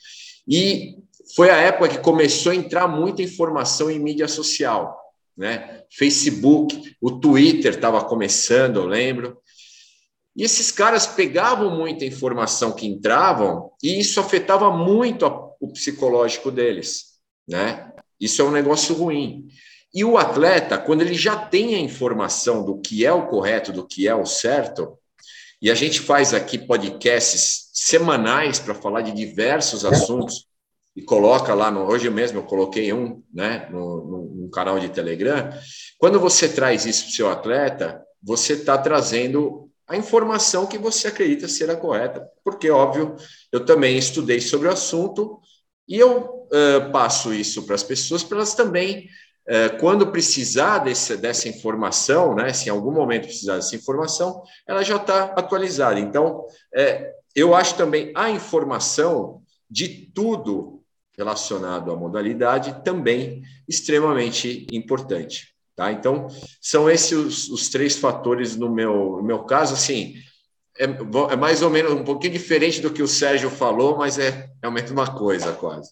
E 0.46 0.96
foi 1.34 1.50
a 1.50 1.56
época 1.56 1.88
que 1.88 1.98
começou 1.98 2.52
a 2.52 2.56
entrar 2.56 2.86
muita 2.88 3.22
informação 3.22 3.90
em 3.90 3.98
mídia 3.98 4.28
social, 4.28 4.96
né? 5.36 5.82
Facebook, 5.90 6.96
o 7.00 7.12
Twitter 7.12 7.74
estava 7.74 8.02
começando, 8.04 8.76
eu 8.76 8.86
lembro. 8.86 9.38
E 10.36 10.42
esses 10.42 10.70
caras 10.70 11.06
pegavam 11.06 11.70
muita 11.70 12.04
informação 12.04 12.72
que 12.72 12.86
entravam 12.86 13.70
e 13.82 14.00
isso 14.00 14.18
afetava 14.18 14.70
muito 14.70 15.24
a, 15.24 15.50
o 15.60 15.72
psicológico 15.72 16.50
deles 16.50 17.13
né? 17.46 17.92
Isso 18.20 18.40
é 18.40 18.44
um 18.44 18.50
negócio 18.50 18.94
ruim. 18.94 19.48
E 19.92 20.04
o 20.04 20.18
atleta, 20.18 20.78
quando 20.78 21.02
ele 21.02 21.14
já 21.14 21.36
tem 21.36 21.74
a 21.74 21.80
informação 21.80 22.64
do 22.64 22.80
que 22.80 23.06
é 23.06 23.12
o 23.12 23.26
correto, 23.26 23.72
do 23.72 23.86
que 23.86 24.08
é 24.08 24.14
o 24.14 24.26
certo, 24.26 24.98
e 25.62 25.70
a 25.70 25.74
gente 25.74 26.00
faz 26.00 26.34
aqui 26.34 26.58
podcasts 26.58 27.70
semanais 27.72 28.58
para 28.58 28.74
falar 28.74 29.02
de 29.02 29.12
diversos 29.12 29.84
assuntos, 29.84 30.46
e 30.96 31.02
coloca 31.02 31.54
lá 31.54 31.70
no. 31.70 31.86
Hoje 31.86 32.08
mesmo 32.08 32.38
eu 32.38 32.44
coloquei 32.44 32.92
um 32.92 33.22
né, 33.32 33.68
no, 33.70 34.04
no, 34.04 34.34
no 34.42 34.50
canal 34.50 34.78
de 34.78 34.88
Telegram. 34.88 35.50
Quando 35.98 36.20
você 36.20 36.48
traz 36.48 36.86
isso 36.86 37.04
para 37.04 37.10
o 37.10 37.14
seu 37.14 37.30
atleta, 37.30 38.02
você 38.22 38.54
está 38.54 38.78
trazendo 38.78 39.68
a 39.86 39.96
informação 39.96 40.66
que 40.66 40.78
você 40.78 41.08
acredita 41.08 41.48
ser 41.48 41.68
a 41.68 41.76
correta, 41.76 42.26
porque, 42.42 42.70
óbvio, 42.70 43.16
eu 43.52 43.64
também 43.64 43.98
estudei 43.98 44.40
sobre 44.40 44.68
o 44.68 44.72
assunto 44.72 45.40
e 45.86 45.98
eu 45.98 46.43
uh, 46.54 46.90
passo 46.92 47.34
isso 47.34 47.64
para 47.64 47.74
as 47.74 47.82
pessoas, 47.82 48.22
para 48.22 48.38
elas 48.38 48.54
também, 48.54 49.08
uh, 49.48 49.78
quando 49.80 50.06
precisar 50.12 50.78
desse, 50.78 51.16
dessa 51.16 51.48
informação, 51.48 52.34
né, 52.34 52.52
se 52.52 52.68
em 52.68 52.72
algum 52.72 52.92
momento 52.92 53.24
precisar 53.24 53.56
dessa 53.56 53.76
informação, 53.76 54.42
ela 54.66 54.82
já 54.82 54.96
está 54.96 55.24
atualizada. 55.24 55.98
Então, 55.98 56.46
é, 56.74 57.12
eu 57.34 57.54
acho 57.54 57.76
também 57.76 58.12
a 58.14 58.30
informação 58.30 59.42
de 59.68 59.88
tudo 60.14 60.82
relacionado 61.16 61.90
à 61.90 61.96
modalidade 61.96 62.82
também 62.84 63.42
extremamente 63.68 64.66
importante. 64.72 65.54
Tá? 65.76 65.90
Então, 65.90 66.28
são 66.60 66.88
esses 66.88 67.12
os, 67.12 67.48
os 67.48 67.68
três 67.68 67.96
fatores 67.96 68.56
no 68.56 68.70
meu, 68.70 69.16
no 69.16 69.22
meu 69.22 69.40
caso, 69.40 69.74
assim, 69.74 70.14
é, 70.78 70.84
é, 70.84 71.36
mais 71.36 71.62
ou 71.62 71.70
menos 71.70 71.92
um 71.92 72.04
pouquinho 72.04 72.32
diferente 72.32 72.80
do 72.80 72.92
que 72.92 73.02
o 73.02 73.08
Sérgio 73.08 73.50
falou, 73.50 73.96
mas 73.96 74.18
é 74.18 74.50
realmente 74.60 74.92
uma 74.92 75.12
coisa 75.12 75.52
quase. 75.52 75.90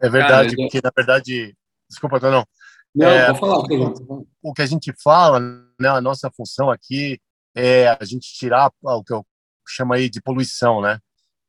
É 0.00 0.08
verdade, 0.08 0.56
Cara, 0.56 0.68
porque 0.68 0.80
na 0.82 0.92
verdade, 0.94 1.56
desculpa, 1.88 2.18
não. 2.20 2.46
Não, 2.94 3.08
é, 3.08 3.32
vou 3.32 3.36
falar. 3.36 3.58
O, 3.58 4.26
o 4.42 4.52
que 4.52 4.62
a 4.62 4.66
gente 4.66 4.92
fala, 5.02 5.40
né, 5.80 5.88
a 5.88 6.00
nossa 6.00 6.30
função 6.30 6.70
aqui 6.70 7.20
é 7.54 7.88
a 7.88 8.04
gente 8.04 8.32
tirar 8.32 8.70
o 8.82 9.02
que 9.02 9.12
eu 9.12 9.26
chamo 9.66 9.92
aí 9.92 10.08
de 10.08 10.20
poluição, 10.20 10.80
né? 10.80 10.98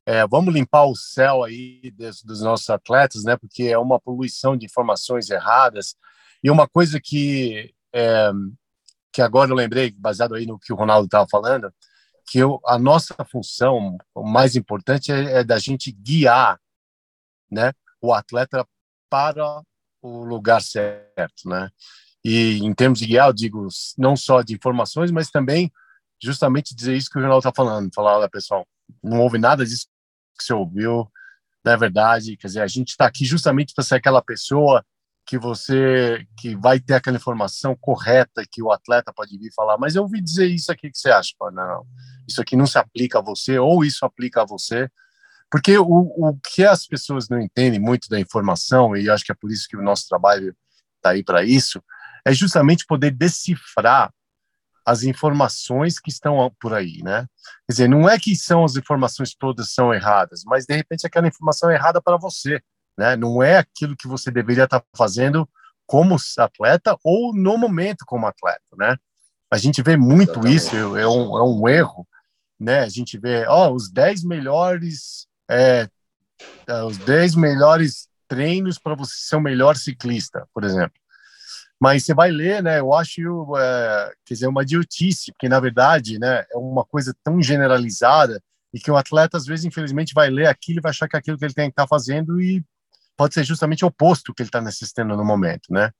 É, 0.07 0.25
vamos 0.27 0.53
limpar 0.53 0.85
o 0.85 0.95
céu 0.95 1.43
aí 1.43 1.91
dos, 1.97 2.21
dos, 2.21 2.41
nossos 2.41 2.69
atletas, 2.69 3.23
né? 3.23 3.35
Porque 3.35 3.63
é 3.63 3.77
uma 3.77 3.99
poluição 3.99 4.55
de 4.55 4.65
informações 4.65 5.29
erradas. 5.29 5.95
E 6.43 6.51
uma 6.51 6.67
coisa 6.67 6.99
que 7.03 7.73
é, 7.93 8.31
que 9.15 9.21
agora 9.21 9.49
eu 9.49 9.55
lembrei, 9.55 9.91
baseado 9.97 10.35
aí 10.35 10.45
no 10.45 10.59
que 10.59 10.73
o 10.73 10.75
Ronaldo 10.75 11.05
estava 11.05 11.25
falando, 11.31 11.73
que 12.27 12.37
eu, 12.37 12.59
a 12.65 12.77
nossa 12.77 13.15
função, 13.31 13.97
o 14.13 14.23
mais 14.23 14.57
importante 14.57 15.09
é, 15.09 15.39
é 15.39 15.43
da 15.43 15.57
gente 15.57 15.89
guiar, 15.89 16.59
né, 17.49 17.71
o 18.05 18.13
atleta 18.13 18.65
para 19.09 19.61
o 20.01 20.23
lugar 20.23 20.61
certo, 20.61 21.47
né? 21.47 21.69
E 22.23 22.57
em 22.57 22.73
termos 22.73 22.99
de 22.99 23.05
guiar, 23.05 23.29
eu 23.29 23.33
digo 23.33 23.67
não 23.97 24.15
só 24.15 24.41
de 24.41 24.53
informações, 24.55 25.11
mas 25.11 25.29
também 25.29 25.71
justamente 26.21 26.75
dizer 26.75 26.95
isso 26.95 27.09
que 27.09 27.17
o 27.17 27.21
jornal 27.21 27.39
está 27.39 27.51
falando, 27.55 27.93
falar, 27.93 28.17
olha, 28.17 28.29
pessoal, 28.29 28.65
não 29.03 29.21
houve 29.21 29.37
nada 29.37 29.65
disso 29.65 29.87
que 30.37 30.43
você 30.43 30.53
ouviu, 30.53 31.09
não 31.63 31.73
é 31.73 31.77
verdade, 31.77 32.37
quer 32.37 32.47
dizer, 32.47 32.61
a 32.61 32.67
gente 32.67 32.89
está 32.89 33.05
aqui 33.05 33.25
justamente 33.25 33.73
para 33.73 33.83
ser 33.83 33.95
aquela 33.95 34.21
pessoa 34.21 34.83
que 35.25 35.37
você 35.37 36.25
que 36.37 36.55
vai 36.55 36.79
ter 36.79 36.93
aquela 36.93 37.17
informação 37.17 37.75
correta 37.75 38.45
que 38.49 38.61
o 38.61 38.71
atleta 38.71 39.11
pode 39.13 39.37
vir 39.37 39.51
falar, 39.53 39.77
mas 39.77 39.95
eu 39.95 40.03
ouvi 40.03 40.21
dizer 40.21 40.47
isso 40.47 40.71
aqui 40.71 40.91
que 40.91 40.97
você 40.97 41.09
acha, 41.09 41.33
não, 41.51 41.85
isso 42.27 42.41
aqui 42.41 42.55
não 42.55 42.67
se 42.67 42.77
aplica 42.77 43.19
a 43.19 43.21
você 43.21 43.57
ou 43.57 43.83
isso 43.83 44.05
aplica 44.05 44.43
a 44.43 44.45
você, 44.45 44.89
porque 45.51 45.77
o, 45.77 45.85
o 45.85 46.39
que 46.43 46.63
as 46.65 46.85
pessoas 46.85 47.29
não 47.29 47.39
entendem 47.39 47.79
muito 47.79 48.09
da 48.09 48.19
informação 48.19 48.95
e 48.95 49.09
acho 49.09 49.23
que 49.23 49.31
é 49.31 49.35
por 49.35 49.51
isso 49.51 49.67
que 49.67 49.77
o 49.77 49.81
nosso 49.81 50.07
trabalho 50.07 50.55
está 50.97 51.11
aí 51.11 51.23
para 51.23 51.43
isso 51.43 51.83
é 52.25 52.33
justamente 52.33 52.85
poder 52.85 53.11
decifrar 53.11 54.11
as 54.85 55.03
informações 55.03 55.99
que 55.99 56.11
estão 56.11 56.51
por 56.59 56.73
aí, 56.73 57.01
né? 57.03 57.25
Quer 57.67 57.71
dizer, 57.73 57.89
não 57.89 58.07
é 58.07 58.19
que 58.19 58.35
são 58.35 58.63
as 58.63 58.75
informações 58.75 59.35
todas 59.35 59.71
são 59.71 59.93
erradas, 59.93 60.43
mas 60.45 60.65
de 60.65 60.75
repente 60.75 61.07
aquela 61.07 61.27
informação 61.27 61.71
é 61.71 61.75
errada 61.75 62.01
para 62.01 62.17
você 62.17 62.61
né? 62.97 63.15
Não 63.15 63.43
é 63.43 63.57
aquilo 63.57 63.95
que 63.95 64.07
você 64.07 64.31
deveria 64.31 64.63
estar 64.63 64.83
fazendo 64.95 65.47
como 65.85 66.17
atleta 66.37 66.97
ou 67.03 67.33
no 67.35 67.57
momento 67.57 68.05
como 68.05 68.25
atleta, 68.25 68.75
né? 68.77 68.95
A 69.51 69.57
gente 69.57 69.81
vê 69.81 69.95
muito 69.95 70.31
Exatamente. 70.31 70.55
isso, 70.55 70.97
é 70.97 71.07
um, 71.07 71.37
é 71.37 71.43
um 71.43 71.67
erro, 71.67 72.07
né? 72.59 72.79
A 72.79 72.89
gente 72.89 73.17
vê, 73.17 73.45
ó, 73.47 73.71
os 73.71 73.91
10 73.91 74.23
melhores, 74.23 75.27
é, 75.49 75.87
é 76.67 76.83
os 76.83 76.97
10 76.97 77.35
melhores 77.35 78.07
treinos 78.27 78.77
para 78.79 78.95
você 78.95 79.13
ser 79.15 79.35
o 79.35 79.41
melhor 79.41 79.75
ciclista, 79.75 80.47
por 80.53 80.63
exemplo. 80.63 80.99
Mas 81.79 82.05
você 82.05 82.13
vai 82.13 82.31
ler, 82.31 82.63
né? 82.63 82.79
Eu 82.79 82.93
acho, 82.93 83.21
é, 83.57 84.13
quer 84.25 84.33
dizer, 84.33 84.47
uma 84.47 84.63
idiotice, 84.63 85.31
porque 85.31 85.49
na 85.49 85.59
verdade, 85.59 86.17
né, 86.17 86.45
é 86.51 86.57
uma 86.57 86.85
coisa 86.85 87.15
tão 87.23 87.41
generalizada 87.41 88.41
e 88.73 88.79
que 88.79 88.89
o 88.89 88.97
atleta 88.97 89.37
às 89.37 89.45
vezes, 89.45 89.65
infelizmente, 89.65 90.13
vai 90.13 90.29
ler 90.29 90.47
aquilo 90.47 90.79
e 90.79 90.81
vai 90.81 90.89
achar 90.89 91.07
que 91.07 91.15
é 91.15 91.19
aquilo 91.19 91.37
que 91.37 91.45
ele 91.45 91.53
tem 91.53 91.69
que 91.69 91.73
estar 91.73 91.83
tá 91.83 91.87
fazendo 91.87 92.41
e 92.41 92.63
pode 93.17 93.33
ser 93.33 93.43
justamente 93.43 93.85
o 93.85 93.87
oposto 93.87 94.33
que 94.33 94.41
ele 94.41 94.49
está 94.49 94.61
necessitando 94.61 95.15
no 95.15 95.23
momento, 95.23 95.71
né? 95.71 95.91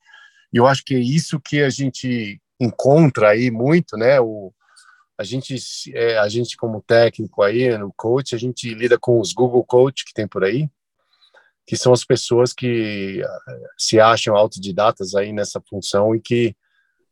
E 0.52 0.58
eu 0.58 0.68
acho 0.68 0.84
que 0.86 0.96
é 0.96 1.00
isso 1.00 1.40
que 1.40 1.62
a 1.62 1.70
gente 1.70 2.40
encontra 2.60 3.30
aí 3.30 3.52
muito, 3.52 3.98
né? 3.98 4.20
O, 4.20 4.54
a 5.18 5.24
gente, 5.24 5.56
é, 5.94 6.18
a 6.18 6.28
gente 6.28 6.58
como 6.58 6.82
técnico 6.82 7.42
aí, 7.42 7.78
no 7.78 7.94
coach, 7.96 8.36
a 8.36 8.38
gente 8.38 8.74
lida 8.74 8.98
com 9.00 9.20
os 9.20 9.34
Google 9.34 9.64
Coach 9.64 10.04
que 10.06 10.14
tem 10.14 10.28
por 10.28 10.44
aí, 10.44 10.70
que 11.66 11.76
são 11.76 11.94
as 11.94 12.04
pessoas 12.04 12.54
que 12.54 13.22
eh, 13.24 13.70
se 13.78 14.00
acham 14.00 14.36
autodidatas 14.36 15.16
aí 15.16 15.34
nessa 15.34 15.60
função 15.68 16.14
e 16.14 16.22
que 16.22 16.56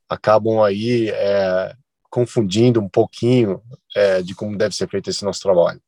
acabam 0.08 0.62
aí 0.62 1.10
é, 1.10 1.76
confundindo 2.10 2.80
um 2.80 2.88
pouquinho 2.88 3.62
é, 3.96 4.22
de 4.22 4.36
como 4.36 4.58
deve 4.58 4.76
ser 4.76 4.88
feito 4.88 5.10
esse 5.10 5.26
nosso 5.26 5.42
trabalho. 5.42 5.82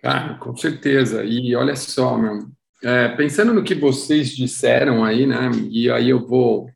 Cara, 0.00 0.34
com 0.34 0.56
certeza. 0.56 1.24
E 1.24 1.54
olha 1.56 1.74
só, 1.74 2.16
meu, 2.16 2.48
é, 2.82 3.08
pensando 3.08 3.52
no 3.52 3.64
que 3.64 3.74
vocês 3.74 4.30
disseram 4.30 5.04
aí, 5.04 5.26
né? 5.26 5.50
E 5.70 5.90
aí 5.90 6.08
eu 6.10 6.26
vou, 6.26 6.70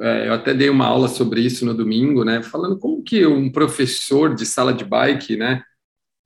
é, 0.00 0.28
eu 0.28 0.34
até 0.34 0.52
dei 0.52 0.68
uma 0.68 0.86
aula 0.86 1.08
sobre 1.08 1.40
isso 1.40 1.64
no 1.64 1.74
domingo, 1.74 2.24
né? 2.24 2.42
Falando 2.42 2.78
como 2.78 3.02
que 3.02 3.26
um 3.26 3.50
professor 3.50 4.34
de 4.34 4.44
sala 4.44 4.72
de 4.72 4.84
bike, 4.84 5.36
né? 5.36 5.62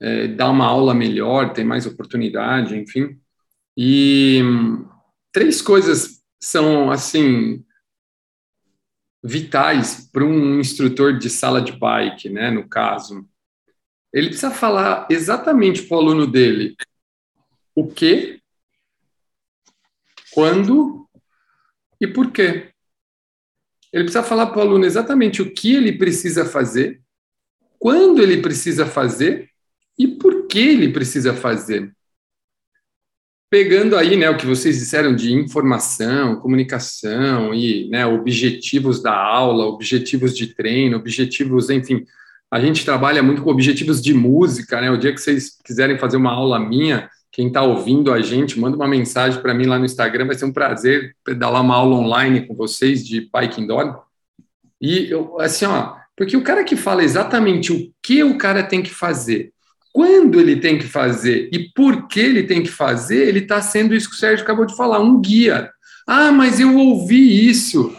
É, 0.00 0.28
dá 0.28 0.48
uma 0.48 0.66
aula 0.66 0.94
melhor, 0.94 1.52
tem 1.52 1.64
mais 1.64 1.86
oportunidade, 1.86 2.76
enfim. 2.76 3.18
E 3.76 4.42
três 5.32 5.60
coisas 5.60 6.22
são 6.40 6.90
assim 6.90 7.64
vitais 9.22 10.08
para 10.12 10.24
um 10.24 10.60
instrutor 10.60 11.18
de 11.18 11.28
sala 11.28 11.60
de 11.60 11.72
bike, 11.72 12.28
né, 12.28 12.50
no 12.50 12.68
caso. 12.68 13.28
Ele 14.12 14.28
precisa 14.28 14.50
falar 14.50 15.06
exatamente 15.10 15.82
para 15.82 15.96
o 15.96 16.00
aluno 16.00 16.26
dele 16.26 16.76
o 17.74 17.86
que, 17.86 18.40
quando 20.32 21.08
e 22.00 22.06
por 22.06 22.30
quê. 22.30 22.67
Ele 23.92 24.04
precisa 24.04 24.22
falar 24.22 24.46
para 24.46 24.58
o 24.58 24.62
aluno 24.62 24.84
exatamente 24.84 25.40
o 25.40 25.52
que 25.52 25.74
ele 25.74 25.92
precisa 25.92 26.44
fazer, 26.44 27.00
quando 27.78 28.22
ele 28.22 28.42
precisa 28.42 28.84
fazer 28.84 29.48
e 29.98 30.06
por 30.06 30.46
que 30.46 30.58
ele 30.58 30.92
precisa 30.92 31.32
fazer. 31.34 31.92
Pegando 33.50 33.96
aí 33.96 34.14
né, 34.14 34.28
o 34.28 34.36
que 34.36 34.44
vocês 34.44 34.78
disseram 34.78 35.16
de 35.16 35.32
informação, 35.32 36.36
comunicação 36.36 37.54
e 37.54 37.88
né, 37.88 38.04
objetivos 38.04 39.02
da 39.02 39.14
aula, 39.14 39.64
objetivos 39.64 40.36
de 40.36 40.54
treino, 40.54 40.98
objetivos, 40.98 41.70
enfim, 41.70 42.04
a 42.50 42.60
gente 42.60 42.84
trabalha 42.84 43.22
muito 43.22 43.42
com 43.42 43.50
objetivos 43.50 44.02
de 44.02 44.12
música, 44.12 44.80
né? 44.80 44.90
O 44.90 44.96
dia 44.98 45.12
que 45.12 45.20
vocês 45.20 45.56
quiserem 45.64 45.98
fazer 45.98 46.16
uma 46.16 46.32
aula 46.32 46.58
minha, 46.58 47.08
quem 47.30 47.48
está 47.48 47.62
ouvindo 47.62 48.12
a 48.12 48.20
gente, 48.20 48.58
manda 48.58 48.76
uma 48.76 48.88
mensagem 48.88 49.40
para 49.40 49.54
mim 49.54 49.66
lá 49.66 49.78
no 49.78 49.84
Instagram, 49.84 50.26
vai 50.26 50.36
ser 50.36 50.44
um 50.44 50.52
prazer 50.52 51.14
pedalar 51.24 51.62
uma 51.62 51.76
aula 51.76 51.96
online 51.96 52.46
com 52.46 52.54
vocês 52.54 53.06
de 53.06 53.28
bike 53.30 53.60
indoor. 53.60 54.02
E 54.80 55.10
eu, 55.10 55.40
assim, 55.40 55.66
ó, 55.66 55.96
porque 56.16 56.36
o 56.36 56.42
cara 56.42 56.64
que 56.64 56.76
fala 56.76 57.04
exatamente 57.04 57.72
o 57.72 57.92
que 58.02 58.24
o 58.24 58.36
cara 58.38 58.62
tem 58.62 58.82
que 58.82 58.90
fazer, 58.90 59.52
quando 59.92 60.40
ele 60.40 60.56
tem 60.56 60.78
que 60.78 60.86
fazer 60.86 61.48
e 61.52 61.70
por 61.74 62.08
que 62.08 62.20
ele 62.20 62.42
tem 62.44 62.62
que 62.62 62.70
fazer, 62.70 63.28
ele 63.28 63.40
está 63.40 63.60
sendo 63.60 63.94
isso 63.94 64.08
que 64.08 64.16
o 64.16 64.18
Sérgio 64.18 64.44
acabou 64.44 64.66
de 64.66 64.76
falar, 64.76 65.00
um 65.00 65.20
guia. 65.20 65.70
Ah, 66.06 66.32
mas 66.32 66.58
eu 66.58 66.76
ouvi 66.76 67.48
isso. 67.48 67.94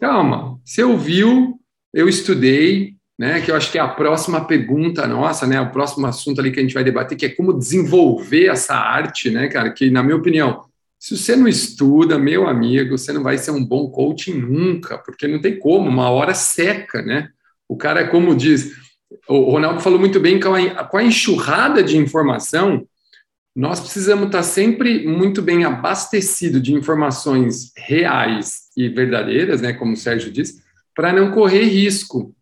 Calma, 0.00 0.58
você 0.64 0.82
ouviu, 0.82 1.58
eu 1.92 2.08
estudei, 2.08 2.93
né, 3.18 3.40
que 3.40 3.50
eu 3.50 3.56
acho 3.56 3.70
que 3.70 3.78
é 3.78 3.80
a 3.80 3.88
próxima 3.88 4.44
pergunta 4.44 5.06
nossa, 5.06 5.46
né, 5.46 5.60
o 5.60 5.70
próximo 5.70 6.06
assunto 6.06 6.40
ali 6.40 6.50
que 6.50 6.58
a 6.58 6.62
gente 6.62 6.74
vai 6.74 6.84
debater, 6.84 7.16
que 7.16 7.26
é 7.26 7.28
como 7.28 7.56
desenvolver 7.56 8.46
essa 8.46 8.74
arte, 8.74 9.30
né, 9.30 9.48
cara, 9.48 9.70
que 9.70 9.90
na 9.90 10.02
minha 10.02 10.16
opinião, 10.16 10.64
se 10.98 11.16
você 11.16 11.36
não 11.36 11.46
estuda, 11.46 12.18
meu 12.18 12.48
amigo, 12.48 12.96
você 12.96 13.12
não 13.12 13.22
vai 13.22 13.36
ser 13.38 13.50
um 13.50 13.64
bom 13.64 13.88
coach 13.90 14.32
nunca, 14.32 14.98
porque 14.98 15.28
não 15.28 15.40
tem 15.40 15.58
como, 15.58 15.88
uma 15.88 16.08
hora 16.08 16.32
seca, 16.32 17.02
né? 17.02 17.28
O 17.68 17.76
cara, 17.76 18.08
como 18.08 18.34
diz, 18.34 18.72
o 19.28 19.50
Ronaldo 19.50 19.80
falou 19.80 19.98
muito 19.98 20.18
bem, 20.18 20.40
a, 20.76 20.84
com 20.84 20.96
a 20.96 21.04
enxurrada 21.04 21.82
de 21.82 21.98
informação, 21.98 22.86
nós 23.54 23.80
precisamos 23.80 24.26
estar 24.26 24.42
sempre 24.42 25.06
muito 25.06 25.40
bem 25.40 25.64
abastecido 25.64 26.60
de 26.60 26.72
informações 26.74 27.72
reais 27.76 28.62
e 28.76 28.88
verdadeiras, 28.88 29.60
né, 29.60 29.72
como 29.72 29.92
o 29.92 29.96
Sérgio 29.96 30.30
disse, 30.30 30.62
para 30.94 31.12
não 31.12 31.30
correr 31.30 31.64
risco. 31.64 32.33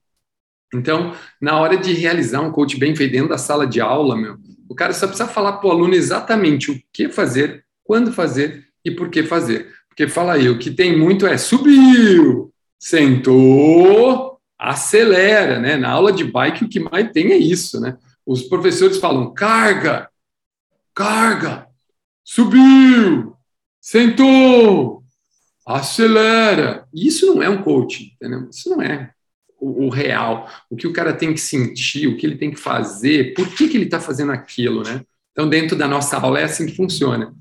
Então, 0.74 1.14
na 1.40 1.58
hora 1.58 1.76
de 1.76 1.92
realizar 1.92 2.40
um 2.40 2.50
coach 2.50 2.78
bem 2.78 2.96
feito 2.96 3.12
dentro 3.12 3.28
da 3.28 3.38
sala 3.38 3.66
de 3.66 3.80
aula, 3.80 4.16
meu, 4.16 4.38
o 4.68 4.74
cara 4.74 4.94
só 4.94 5.06
precisa 5.06 5.28
falar 5.28 5.54
para 5.54 5.68
o 5.68 5.70
aluno 5.70 5.94
exatamente 5.94 6.70
o 6.70 6.82
que 6.92 7.10
fazer, 7.10 7.64
quando 7.84 8.12
fazer 8.12 8.66
e 8.82 8.90
por 8.90 9.10
que 9.10 9.22
fazer. 9.22 9.70
Porque 9.88 10.08
fala 10.08 10.32
aí, 10.32 10.48
o 10.48 10.58
que 10.58 10.70
tem 10.70 10.98
muito 10.98 11.26
é 11.26 11.36
subiu, 11.36 12.50
sentou, 12.78 14.38
acelera, 14.58 15.60
né? 15.60 15.76
Na 15.76 15.90
aula 15.90 16.10
de 16.10 16.24
bike 16.24 16.64
o 16.64 16.68
que 16.68 16.80
mais 16.80 17.10
tem 17.12 17.32
é 17.32 17.36
isso, 17.36 17.78
né? 17.78 17.98
Os 18.24 18.42
professores 18.42 18.96
falam 18.96 19.34
carga, 19.34 20.08
carga, 20.94 21.66
subiu, 22.24 23.36
sentou, 23.78 25.02
acelera. 25.66 26.86
Isso 26.94 27.26
não 27.26 27.42
é 27.42 27.50
um 27.50 27.62
coaching, 27.62 28.12
entendeu? 28.14 28.48
Isso 28.48 28.70
não 28.70 28.80
é 28.80 29.12
o, 29.62 29.86
o, 29.86 29.88
real, 29.88 30.50
o 30.68 30.74
que 30.74 30.88
o 30.88 30.92
cara 30.92 31.12
tem 31.12 31.32
que 31.32 31.40
sentir, 31.40 32.08
o 32.08 32.16
que 32.16 32.26
ele 32.26 32.36
tem 32.36 32.50
que 32.50 32.58
fazer, 32.58 33.32
por 33.34 33.48
que, 33.54 33.68
que 33.68 33.76
ele 33.76 33.84
está 33.84 34.00
fazendo 34.00 34.32
aquilo, 34.32 34.82
né? 34.82 35.04
Então, 35.30 35.48
dentro 35.48 35.76
da 35.76 35.86
nossa 35.86 36.18
aula 36.18 36.40
é 36.40 36.44
assim 36.44 36.66
que 36.66 36.74
funciona. 36.74 37.32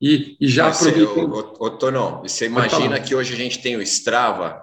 E, 0.00 0.36
e 0.40 0.48
já 0.48 0.68
aproveitando... 0.68 1.32
Ô, 1.60 2.22
você 2.22 2.46
imagina 2.46 3.00
que 3.00 3.14
hoje 3.14 3.32
a 3.32 3.36
gente 3.36 3.62
tem 3.62 3.76
o 3.76 3.82
Strava 3.82 4.60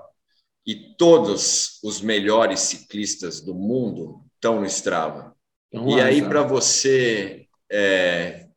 e 0.68 0.76
todos 0.98 1.80
os 1.82 2.02
melhores 2.02 2.60
ciclistas 2.60 3.40
do 3.40 3.56
mundo 3.56 4.22
estão 4.36 4.60
no 4.60 4.66
Strava. 4.66 5.34
Então, 5.72 5.90
e 5.90 6.02
aí, 6.02 6.22
para 6.22 6.44
você 6.44 7.48
é, 7.72 8.48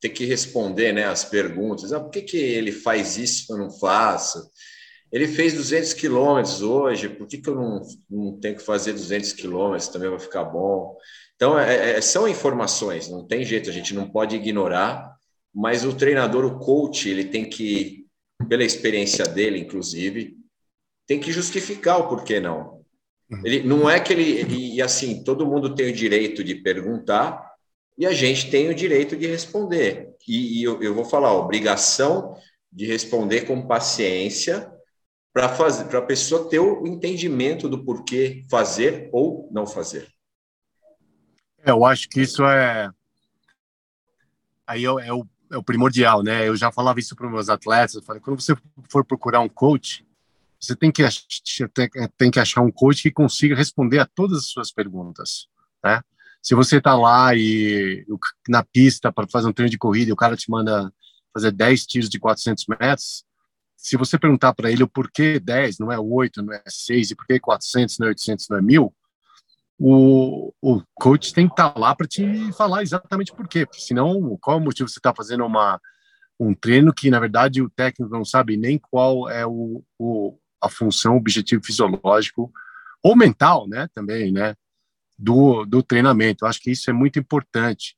ter 0.00 0.10
que 0.10 0.26
responder 0.26 0.92
né, 0.92 1.04
as 1.04 1.24
perguntas, 1.24 1.92
ah, 1.92 2.00
por 2.00 2.10
que, 2.10 2.22
que 2.22 2.36
ele 2.36 2.72
faz 2.72 3.16
isso 3.16 3.46
e 3.48 3.52
eu 3.52 3.58
não 3.58 3.70
faço? 3.70 4.50
Ele 5.12 5.28
fez 5.28 5.52
200 5.52 5.92
quilômetros 5.92 6.62
hoje, 6.62 7.10
por 7.10 7.26
que, 7.26 7.36
que 7.36 7.48
eu 7.48 7.54
não, 7.54 7.82
não 8.08 8.40
tenho 8.40 8.56
que 8.56 8.62
fazer 8.62 8.94
200 8.94 9.34
quilômetros? 9.34 9.88
Também 9.88 10.08
vai 10.08 10.18
ficar 10.18 10.44
bom. 10.44 10.96
Então, 11.36 11.58
é, 11.58 11.98
é, 11.98 12.00
são 12.00 12.26
informações, 12.26 13.10
não 13.10 13.26
tem 13.26 13.44
jeito, 13.44 13.68
a 13.68 13.72
gente 13.72 13.94
não 13.94 14.08
pode 14.08 14.36
ignorar, 14.36 15.14
mas 15.54 15.84
o 15.84 15.94
treinador, 15.94 16.46
o 16.46 16.58
coach, 16.58 17.10
ele 17.10 17.26
tem 17.26 17.44
que, 17.44 18.06
pela 18.48 18.64
experiência 18.64 19.26
dele, 19.26 19.58
inclusive, 19.58 20.34
tem 21.06 21.20
que 21.20 21.30
justificar 21.30 21.98
o 21.98 22.08
porquê 22.08 22.40
não. 22.40 22.82
Uhum. 23.30 23.40
Ele, 23.44 23.62
não 23.62 23.90
é 23.90 24.00
que 24.00 24.14
ele. 24.14 24.74
E 24.74 24.80
assim, 24.80 25.22
todo 25.22 25.46
mundo 25.46 25.74
tem 25.74 25.90
o 25.90 25.94
direito 25.94 26.42
de 26.42 26.54
perguntar 26.54 27.52
e 27.98 28.06
a 28.06 28.12
gente 28.12 28.50
tem 28.50 28.70
o 28.70 28.74
direito 28.74 29.14
de 29.16 29.26
responder. 29.26 30.08
E, 30.26 30.60
e 30.60 30.62
eu, 30.62 30.82
eu 30.82 30.94
vou 30.94 31.04
falar, 31.04 31.34
obrigação 31.34 32.34
de 32.72 32.86
responder 32.86 33.42
com 33.42 33.66
paciência 33.66 34.72
para 35.32 35.48
fazer 35.48 35.84
para 35.84 35.98
a 35.98 36.06
pessoa 36.06 36.48
ter 36.48 36.58
o 36.58 36.86
entendimento 36.86 37.68
do 37.68 37.84
porquê 37.84 38.44
fazer 38.50 39.08
ou 39.12 39.48
não 39.50 39.66
fazer. 39.66 40.08
É, 41.64 41.70
eu 41.70 41.84
acho 41.84 42.08
que 42.08 42.20
isso 42.20 42.44
é 42.44 42.90
aí 44.66 44.84
é, 44.84 44.88
é, 44.88 45.12
o, 45.12 45.26
é 45.50 45.56
o 45.56 45.62
primordial, 45.62 46.22
né? 46.22 46.48
Eu 46.48 46.56
já 46.56 46.70
falava 46.72 46.98
isso 46.98 47.14
para 47.16 47.28
meus 47.28 47.48
atletas. 47.48 47.94
Eu 47.94 48.02
falei, 48.02 48.20
quando 48.20 48.40
você 48.40 48.54
for 48.90 49.04
procurar 49.04 49.40
um 49.40 49.48
coach, 49.48 50.06
você 50.60 50.76
tem 50.76 50.92
que 50.92 51.02
tem 52.16 52.30
que 52.30 52.40
achar 52.40 52.60
um 52.60 52.70
coach 52.70 53.02
que 53.02 53.10
consiga 53.10 53.56
responder 53.56 53.98
a 53.98 54.06
todas 54.06 54.38
as 54.38 54.46
suas 54.46 54.72
perguntas, 54.72 55.48
né? 55.84 56.00
Se 56.40 56.54
você 56.54 56.78
está 56.78 56.96
lá 56.96 57.34
e 57.36 58.04
na 58.48 58.64
pista 58.64 59.12
para 59.12 59.28
fazer 59.28 59.48
um 59.48 59.52
treino 59.52 59.70
de 59.70 59.78
corrida 59.78 60.10
e 60.10 60.12
o 60.12 60.16
cara 60.16 60.36
te 60.36 60.50
manda 60.50 60.92
fazer 61.32 61.52
10 61.52 61.86
tiros 61.86 62.10
de 62.10 62.18
400 62.18 62.66
metros, 62.66 63.24
se 63.76 63.96
você 63.96 64.18
perguntar 64.18 64.54
para 64.54 64.70
ele 64.70 64.82
o 64.82 64.88
porquê 64.88 65.40
10, 65.40 65.78
não 65.78 65.90
é 65.90 65.98
8, 65.98 66.42
não 66.42 66.52
é 66.52 66.62
6, 66.66 67.10
e 67.10 67.16
por 67.16 67.26
que 67.26 67.40
400, 67.40 67.98
não 67.98 68.06
é 68.06 68.10
800, 68.10 68.48
não 68.48 68.58
é 68.58 68.62
1000, 68.62 68.94
o, 69.78 70.52
o 70.62 70.82
coach 70.94 71.32
tem 71.32 71.46
que 71.46 71.54
estar 71.54 71.70
tá 71.70 71.80
lá 71.80 71.94
para 71.94 72.06
te 72.06 72.52
falar 72.52 72.82
exatamente 72.82 73.32
por 73.32 73.48
quê, 73.48 73.66
porque 73.66 73.80
senão, 73.80 74.38
qual 74.40 74.58
é 74.58 74.60
o 74.60 74.64
motivo 74.64 74.88
você 74.88 74.98
está 74.98 75.12
fazendo 75.14 75.44
uma, 75.44 75.80
um 76.38 76.54
treino 76.54 76.92
que, 76.92 77.10
na 77.10 77.18
verdade, 77.18 77.60
o 77.60 77.70
técnico 77.70 78.12
não 78.12 78.24
sabe 78.24 78.56
nem 78.56 78.78
qual 78.78 79.28
é 79.28 79.44
o, 79.44 79.82
o, 79.98 80.38
a 80.60 80.68
função, 80.68 81.14
o 81.14 81.18
objetivo 81.18 81.64
fisiológico 81.64 82.52
ou 83.02 83.16
mental, 83.16 83.66
né, 83.68 83.88
também, 83.94 84.30
né, 84.30 84.54
do, 85.18 85.64
do 85.64 85.82
treinamento. 85.82 86.44
Eu 86.44 86.48
acho 86.48 86.60
que 86.60 86.70
isso 86.70 86.88
é 86.88 86.92
muito 86.92 87.18
importante 87.18 87.96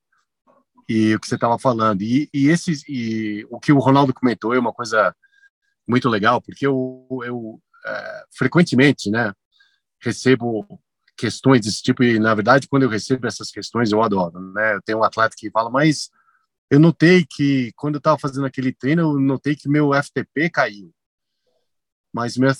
e 0.88 1.14
o 1.14 1.20
que 1.20 1.26
você 1.26 1.34
estava 1.34 1.58
falando 1.58 2.02
e, 2.02 2.28
e 2.32 2.48
esses 2.48 2.86
e 2.88 3.46
o 3.50 3.58
que 3.58 3.72
o 3.72 3.78
Ronaldo 3.78 4.12
comentou 4.12 4.54
é 4.54 4.58
uma 4.58 4.72
coisa 4.72 5.14
muito 5.86 6.08
legal, 6.08 6.40
porque 6.40 6.66
eu, 6.66 7.06
eu 7.24 7.60
é, 7.86 8.24
frequentemente, 8.36 9.10
né, 9.10 9.32
recebo 10.00 10.66
questões 11.16 11.60
desse 11.60 11.82
tipo 11.82 12.02
e, 12.02 12.18
na 12.18 12.34
verdade, 12.34 12.68
quando 12.68 12.82
eu 12.82 12.88
recebo 12.88 13.26
essas 13.26 13.50
questões, 13.50 13.92
eu 13.92 14.02
adoro, 14.02 14.40
né? 14.52 14.74
Eu 14.74 14.82
tenho 14.82 14.98
um 14.98 15.04
atleta 15.04 15.36
que 15.38 15.50
fala, 15.50 15.70
mas 15.70 16.10
eu 16.70 16.80
notei 16.80 17.24
que, 17.24 17.72
quando 17.76 17.94
eu 17.94 17.98
estava 17.98 18.18
fazendo 18.18 18.46
aquele 18.46 18.72
treino, 18.72 19.02
eu 19.02 19.20
notei 19.20 19.54
que 19.54 19.68
meu 19.68 19.90
FTP 19.94 20.50
caiu, 20.50 20.92
mas 22.12 22.36
meu, 22.36 22.50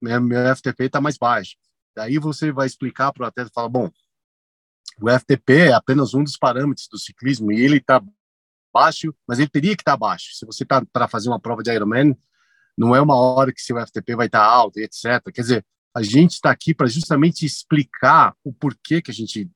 meu, 0.00 0.20
meu 0.20 0.56
FTP 0.56 0.84
está 0.84 1.00
mais 1.00 1.18
baixo. 1.18 1.56
Daí 1.96 2.18
você 2.18 2.52
vai 2.52 2.66
explicar 2.66 3.12
para 3.12 3.24
o 3.24 3.26
atleta, 3.26 3.50
fala, 3.54 3.68
bom, 3.68 3.90
o 5.00 5.10
FTP 5.10 5.68
é 5.68 5.72
apenas 5.72 6.14
um 6.14 6.22
dos 6.22 6.36
parâmetros 6.36 6.88
do 6.88 6.98
ciclismo 6.98 7.50
e 7.52 7.60
ele 7.60 7.78
está 7.78 8.02
baixo, 8.72 9.14
mas 9.26 9.38
ele 9.38 9.48
teria 9.48 9.76
que 9.76 9.82
estar 9.82 9.92
tá 9.92 9.98
baixo. 9.98 10.34
Se 10.34 10.46
você 10.46 10.62
está 10.62 10.84
para 10.92 11.08
fazer 11.08 11.28
uma 11.28 11.40
prova 11.40 11.62
de 11.62 11.72
Ironman, 11.72 12.16
não 12.76 12.94
é 12.94 13.00
uma 13.00 13.16
hora 13.16 13.52
que 13.52 13.62
seu 13.62 13.78
FTP 13.78 14.16
vai 14.16 14.26
estar 14.26 14.44
alto, 14.44 14.78
etc. 14.78 15.22
Quer 15.32 15.40
dizer, 15.42 15.66
a 15.94 16.02
gente 16.02 16.32
está 16.32 16.50
aqui 16.50 16.74
para 16.74 16.88
justamente 16.88 17.46
explicar 17.46 18.34
o 18.42 18.52
porquê 18.52 19.00
que 19.00 19.10
a 19.10 19.14
gente 19.14 19.48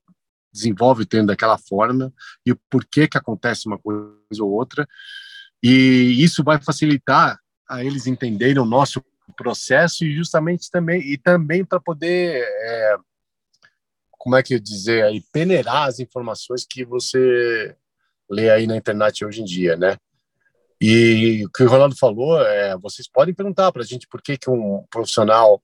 desenvolve 0.52 1.02
o 1.02 1.06
treino 1.06 1.26
daquela 1.26 1.58
forma 1.58 2.12
e 2.46 2.52
o 2.52 2.60
porquê 2.70 3.08
que 3.08 3.18
acontece 3.18 3.66
uma 3.66 3.78
coisa 3.78 4.42
ou 4.42 4.50
outra. 4.50 4.88
E 5.62 6.22
isso 6.22 6.44
vai 6.44 6.60
facilitar 6.60 7.38
a 7.68 7.84
eles 7.84 8.06
entenderem 8.06 8.58
o 8.58 8.64
nosso 8.64 9.04
processo 9.36 10.04
e 10.04 10.14
justamente 10.14 10.70
também 10.70 11.00
e 11.00 11.18
também 11.18 11.64
para 11.64 11.78
poder 11.78 12.42
é, 12.42 12.96
como 14.12 14.36
é 14.36 14.42
que 14.42 14.54
eu 14.54 14.60
dizer 14.60 15.04
aí 15.04 15.22
peneirar 15.32 15.88
as 15.88 15.98
informações 15.98 16.66
que 16.68 16.84
você 16.84 17.76
lê 18.30 18.50
aí 18.50 18.66
na 18.66 18.76
internet 18.76 19.24
hoje 19.24 19.42
em 19.42 19.44
dia, 19.44 19.76
né? 19.76 19.96
E 20.80 21.44
o 21.44 21.50
que 21.50 21.64
o 21.64 21.68
Ronaldo 21.68 21.96
falou, 21.96 22.40
é, 22.40 22.76
vocês 22.78 23.08
podem 23.08 23.34
perguntar 23.34 23.72
para 23.72 23.82
a 23.82 23.84
gente 23.84 24.06
por 24.06 24.22
que, 24.22 24.36
que 24.38 24.48
um 24.48 24.84
profissional 24.90 25.62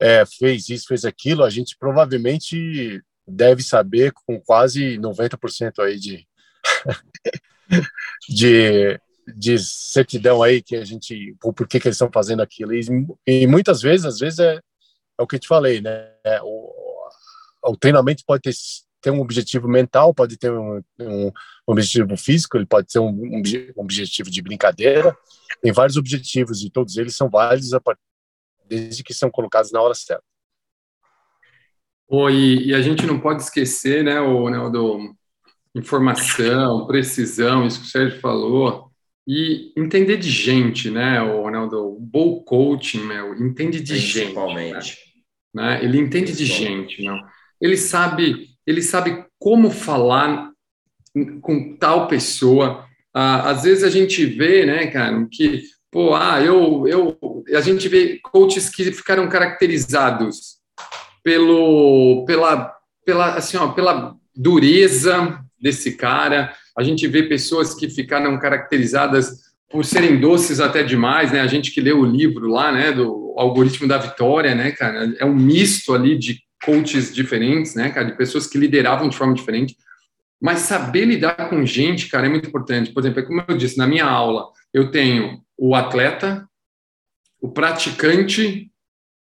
é, 0.00 0.24
fez 0.24 0.70
isso, 0.70 0.86
fez 0.88 1.04
aquilo, 1.04 1.44
a 1.44 1.50
gente 1.50 1.76
provavelmente 1.78 3.02
deve 3.26 3.62
saber 3.62 4.12
com 4.12 4.40
quase 4.40 4.98
90% 4.98 5.78
aí 5.80 5.98
de, 5.98 6.26
de, 8.28 9.00
de 9.36 9.58
certidão 9.58 10.42
aí 10.42 10.62
que 10.62 10.74
a 10.76 10.84
gente, 10.84 11.36
por, 11.38 11.54
que, 11.68 11.78
que 11.78 11.88
eles 11.88 11.96
estão 11.96 12.10
fazendo 12.12 12.40
aquilo. 12.40 12.74
E, 12.74 12.80
e, 13.26 13.46
muitas 13.46 13.82
vezes, 13.82 14.06
às 14.06 14.18
vezes 14.18 14.38
é, 14.38 14.56
é 15.18 15.22
o 15.22 15.26
que 15.26 15.36
eu 15.36 15.40
te 15.40 15.48
falei, 15.48 15.82
né? 15.82 16.10
O, 16.42 16.72
o 17.62 17.76
treinamento 17.76 18.24
pode 18.26 18.42
ter, 18.42 18.54
ter 19.00 19.10
um 19.10 19.20
objetivo 19.20 19.68
mental, 19.68 20.14
pode 20.14 20.36
ter 20.36 20.52
um, 20.52 20.82
um 21.00 21.32
objetivo 21.66 22.16
físico, 22.16 22.56
ele 22.56 22.66
pode 22.66 22.88
ter 22.88 22.98
um, 22.98 23.08
um, 23.08 23.42
objetivo 23.76 24.30
de 24.30 24.42
brincadeira, 24.42 25.16
tem 25.62 25.72
vários 25.72 25.96
objetivos 25.96 26.62
e 26.62 26.70
todos 26.70 26.96
eles 26.96 27.16
são 27.16 27.28
válidos 27.28 27.72
a 27.72 27.80
partir 27.80 28.00
desde 28.70 29.02
que 29.02 29.12
são 29.12 29.30
colocados 29.30 29.72
na 29.72 29.82
hora 29.82 29.94
certa. 29.94 30.22
Oh, 32.08 32.28
e, 32.28 32.68
e, 32.68 32.74
a 32.74 32.80
gente 32.80 33.06
não 33.06 33.20
pode 33.20 33.42
esquecer, 33.42 34.02
né, 34.04 34.20
o, 34.20 34.48
né, 34.48 34.58
do 34.70 35.14
informação, 35.74 36.86
precisão, 36.86 37.66
isso 37.66 37.80
que 37.80 37.86
o 37.86 37.88
Sérgio 37.88 38.20
falou, 38.20 38.90
e 39.26 39.72
entender 39.76 40.16
de 40.16 40.28
gente, 40.28 40.90
né, 40.90 41.22
o 41.22 41.42
Ronaldo, 41.42 41.96
o 41.96 42.00
ball 42.00 42.42
coaching, 42.42 43.04
meu, 43.04 43.34
entende 43.34 43.80
de 43.80 43.96
gente. 43.96 44.34
Né? 44.34 44.80
né? 45.54 45.84
Ele 45.84 45.98
entende 45.98 46.32
de 46.32 46.44
gente, 46.44 47.04
não. 47.04 47.20
Ele 47.60 47.76
sabe, 47.76 48.48
ele 48.66 48.82
sabe 48.82 49.24
como 49.38 49.70
falar 49.70 50.50
com 51.40 51.76
tal 51.76 52.06
pessoa. 52.06 52.84
Ah, 53.12 53.50
às 53.50 53.64
vezes 53.64 53.82
a 53.82 53.90
gente 53.90 54.24
vê, 54.24 54.64
né, 54.64 54.86
cara, 54.86 55.26
que 55.30 55.62
pô, 55.90 56.14
ah, 56.14 56.40
eu, 56.40 56.86
eu, 56.86 57.44
a 57.54 57.60
gente 57.60 57.88
vê 57.88 58.20
coaches 58.22 58.68
que 58.68 58.92
ficaram 58.92 59.28
caracterizados 59.28 60.58
pelo, 61.22 62.24
pela, 62.26 62.72
pela, 63.04 63.34
assim, 63.34 63.56
ó, 63.56 63.68
pela 63.68 64.14
dureza 64.34 65.40
desse 65.60 65.96
cara. 65.96 66.54
A 66.78 66.82
gente 66.82 67.06
vê 67.08 67.24
pessoas 67.24 67.74
que 67.74 67.90
ficaram 67.90 68.38
caracterizadas 68.38 69.50
por 69.70 69.84
serem 69.84 70.20
doces 70.20 70.60
até 70.60 70.82
demais, 70.82 71.32
né? 71.32 71.40
A 71.40 71.46
gente 71.46 71.70
que 71.70 71.80
leu 71.80 72.00
o 72.00 72.06
livro 72.06 72.48
lá, 72.48 72.72
né, 72.72 72.92
do 72.92 73.34
algoritmo 73.36 73.86
da 73.86 73.98
vitória, 73.98 74.54
né, 74.54 74.72
cara, 74.72 75.14
é 75.18 75.24
um 75.24 75.34
misto 75.34 75.94
ali 75.94 76.18
de 76.18 76.40
coaches 76.64 77.14
diferentes, 77.14 77.74
né, 77.74 77.90
cara, 77.90 78.06
de 78.06 78.16
pessoas 78.16 78.46
que 78.46 78.58
lideravam 78.58 79.08
de 79.08 79.16
forma 79.16 79.34
diferente. 79.34 79.76
Mas 80.40 80.60
saber 80.60 81.04
lidar 81.04 81.48
com 81.50 81.64
gente, 81.66 82.08
cara, 82.08 82.26
é 82.26 82.30
muito 82.30 82.48
importante. 82.48 82.92
Por 82.92 83.00
exemplo, 83.00 83.24
como 83.26 83.44
eu 83.46 83.56
disse, 83.56 83.76
na 83.76 83.86
minha 83.86 84.06
aula, 84.06 84.48
eu 84.72 84.90
tenho 84.90 85.42
o 85.56 85.74
atleta, 85.74 86.48
o 87.40 87.50
praticante 87.50 88.70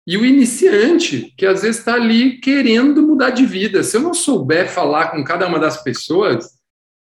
e 0.07 0.17
o 0.17 0.25
iniciante, 0.25 1.35
que 1.37 1.45
às 1.45 1.63
vezes 1.63 1.79
está 1.79 1.95
ali 1.95 2.39
querendo 2.41 3.03
mudar 3.03 3.31
de 3.31 3.45
vida. 3.45 3.83
Se 3.83 3.97
eu 3.97 4.01
não 4.01 4.15
souber 4.15 4.69
falar 4.69 5.09
com 5.09 5.23
cada 5.25 5.47
uma 5.47 5.59
das 5.59 5.83
pessoas, 5.83 6.59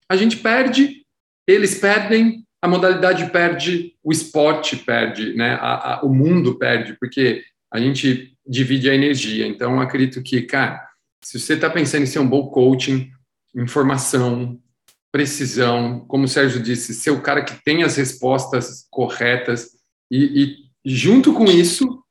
a 0.09 0.16
gente 0.16 0.37
perde, 0.37 1.07
eles 1.47 1.78
perdem, 1.78 2.45
a 2.61 2.68
modalidade 2.68 3.31
perde, 3.31 3.95
o 4.03 4.12
esporte 4.12 4.76
perde, 4.76 5.35
né? 5.35 5.55
A, 5.61 5.95
a, 5.95 6.03
o 6.03 6.12
mundo 6.12 6.59
perde, 6.59 6.97
porque 7.01 7.43
a 7.73 7.79
gente 7.79 8.37
divide 8.47 8.91
a 8.91 8.95
energia. 8.95 9.47
Então, 9.47 9.81
acredito 9.81 10.23
que, 10.23 10.43
cara, 10.43 10.87
se 11.23 11.39
você 11.39 11.55
está 11.55 11.68
pensando 11.71 12.03
em 12.03 12.07
ser 12.07 12.18
um 12.18 12.29
bom 12.29 12.49
coaching, 12.49 13.11
informação, 13.55 14.61
precisão, 15.12 16.01
como 16.07 16.25
o 16.25 16.29
Sérgio 16.29 16.62
disse, 16.62 16.95
ser 16.95 17.11
o 17.11 17.21
cara 17.21 17.43
que 17.43 17.62
tem 17.64 17.83
as 17.83 17.97
respostas 17.97 18.87
corretas 18.91 19.71
e, 20.11 20.43
e 20.43 20.57
junto 20.85 21.33
com 21.33 21.45
isso, 21.45 22.03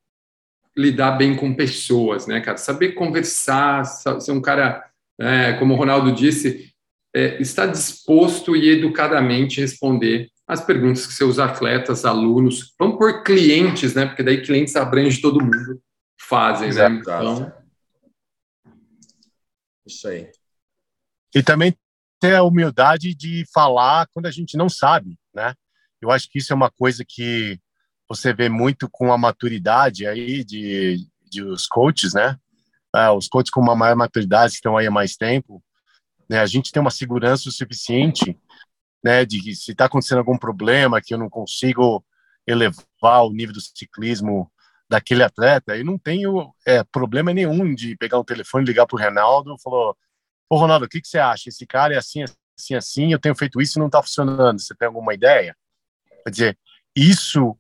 lidar 0.78 1.12
bem 1.12 1.36
com 1.36 1.54
pessoas, 1.54 2.28
né, 2.28 2.40
cara? 2.40 2.58
Saber 2.58 2.94
conversar, 2.94 3.84
ser 3.84 4.32
um 4.32 4.42
cara, 4.42 4.86
é, 5.20 5.54
como 5.54 5.74
o 5.74 5.78
Ronaldo 5.78 6.12
disse, 6.12 6.74
é, 7.14 7.38
disposto 7.72 8.56
e 8.56 8.70
educadamente 8.70 9.60
responder 9.60 10.30
as 10.50 10.66
perguntas 10.66 11.06
que 11.06 11.14
seus 11.14 11.38
atletas, 11.38 12.06
alunos, 12.06 12.74
vão 12.80 12.98
por 12.98 13.24
clientes, 13.24 13.94
né? 13.94 14.08
Porque 14.08 14.24
daí 14.24 14.42
clientes 14.42 14.76
abrange 14.76 15.22
todo 15.22 15.40
mundo, 15.40 15.80
fazem, 16.20 16.74
né? 16.74 16.88
Exato. 16.88 16.90
né? 16.90 17.00
Então... 17.00 17.54
Isso 19.86 20.08
aí. 20.08 20.32
E 21.36 21.44
também 21.44 21.78
ter 22.20 22.34
a 22.34 22.42
humildade 22.42 23.14
de 23.14 23.46
falar 23.54 24.08
quando 24.12 24.26
a 24.26 24.32
gente 24.32 24.58
não 24.58 24.68
sabe, 24.68 25.20
né? 25.36 25.54
Eu 26.02 26.10
acho 26.10 26.28
que 26.28 26.40
isso 26.40 26.52
é 26.52 26.56
uma 26.56 26.72
coisa 26.72 27.06
que 27.08 27.60
você 28.10 28.34
vê 28.34 28.50
muito 28.50 28.90
com 28.92 29.14
a 29.14 29.18
maturidade 29.20 30.08
aí 30.08 30.44
de, 30.44 31.08
de 31.30 31.44
os 31.44 31.68
coaches, 31.68 32.16
né? 32.16 32.36
Ah, 32.92 33.14
os 33.14 33.28
coaches 33.28 33.52
com 33.52 33.62
uma 33.62 33.76
maior 33.76 33.96
maturidade 33.96 34.54
que 34.54 34.56
estão 34.56 34.76
aí 34.76 34.88
há 34.88 34.92
mais 34.92 35.16
tempo, 35.16 35.64
né? 36.28 36.40
A 36.40 36.48
gente 36.48 36.72
tem 36.72 36.82
uma 36.82 36.90
segurança 36.90 37.52
suficiente, 37.52 38.36
né? 39.04 39.26
De 39.26 39.56
se 39.56 39.72
está 39.72 39.86
acontecendo 39.86 40.20
algum 40.20 40.38
problema 40.38 41.02
que 41.02 41.14
eu 41.14 41.18
não 41.18 41.30
consigo 41.30 42.04
elevar 42.46 43.26
o 43.26 43.32
nível 43.32 43.54
do 43.54 43.62
ciclismo 43.62 44.52
daquele 44.90 45.24
atleta, 45.24 45.78
eu 45.78 45.86
não 45.86 46.00
tenho 46.00 46.52
é, 46.66 46.84
problema 46.84 47.32
nenhum 47.32 47.76
de 47.76 47.96
pegar 47.96 48.20
um 48.20 48.24
telefone, 48.24 48.66
ligar 48.66 48.88
para 48.88 48.96
o 48.96 49.00
Reinaldo, 49.00 49.56
falou 49.64 49.96
Ô, 50.50 50.58
Ronaldo, 50.58 50.86
o 50.86 50.90
que, 50.90 51.00
que 51.00 51.08
você 51.08 51.20
acha? 51.20 51.50
Esse 51.50 51.66
cara 51.68 51.94
é 51.94 51.98
assim, 51.98 52.24
assim, 52.58 52.74
assim, 52.74 53.14
eu 53.14 53.20
tenho 53.20 53.36
feito 53.36 53.62
isso 53.62 53.78
e 53.78 53.80
não 53.80 53.86
está 53.86 54.02
funcionando. 54.02 54.60
Você 54.60 54.74
tem 54.74 54.88
alguma 54.88 55.14
ideia? 55.14 55.56
Quer 56.24 56.32
dizer, 56.32 56.60
isso, 56.96 57.56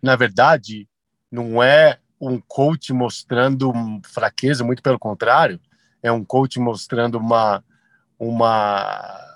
na 0.00 0.14
verdade, 0.14 0.88
não 1.30 1.60
é 1.60 1.98
um 2.20 2.40
coach 2.40 2.92
mostrando 2.92 3.72
fraqueza, 4.04 4.62
muito 4.62 4.80
pelo 4.80 4.98
contrário, 4.98 5.60
é 6.02 6.12
um 6.12 6.24
coach 6.24 6.60
mostrando 6.60 7.18
uma, 7.18 7.64
uma, 8.16 9.29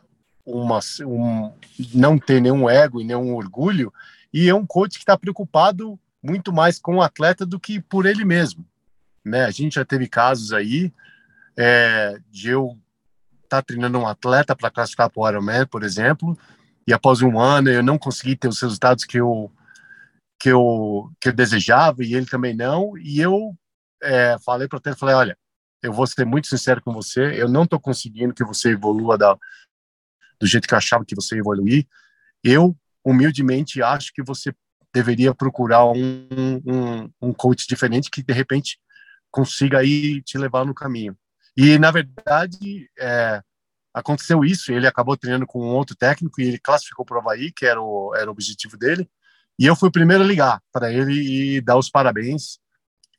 uma 0.45 0.81
um, 1.03 1.53
não 1.95 2.19
ter 2.19 2.41
nenhum 2.41 2.69
ego 2.69 3.01
e 3.01 3.05
nenhum 3.05 3.35
orgulho, 3.35 3.93
e 4.33 4.49
é 4.49 4.55
um 4.55 4.67
coach 4.67 4.95
que 4.95 5.03
está 5.03 5.17
preocupado 5.17 5.99
muito 6.23 6.53
mais 6.53 6.79
com 6.79 6.97
o 6.97 7.03
atleta 7.03 7.47
do 7.47 7.61
que 7.61 7.81
por 7.81 8.07
ele 8.07 8.25
mesmo. 8.25 8.65
Né? 9.25 9.45
A 9.45 9.51
gente 9.51 9.77
já 9.77 9.85
teve 9.85 10.09
casos 10.09 10.53
aí 10.53 10.93
é, 11.57 12.19
de 12.31 12.51
eu 12.51 12.79
estar 13.45 13.59
tá 13.59 13.63
treinando 13.63 13.99
um 13.99 14.07
atleta 14.07 14.55
para 14.55 14.71
classificar 14.71 15.11
para 15.11 15.23
o 15.23 15.29
Ironman, 15.29 15.67
por 15.67 15.83
exemplo, 15.83 16.37
e 16.87 16.93
após 16.93 17.23
um 17.23 17.39
ano 17.39 17.71
eu 17.71 17.83
não 17.83 17.99
consegui 17.99 18.37
ter 18.37 18.49
os 18.49 18.61
resultados 18.61 19.05
que 19.05 19.19
eu 19.19 19.51
que 20.39 20.51
eu 20.51 21.11
que 21.21 21.29
eu 21.29 21.33
desejava 21.33 22.05
e 22.05 22.15
ele 22.15 22.27
também 22.27 22.55
não, 22.55 22.99
e 22.99 23.21
eu 23.21 23.55
é, 24.03 24.37
falei 24.45 24.69
para 24.69 24.81
ele, 24.85 24.97
falei, 24.97 25.15
olha, 25.15 25.39
eu 25.83 25.93
vou 25.93 26.07
ser 26.07 26.25
muito 26.25 26.49
sincero 26.49 26.83
com 26.83 26.93
você, 26.93 27.41
eu 27.41 27.49
não 27.49 27.65
estou 27.65 27.79
conseguindo 27.79 28.35
que 28.35 28.45
você 28.45 28.71
evolua 28.71 29.17
da, 29.17 29.37
do 30.45 30.47
jeito 30.47 30.69
que 30.69 30.75
achava 30.75 31.07
que 31.07 31.15
você 31.15 31.37
ia 31.37 31.41
evoluir. 31.41 31.87
Eu 32.43 32.77
humildemente 33.03 33.83
acho 33.83 34.13
que 34.13 34.23
você 34.23 34.55
deveria 34.93 35.35
procurar 35.35 35.87
um, 35.87 36.29
um, 36.67 37.11
um 37.21 37.33
coach 37.33 37.67
diferente 37.67 38.11
que 38.11 38.23
de 38.23 38.33
repente 38.35 38.79
consiga 39.31 39.79
aí 39.79 40.21
te 40.21 40.37
levar 40.37 40.67
no 40.67 40.75
caminho. 40.75 41.17
E, 41.57 41.79
na 41.79 41.91
verdade, 41.91 42.91
é, 42.99 43.43
aconteceu 43.95 44.45
isso. 44.45 44.71
Ele 44.71 44.87
acabou 44.87 45.17
treinando 45.17 45.47
com 45.47 45.61
um 45.61 45.75
outro 45.75 45.97
técnico 45.97 46.39
e 46.39 46.45
ele 46.45 46.59
classificou 46.59 47.07
para 47.07 47.17
o 47.17 47.21
Havaí, 47.21 47.51
que 47.51 47.65
era 47.65 47.81
o, 47.81 48.15
era 48.15 48.29
o 48.29 48.33
objetivo 48.33 48.77
dele. 48.77 49.09
E 49.59 49.65
eu 49.65 49.75
fui 49.75 49.89
o 49.89 49.93
primeiro 49.93 50.23
a 50.23 50.27
ligar 50.27 50.61
para 50.71 50.93
ele 50.93 51.57
e 51.57 51.61
dar 51.63 51.79
os 51.79 51.89
parabéns 51.89 52.59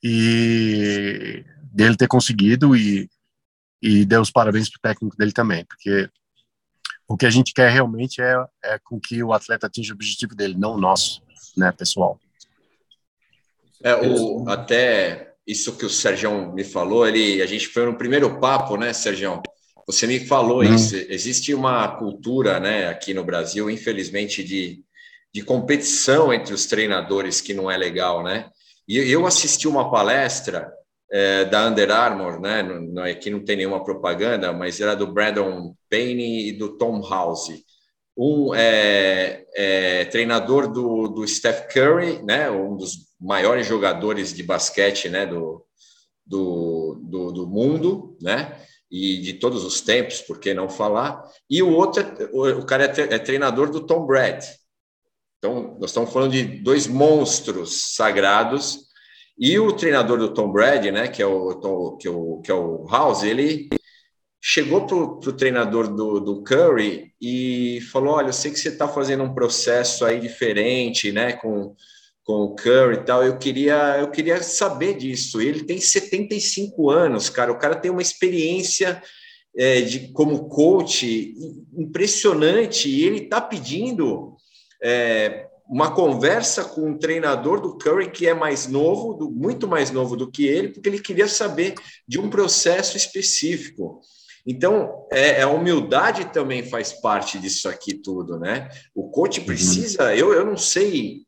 e 0.04 1.44
dele 1.74 1.98
ter 1.98 2.08
conseguido 2.08 2.76
e, 2.76 3.10
e 3.82 4.06
dar 4.06 4.22
os 4.22 4.30
parabéns 4.30 4.70
para 4.70 4.78
o 4.78 4.82
técnico 4.82 5.18
dele 5.18 5.32
também, 5.32 5.66
porque 5.66 6.08
o 7.08 7.16
que 7.16 7.26
a 7.26 7.30
gente 7.30 7.54
quer 7.54 7.72
realmente 7.72 8.22
é, 8.22 8.36
é 8.64 8.80
com 8.84 9.00
que 9.00 9.24
o 9.24 9.34
atleta 9.34 9.68
atinja 9.68 9.94
o 9.94 9.96
objetivo 9.96 10.36
dele, 10.36 10.56
não 10.58 10.74
o 10.74 10.80
nosso, 10.80 11.22
né, 11.56 11.72
pessoal. 11.72 12.20
É, 13.84 13.96
o, 13.96 14.50
até 14.50 15.34
isso 15.46 15.78
que 15.78 15.86
o 15.86 15.90
Sérgio 15.90 16.52
me 16.54 16.64
falou, 16.64 17.08
ele, 17.08 17.42
a 17.42 17.46
gente 17.46 17.68
foi 17.68 17.86
no 17.86 17.98
primeiro 17.98 18.40
papo, 18.40 18.78
né, 18.78 18.92
Sérgio? 18.94 19.42
Você 19.86 20.08
me 20.08 20.20
falou 20.20 20.64
uhum. 20.64 20.74
isso. 20.74 20.96
Existe 20.96 21.54
uma 21.54 21.88
cultura, 21.88 22.60
né, 22.60 22.88
aqui 22.88 23.14
no 23.14 23.24
Brasil, 23.24 23.70
infelizmente, 23.70 24.44
de, 24.44 24.84
de 25.32 25.42
competição 25.44 26.34
entre 26.34 26.54
os 26.54 26.66
treinadores 26.66 27.42
que 27.42 27.54
não 27.54 27.70
é 27.70 27.78
legal, 27.78 28.24
né? 28.24 28.50
E 28.88 28.98
eu 28.98 29.26
assisti 29.26 29.68
uma 29.68 29.90
palestra 29.90 30.72
é, 31.12 31.46
da 31.46 31.68
Under 31.68 31.92
Armour, 31.92 32.40
né? 32.40 32.64
Não, 32.64 33.04
aqui 33.04 33.30
não 33.30 33.44
tem 33.44 33.58
nenhuma 33.58 33.84
propaganda, 33.84 34.52
mas 34.52 34.80
era 34.80 34.96
do 34.96 35.08
Brandon 35.08 35.76
Payne 35.90 36.50
e 36.50 36.52
do 36.52 36.78
Tom 36.78 37.02
House. 37.08 37.52
Um 38.18 38.56
é, 38.56 39.46
é 39.56 40.06
treinador 40.06 40.72
do, 40.72 41.08
do 41.10 41.28
Steph 41.28 41.68
Curry, 41.72 42.24
né? 42.24 42.50
Um 42.50 42.78
dos 42.78 43.06
maiores 43.20 43.68
jogadores 43.68 44.34
de 44.34 44.44
basquete 44.44 45.10
né, 45.10 45.26
do, 45.26 45.66
do, 46.26 47.00
do, 47.04 47.32
do, 47.32 47.48
mundo, 47.48 48.18
né? 48.22 48.62
E 48.90 49.18
de 49.18 49.34
todos 49.34 49.66
os 49.66 49.82
tempos, 49.82 50.22
por 50.22 50.40
que 50.40 50.54
não 50.54 50.70
falar? 50.70 51.24
E 51.50 51.62
o 51.62 51.72
outro, 51.72 52.02
é, 52.02 52.54
o 52.54 52.66
cara 52.66 52.86
é, 52.86 53.16
é 53.16 53.20
treinador 53.20 53.70
do 53.70 53.86
Tom 53.86 54.06
Brady. 54.06 54.48
Então, 55.38 55.78
nós 55.80 55.90
estamos 55.90 56.12
falando 56.12 56.32
de 56.32 56.44
dois 56.44 56.88
monstros 56.88 57.96
sagrados. 57.96 58.85
E 59.38 59.60
o 59.60 59.74
treinador 59.74 60.18
do 60.18 60.34
Tom 60.34 60.52
Brady, 60.52 60.92
né, 60.92 61.08
que 61.08 61.22
é 61.22 61.26
o, 61.26 61.56
Tom, 61.56 61.98
que 61.98 62.08
é 62.08 62.12
o, 62.12 62.42
que 62.42 62.50
é 62.50 62.54
o 62.54 62.86
House, 62.90 63.24
ele 63.24 63.70
chegou 64.42 64.86
para 64.86 64.96
o 64.96 65.34
treinador 65.34 65.94
do, 65.94 66.20
do, 66.20 66.44
Curry 66.44 67.12
e 67.20 67.82
falou: 67.92 68.16
Olha, 68.16 68.28
eu 68.28 68.34
sei 68.34 68.52
que 68.52 68.60
você 68.60 68.70
está 68.70 68.88
fazendo 68.88 69.24
um 69.24 69.34
processo 69.34 70.06
aí 70.06 70.20
diferente, 70.20 71.12
né, 71.12 71.34
com, 71.34 71.76
com 72.24 72.44
o 72.44 72.56
Curry 72.56 72.96
e 72.96 73.04
tal. 73.04 73.24
Eu 73.24 73.38
queria, 73.38 73.98
eu 74.00 74.10
queria 74.10 74.42
saber 74.42 74.96
disso. 74.96 75.42
Ele 75.42 75.64
tem 75.64 75.80
75 75.80 76.90
anos, 76.90 77.30
cara. 77.30 77.52
O 77.52 77.58
cara 77.58 77.76
tem 77.76 77.92
uma 77.92 78.02
experiência 78.02 79.02
é, 79.58 79.82
de 79.82 80.12
como 80.14 80.48
coach 80.48 81.34
impressionante 81.78 82.90
e 82.90 83.04
ele 83.04 83.24
está 83.24 83.42
pedindo 83.42 84.36
é, 84.82 85.48
uma 85.68 85.94
conversa 85.94 86.64
com 86.64 86.90
um 86.90 86.98
treinador 86.98 87.60
do 87.60 87.78
Curry 87.78 88.12
que 88.12 88.28
é 88.28 88.34
mais 88.34 88.68
novo, 88.68 89.14
do, 89.14 89.32
muito 89.32 89.68
mais 89.68 89.92
novo 89.92 90.16
do 90.16 90.30
que 90.30 90.46
ele, 90.46 90.70
porque 90.70 90.88
ele 90.88 91.00
queria 91.00 91.28
saber 91.28 91.74
de 92.08 92.20
um 92.20 92.30
processo 92.30 92.96
específico. 92.96 94.00
Então, 94.46 95.08
é, 95.12 95.42
a 95.42 95.50
humildade 95.50 96.26
também 96.26 96.62
faz 96.62 96.94
parte 96.94 97.40
disso 97.40 97.68
aqui 97.68 97.96
tudo, 97.96 98.38
né? 98.38 98.70
O 98.94 99.10
coach 99.10 99.40
uhum. 99.40 99.46
precisa, 99.48 100.16
eu, 100.16 100.34
eu 100.34 100.46
não 100.46 100.56
sei, 100.56 101.24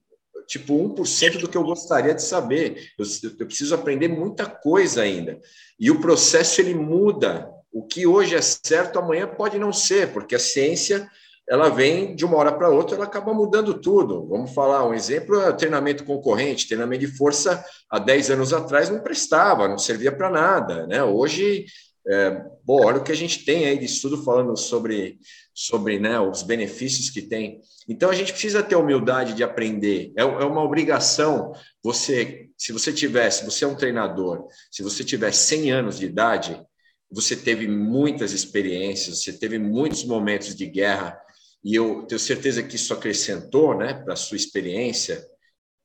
tipo, 0.48 0.74
1% 0.74 1.40
do 1.40 1.50
que 1.50 1.58
eu 1.58 1.64
gostaria 1.64 2.14
de 2.14 2.22
saber. 2.22 2.92
Eu, 2.98 3.06
eu 3.40 3.48
preciso 3.48 3.74
aprender 3.74 4.08
muita 4.08 4.46
coisa 4.46 5.02
ainda. 5.02 5.40
E 5.80 5.90
o 5.90 6.00
processo, 6.00 6.62
ele 6.62 6.76
muda. 6.76 7.50
O 7.72 7.86
que 7.86 8.06
hoje 8.06 8.36
é 8.36 8.42
certo, 8.42 9.00
amanhã 9.00 9.28
pode 9.28 9.58
não 9.58 9.74
ser, 9.74 10.14
porque 10.14 10.36
a 10.36 10.40
ciência 10.40 11.10
ela 11.50 11.70
vem 11.70 12.14
de 12.14 12.26
uma 12.26 12.38
hora 12.38 12.52
para 12.52 12.70
outra, 12.70 12.96
ela 12.96 13.06
acaba 13.06 13.34
mudando 13.34 13.80
tudo. 13.80 14.28
Vamos 14.28 14.54
falar, 14.54 14.88
um 14.88 14.94
exemplo 14.94 15.40
é 15.42 15.52
treinamento 15.54 16.04
concorrente, 16.04 16.68
treinamento 16.68 17.06
de 17.06 17.18
força 17.18 17.64
há 17.90 17.98
10 18.00 18.32
anos 18.32 18.54
atrás 18.54 18.90
não 18.90 19.00
prestava, 19.00 19.68
não 19.68 19.78
servia 19.78 20.12
para 20.12 20.30
nada, 20.30 20.86
né? 20.88 21.02
Hoje, 21.04 21.66
é, 22.10 22.42
bom, 22.64 22.86
olha 22.86 23.00
o 23.00 23.04
que 23.04 23.12
a 23.12 23.16
gente 23.16 23.46
tem 23.46 23.66
aí 23.66 23.78
de 23.78 23.86
estudo 23.86 24.24
falando 24.24 24.58
sobre, 24.58 25.20
sobre 25.54 26.00
né, 26.00 26.20
os 26.20 26.44
benefícios 26.44 27.10
que 27.10 27.22
tem. 27.22 27.62
Então, 27.88 28.10
a 28.10 28.16
gente 28.16 28.32
precisa 28.32 28.62
ter 28.62 28.76
humildade 28.76 29.34
de 29.34 29.44
aprender, 29.44 30.14
é, 30.18 30.22
é 30.22 30.26
uma 30.26 30.64
obrigação. 30.64 31.54
Você, 31.84 32.50
se 32.58 32.74
você 32.74 32.92
tivesse, 32.92 33.46
você 33.46 33.64
é 33.64 33.68
um 33.68 33.76
treinador, 33.76 34.48
se 34.70 34.84
você 34.84 35.04
tiver 35.04 35.32
100 35.32 35.72
anos 35.72 36.00
de 36.00 36.06
idade, 36.06 36.62
você 37.10 37.36
teve 37.36 37.68
muitas 37.68 38.34
experiências, 38.34 39.24
você 39.24 39.32
teve 39.32 39.58
muitos 39.58 40.04
momentos 40.04 40.56
de 40.56 40.66
guerra, 40.66 41.18
e 41.64 41.76
eu 41.76 42.04
tenho 42.04 42.20
certeza 42.20 42.64
que 42.64 42.76
isso 42.76 42.94
acrescentou 42.94 43.76
né, 43.76 43.94
para 43.94 44.14
a 44.14 44.18
sua 44.18 44.38
experiência 44.38 45.26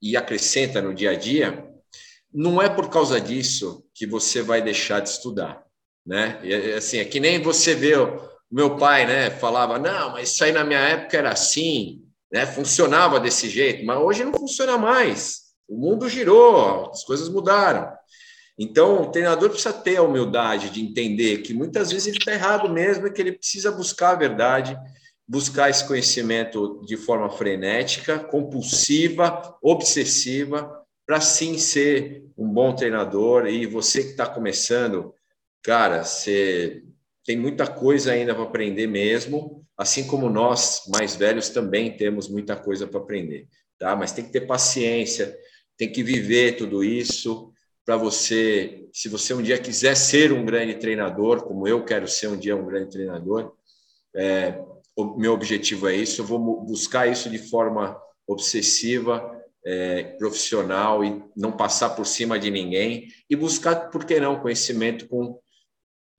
e 0.01 0.17
acrescenta 0.17 0.83
no 0.83 0.95
dia 0.95 1.11
a 1.11 1.17
dia, 1.17 1.65
não 2.33 2.61
é 2.61 2.69
por 2.69 2.89
causa 2.89 3.21
disso 3.21 3.85
que 3.95 4.07
você 4.07 4.43
vai 4.43 4.63
deixar 4.63 5.01
de 5.01 5.09
estudar. 5.09 5.65
Né? 6.05 6.41
E, 6.43 6.73
assim, 6.73 6.99
é 6.99 7.05
que 7.05 7.21
nem 7.21 7.41
você 7.41 7.75
vê 7.75 7.97
o 7.97 8.21
meu 8.51 8.77
pai 8.77 9.07
né, 9.07 9.31
falava, 9.31 9.79
não, 9.79 10.13
mas 10.13 10.31
isso 10.31 10.45
aí 10.45 10.53
na 10.53 10.65
minha 10.65 10.81
época 10.81 11.17
era 11.17 11.31
assim, 11.31 12.03
né, 12.31 12.47
funcionava 12.47 13.21
desse 13.21 13.49
jeito, 13.49 13.85
mas 13.85 13.99
hoje 13.99 14.25
não 14.25 14.35
funciona 14.35 14.77
mais. 14.77 15.43
O 15.69 15.77
mundo 15.77 16.09
girou, 16.09 16.91
as 16.91 17.05
coisas 17.05 17.29
mudaram. 17.29 17.91
Então, 18.59 19.03
o 19.03 19.11
treinador 19.11 19.49
precisa 19.49 19.73
ter 19.73 19.97
a 19.97 20.03
humildade 20.03 20.71
de 20.71 20.83
entender 20.83 21.39
que 21.39 21.55
muitas 21.55 21.91
vezes 21.91 22.09
ele 22.09 22.19
está 22.19 22.33
errado 22.33 22.69
mesmo 22.69 23.07
e 23.07 23.13
que 23.13 23.21
ele 23.21 23.33
precisa 23.33 23.73
buscar 23.73 24.11
a 24.11 24.17
verdade 24.17 24.77
buscar 25.33 25.71
esse 25.71 25.87
conhecimento 25.87 26.83
de 26.85 26.95
forma 26.95 27.31
frenética, 27.31 28.19
compulsiva, 28.19 29.57
obsessiva, 29.63 30.85
para 31.07 31.23
sim 31.23 31.57
ser 31.57 32.27
um 32.37 32.47
bom 32.47 32.77
treinador. 32.77 33.47
E 33.47 33.65
você 33.65 34.03
que 34.03 34.11
está 34.11 34.27
começando, 34.27 35.15
cara, 35.63 36.05
você 36.05 36.83
tem 37.25 37.39
muita 37.39 37.67
coisa 37.67 38.13
ainda 38.13 38.35
para 38.35 38.45
aprender 38.45 38.87
mesmo, 38.87 39.65
assim 39.75 40.07
como 40.07 40.29
nós, 40.29 40.83
mais 40.89 41.17
velhos, 41.17 41.49
também 41.49 41.97
temos 41.97 42.29
muita 42.29 42.55
coisa 42.55 42.87
para 42.87 43.01
aprender, 43.01 43.49
tá? 43.79 43.97
Mas 43.97 44.13
tem 44.13 44.27
que 44.27 44.33
ter 44.33 44.43
paciência, 44.43 45.35
tem 45.79 45.91
que 45.91 46.03
viver 46.03 46.59
tudo 46.59 46.85
isso 46.85 47.51
para 47.87 47.97
você, 47.97 48.87
se 48.93 49.09
você 49.09 49.33
um 49.33 49.41
dia 49.41 49.57
quiser 49.57 49.97
ser 49.97 50.31
um 50.31 50.45
grande 50.45 50.75
treinador, 50.75 51.43
como 51.43 51.67
eu 51.67 51.83
quero 51.87 52.07
ser 52.07 52.29
um 52.29 52.37
dia 52.37 52.55
um 52.55 52.67
grande 52.67 52.91
treinador, 52.91 53.55
é, 54.15 54.61
meu 55.17 55.33
objetivo 55.33 55.89
é 55.89 55.95
isso, 55.97 56.21
eu 56.21 56.25
vou 56.25 56.61
buscar 56.65 57.07
isso 57.07 57.31
de 57.31 57.39
forma 57.39 58.01
obsessiva, 58.27 59.31
é, 59.65 60.03
profissional 60.19 61.05
e 61.05 61.23
não 61.37 61.53
passar 61.53 61.91
por 61.91 62.07
cima 62.07 62.39
de 62.39 62.51
ninguém 62.51 63.09
e 63.31 63.37
buscar, 63.37 63.91
por 63.91 64.05
que 64.05 64.19
não, 64.19 64.41
conhecimento 64.41 65.07
com 65.09 65.39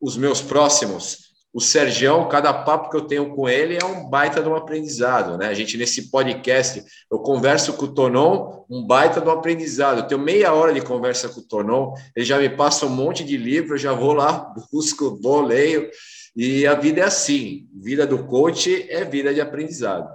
os 0.01 0.17
meus 0.17 0.41
próximos. 0.41 1.33
O 1.53 1.61
Sergião, 1.61 2.27
cada 2.27 2.51
papo 2.51 2.89
que 2.89 2.97
eu 2.97 3.05
tenho 3.05 3.35
com 3.35 3.47
ele 3.47 3.77
é 3.79 3.85
um 3.85 4.09
baita 4.09 4.41
de 4.41 4.49
um 4.49 4.55
aprendizado, 4.55 5.37
né? 5.37 5.47
A 5.49 5.53
gente, 5.53 5.77
nesse 5.77 6.09
podcast, 6.09 6.83
eu 7.11 7.19
converso 7.19 7.73
com 7.73 7.85
o 7.85 7.93
Tonon, 7.93 8.65
um 8.67 8.83
baita 8.87 9.21
de 9.21 9.27
um 9.27 9.31
aprendizado. 9.31 9.99
Eu 9.99 10.07
tenho 10.07 10.19
meia 10.19 10.51
hora 10.51 10.73
de 10.73 10.81
conversa 10.81 11.29
com 11.29 11.41
o 11.41 11.47
Tonon, 11.47 11.93
ele 12.15 12.25
já 12.25 12.39
me 12.39 12.49
passa 12.49 12.87
um 12.87 12.89
monte 12.89 13.23
de 13.23 13.37
livro, 13.37 13.75
eu 13.75 13.77
já 13.77 13.93
vou 13.93 14.13
lá, 14.13 14.51
busco, 14.73 15.19
vou, 15.21 15.41
leio, 15.41 15.91
e 16.35 16.65
a 16.65 16.73
vida 16.73 17.01
é 17.01 17.03
assim, 17.03 17.69
vida 17.73 18.07
do 18.07 18.25
coach 18.25 18.89
é 18.89 19.05
vida 19.05 19.33
de 19.33 19.39
aprendizado. 19.39 20.09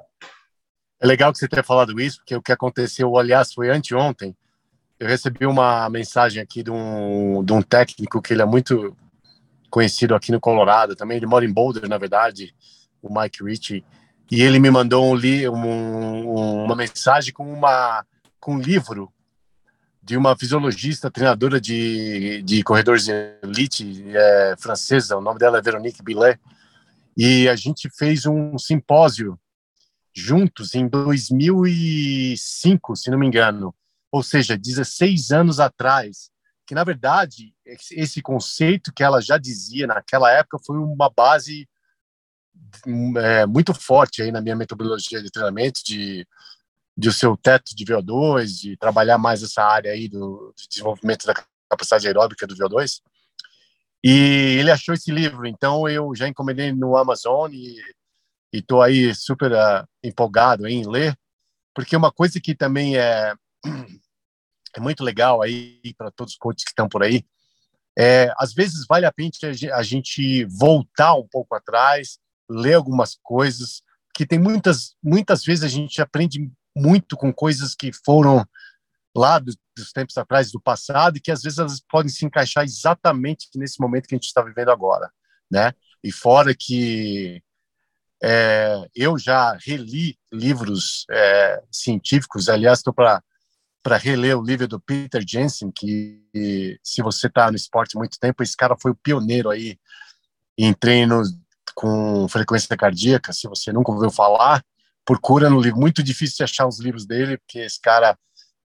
É 1.00 1.06
legal 1.06 1.32
que 1.32 1.38
você 1.38 1.46
tenha 1.46 1.62
falado 1.62 2.00
isso, 2.00 2.18
porque 2.18 2.34
o 2.34 2.42
que 2.42 2.50
aconteceu, 2.50 3.16
aliás, 3.16 3.52
foi 3.52 3.70
anteontem. 3.70 4.36
Eu 4.98 5.06
recebi 5.06 5.46
uma 5.46 5.88
mensagem 5.88 6.42
aqui 6.42 6.62
de 6.62 6.72
um, 6.72 7.44
de 7.44 7.52
um 7.52 7.62
técnico 7.62 8.20
que 8.20 8.32
ele 8.32 8.42
é 8.42 8.44
muito 8.44 8.96
conhecido 9.70 10.14
aqui 10.14 10.32
no 10.32 10.40
Colorado 10.40 10.96
também. 10.96 11.16
Ele 11.16 11.26
mora 11.26 11.44
em 11.44 11.52
Boulder, 11.52 11.88
na 11.88 11.98
verdade, 11.98 12.52
o 13.00 13.08
Mike 13.08 13.44
Ritchie. 13.44 13.84
E 14.28 14.42
ele 14.42 14.58
me 14.58 14.70
mandou 14.70 15.04
um, 15.04 15.16
um, 15.16 16.64
uma 16.64 16.74
mensagem 16.74 17.32
com, 17.32 17.50
uma, 17.50 18.04
com 18.40 18.56
um 18.56 18.58
livro 18.58 19.12
de 20.08 20.16
uma 20.16 20.34
fisiologista, 20.34 21.10
treinadora 21.10 21.60
de, 21.60 22.40
de 22.42 22.62
corredores 22.62 23.04
de 23.04 23.12
elite 23.42 24.06
é, 24.08 24.54
francesa, 24.58 25.18
o 25.18 25.20
nome 25.20 25.38
dela 25.38 25.58
é 25.58 25.62
Veronique 25.62 26.02
Billet, 26.02 26.40
e 27.14 27.46
a 27.46 27.54
gente 27.54 27.90
fez 27.94 28.24
um 28.24 28.56
simpósio 28.56 29.38
juntos 30.16 30.74
em 30.74 30.88
2005, 30.88 32.96
se 32.96 33.10
não 33.10 33.18
me 33.18 33.26
engano, 33.26 33.74
ou 34.10 34.22
seja, 34.22 34.56
16 34.56 35.30
anos 35.30 35.60
atrás, 35.60 36.30
que 36.66 36.74
na 36.74 36.84
verdade 36.84 37.54
esse 37.66 38.22
conceito 38.22 38.90
que 38.94 39.02
ela 39.02 39.20
já 39.20 39.36
dizia 39.36 39.86
naquela 39.86 40.32
época 40.32 40.56
foi 40.64 40.78
uma 40.78 41.10
base 41.10 41.68
é, 43.18 43.44
muito 43.44 43.74
forte 43.74 44.22
aí 44.22 44.32
na 44.32 44.40
minha 44.40 44.56
metodologia 44.56 45.22
de 45.22 45.30
treinamento, 45.30 45.84
de 45.84 46.26
de 46.98 47.12
seu 47.12 47.36
teto 47.36 47.76
de 47.76 47.84
VO2, 47.84 48.46
de 48.60 48.76
trabalhar 48.76 49.18
mais 49.18 49.40
essa 49.40 49.62
área 49.62 49.92
aí 49.92 50.08
do, 50.08 50.52
de 50.56 50.66
desenvolvimento 50.68 51.24
da 51.26 51.34
capacidade 51.70 52.08
aeróbica 52.08 52.44
do 52.44 52.56
VO2. 52.56 53.00
E 54.02 54.56
ele 54.58 54.72
achou 54.72 54.92
esse 54.92 55.12
livro, 55.12 55.46
então 55.46 55.88
eu 55.88 56.12
já 56.16 56.26
encomendei 56.26 56.72
no 56.72 56.96
Amazon 56.96 57.52
e 57.52 57.80
estou 58.52 58.82
aí 58.82 59.14
super 59.14 59.52
uh, 59.52 59.86
empolgado 60.02 60.66
em 60.66 60.88
ler, 60.88 61.16
porque 61.72 61.94
uma 61.94 62.10
coisa 62.10 62.40
que 62.40 62.52
também 62.52 62.96
é, 62.96 63.32
é 64.74 64.80
muito 64.80 65.04
legal 65.04 65.40
aí 65.40 65.80
para 65.96 66.10
todos 66.10 66.32
os 66.32 66.38
coaches 66.38 66.64
que 66.64 66.70
estão 66.70 66.88
por 66.88 67.04
aí, 67.04 67.24
é, 67.96 68.32
às 68.38 68.52
vezes 68.52 68.84
vale 68.88 69.06
a 69.06 69.12
pena 69.12 69.30
a 69.72 69.82
gente 69.84 70.44
voltar 70.46 71.14
um 71.14 71.28
pouco 71.28 71.54
atrás, 71.54 72.18
ler 72.50 72.74
algumas 72.74 73.16
coisas, 73.22 73.82
que 74.14 74.26
tem 74.26 74.38
muitas 74.38 74.96
muitas 75.00 75.44
vezes 75.44 75.62
a 75.62 75.68
gente 75.68 76.02
aprende 76.02 76.50
muito 76.76 77.16
com 77.16 77.32
coisas 77.32 77.74
que 77.74 77.90
foram 78.04 78.46
lá 79.16 79.38
dos, 79.38 79.56
dos, 79.76 79.92
tempos 79.92 80.16
atrás, 80.16 80.50
do 80.52 80.60
passado, 80.60 81.16
e 81.16 81.20
que 81.20 81.32
às 81.32 81.42
vezes 81.42 81.58
elas 81.58 81.80
podem 81.80 82.10
se 82.10 82.24
encaixar 82.24 82.64
exatamente 82.64 83.48
nesse 83.56 83.80
momento 83.80 84.06
que 84.06 84.14
a 84.14 84.18
gente 84.18 84.26
está 84.26 84.42
vivendo 84.42 84.70
agora, 84.70 85.10
né? 85.50 85.72
E 86.02 86.12
fora 86.12 86.54
que 86.54 87.42
é, 88.22 88.88
eu 88.94 89.18
já 89.18 89.56
reli 89.64 90.16
livros 90.32 91.04
é, 91.10 91.62
científicos, 91.70 92.48
aliás, 92.48 92.78
estou 92.78 92.92
para 92.92 93.22
para 93.80 93.96
reler 93.96 94.36
o 94.36 94.42
livro 94.42 94.68
do 94.68 94.78
Peter 94.78 95.24
Jensen, 95.26 95.70
que 95.70 96.20
se 96.82 97.00
você 97.00 97.26
está 97.26 97.50
no 97.50 97.56
esporte 97.56 97.96
há 97.96 97.98
muito 97.98 98.18
tempo, 98.18 98.42
esse 98.42 98.56
cara 98.56 98.76
foi 98.78 98.90
o 98.90 98.94
pioneiro 98.94 99.48
aí 99.48 99.78
em 100.58 100.74
treino 100.74 101.22
com 101.74 102.28
frequência 102.28 102.76
cardíaca, 102.76 103.32
se 103.32 103.48
você 103.48 103.72
nunca 103.72 103.92
ouviu 103.92 104.10
falar, 104.10 104.62
procura 105.08 105.48
no 105.48 105.58
livro. 105.58 105.80
Muito 105.80 106.02
difícil 106.02 106.36
de 106.36 106.42
achar 106.44 106.66
os 106.66 106.78
livros 106.78 107.06
dele, 107.06 107.38
porque 107.38 107.60
esse 107.60 107.80
cara, 107.80 108.14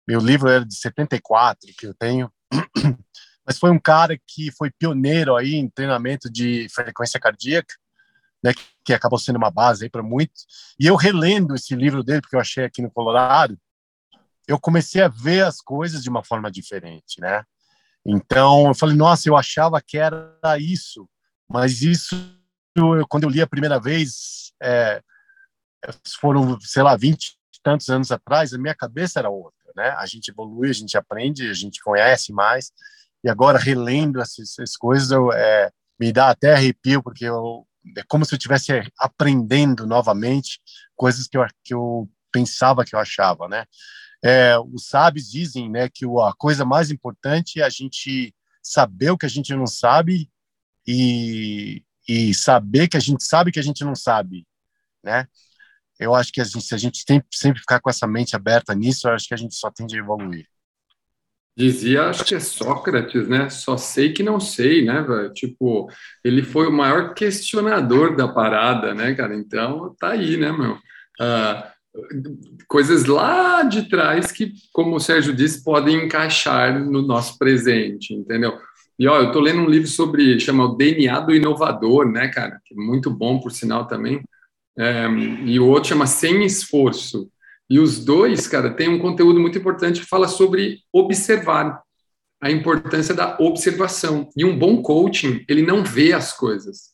meu 0.06 0.20
livro 0.20 0.50
era 0.50 0.66
de 0.66 0.76
74 0.76 1.72
que 1.78 1.88
eu 1.88 1.94
tenho, 1.94 2.30
mas 3.48 3.58
foi 3.58 3.72
um 3.72 3.80
cara 3.80 4.20
que 4.28 4.52
foi 4.52 4.70
pioneiro 4.70 5.38
aí 5.38 5.56
em 5.56 5.70
treinamento 5.70 6.30
de 6.30 6.68
frequência 6.70 7.18
cardíaca, 7.18 7.74
né, 8.44 8.52
que 8.84 8.94
acabou 8.94 9.18
sendo 9.18 9.38
uma 9.38 9.50
base 9.50 9.86
aí 9.86 9.90
para 9.90 10.04
muitos. 10.04 10.46
E 10.78 10.86
eu 10.86 10.98
relendo 10.98 11.56
esse 11.56 11.74
livro 11.78 12.04
dele, 12.04 12.20
porque 12.20 12.36
eu 12.36 12.42
achei 12.42 12.66
aqui 12.66 12.82
no 12.82 12.92
Colorado, 12.92 13.58
eu 14.46 14.60
comecei 14.60 15.02
a 15.02 15.08
ver 15.08 15.46
as 15.46 15.62
coisas 15.62 16.04
de 16.04 16.10
uma 16.10 16.26
forma 16.26 16.52
diferente, 16.52 17.22
né? 17.22 17.46
Então, 18.06 18.68
eu 18.68 18.76
falei, 18.76 18.98
nossa, 18.98 19.30
eu 19.30 19.38
achava 19.38 19.82
que 19.82 19.98
era 19.98 20.38
isso, 20.60 21.08
mas 21.50 21.82
isso, 21.82 22.14
eu, 22.76 23.08
quando 23.08 23.24
eu 23.24 23.30
li 23.30 23.42
a 23.42 23.48
primeira 23.48 23.80
vez, 23.80 24.52
é, 24.62 25.02
foram, 26.20 26.60
sei 26.62 26.84
lá, 26.84 26.96
20 26.96 27.28
e 27.28 27.34
tantos 27.62 27.90
anos 27.90 28.12
atrás, 28.12 28.54
a 28.54 28.58
minha 28.58 28.76
cabeça 28.76 29.20
era 29.20 29.30
outra, 29.30 29.72
né? 29.76 29.90
A 29.98 30.06
gente 30.06 30.30
evolui, 30.30 30.70
a 30.70 30.74
gente 30.74 30.98
aprende, 30.98 31.50
a 31.50 31.54
gente 31.54 31.82
conhece 31.82 32.32
mais, 32.34 32.72
e 33.24 33.30
agora 33.30 33.58
relendo 33.58 34.22
essas, 34.22 34.58
essas 34.60 34.76
coisas, 34.76 35.12
eu, 35.12 35.32
é, 35.32 35.72
me 36.00 36.12
dá 36.12 36.30
até 36.30 36.54
arrepio, 36.54 37.02
porque 37.02 37.26
eu, 37.26 37.66
é 37.98 38.04
como 38.08 38.26
se 38.26 38.34
eu 38.34 38.38
estivesse 38.38 38.72
aprendendo 38.98 39.86
novamente 39.86 40.60
coisas 40.96 41.28
que 41.28 41.38
eu, 41.38 41.46
que 41.64 41.74
eu 41.74 42.10
pensava 42.32 42.84
que 42.84 42.96
eu 42.96 43.00
achava, 43.00 43.48
né? 43.48 43.66
É, 44.24 44.58
os 44.58 44.88
sábios 44.88 45.30
dizem, 45.30 45.70
né, 45.70 45.90
que 45.90 46.06
a 46.06 46.34
coisa 46.38 46.64
mais 46.64 46.90
importante 46.90 47.60
é 47.60 47.64
a 47.64 47.70
gente 47.70 48.34
saber 48.62 49.12
o 49.12 49.18
que 49.18 49.26
a 49.26 49.30
gente 49.30 49.54
não 49.54 49.68
sabe 49.68 50.30
e, 50.88 51.84
e 52.08 52.34
saber 52.34 52.88
que 52.88 52.96
a 52.96 53.02
gente 53.02 53.24
sabe 53.24 53.52
que 53.52 53.60
a 53.60 53.64
gente 53.64 53.84
não 53.84 53.96
sabe, 53.96 54.48
né? 55.04 55.28
Eu 56.04 56.16
acho 56.16 56.32
que 56.32 56.42
a 56.42 56.44
gente, 56.44 56.62
se 56.62 56.76
a 56.76 56.78
gente 56.78 57.04
sempre, 57.08 57.28
sempre 57.32 57.60
ficar 57.60 57.80
com 57.80 57.90
essa 57.90 58.06
mente 58.08 58.36
aberta 58.36 58.74
nisso, 58.76 59.08
eu 59.08 59.14
acho 59.14 59.28
que 59.28 59.34
a 59.34 59.38
gente 59.38 59.56
só 59.56 59.72
tende 59.72 59.96
a 59.96 60.00
evoluir. 60.00 60.46
Dizia, 61.56 62.06
acho 62.06 62.26
que 62.26 62.34
é 62.34 62.40
Sócrates, 62.40 63.28
né? 63.28 63.48
Só 63.50 63.78
sei 63.78 64.12
que 64.12 64.24
não 64.24 64.40
sei, 64.40 64.84
né, 64.84 65.02
velho? 65.02 65.32
Tipo, 65.34 65.88
ele 66.24 66.42
foi 66.42 66.68
o 66.68 66.72
maior 66.74 67.14
questionador 67.14 68.16
da 68.16 68.28
parada, 68.28 68.94
né, 68.96 69.14
cara? 69.14 69.36
Então, 69.36 69.96
tá 70.00 70.10
aí, 70.10 70.36
né, 70.36 70.52
meu? 70.52 70.74
Uh, 70.74 71.74
coisas 72.68 73.06
lá 73.06 73.62
de 73.62 73.88
trás 73.88 74.32
que, 74.32 74.54
como 74.72 74.96
o 74.96 75.00
Sérgio 75.00 75.32
disse, 75.32 75.64
podem 75.64 76.06
encaixar 76.06 76.80
no 76.84 77.04
nosso 77.04 77.38
presente, 77.38 78.16
entendeu? 78.16 78.58
E, 78.98 79.08
ó, 79.08 79.20
eu 79.22 79.32
tô 79.32 79.40
lendo 79.40 79.62
um 79.62 79.70
livro 79.70 79.88
sobre, 79.88 80.40
chama 80.40 80.66
o 80.66 80.76
DNA 80.76 81.20
do 81.20 81.36
Inovador, 81.36 82.12
né, 82.12 82.30
cara? 82.30 82.60
É 82.72 82.76
muito 82.76 83.12
bom, 83.12 83.40
por 83.40 83.52
sinal, 83.52 83.86
também. 83.86 84.24
É, 84.78 85.08
e 85.46 85.60
o 85.60 85.68
outro 85.68 85.90
chama 85.90 86.08
Sem 86.08 86.44
Esforço. 86.44 87.30
E 87.70 87.80
os 87.80 88.04
dois, 88.04 88.48
cara, 88.48 88.74
têm 88.74 88.90
um 88.90 89.00
conteúdo 89.00 89.40
muito 89.40 89.58
importante 89.58 90.02
que 90.02 90.08
fala 90.08 90.28
sobre 90.28 90.82
observar, 90.92 91.82
a 92.42 92.52
importância 92.52 93.16
da 93.16 93.38
observação. 93.40 94.30
E 94.36 94.44
um 94.44 94.60
bom 94.60 94.82
coaching, 94.82 95.46
ele 95.48 95.62
não 95.62 95.82
vê 95.82 96.12
as 96.12 96.34
coisas, 96.34 96.92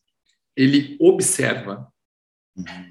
ele 0.56 0.96
observa. 1.02 1.88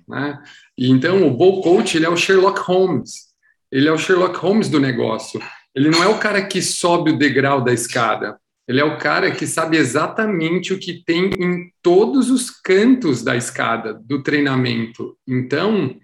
Né? 0.09 0.43
E 0.77 0.91
então, 0.91 1.25
o 1.25 1.31
bom 1.31 1.61
coach, 1.61 1.97
ele 1.97 2.05
é 2.05 2.09
o 2.09 2.17
Sherlock 2.17 2.61
Holmes. 2.61 3.29
Ele 3.71 3.87
é 3.87 3.93
o 3.93 3.99
Sherlock 3.99 4.37
Holmes 4.39 4.69
do 4.69 4.81
negócio. 4.81 5.41
Ele 5.73 5.89
não 5.89 6.03
é 6.03 6.09
o 6.09 6.19
cara 6.19 6.45
que 6.45 6.61
sobe 6.61 7.13
o 7.13 7.19
degrau 7.19 7.63
da 7.63 7.73
escada. 7.73 8.37
Ele 8.69 8.81
é 8.81 8.85
o 8.85 8.99
cara 8.99 9.31
que 9.31 9.47
sabe 9.47 9.79
exatamente 9.79 10.75
o 10.75 10.79
que 10.79 11.03
tem 11.03 11.31
em 11.41 11.73
todos 11.83 12.31
os 12.31 12.51
cantos 12.51 13.23
da 13.23 13.35
escada 13.35 13.95
do 13.95 14.23
treinamento. 14.23 15.17
Então, 15.27 15.97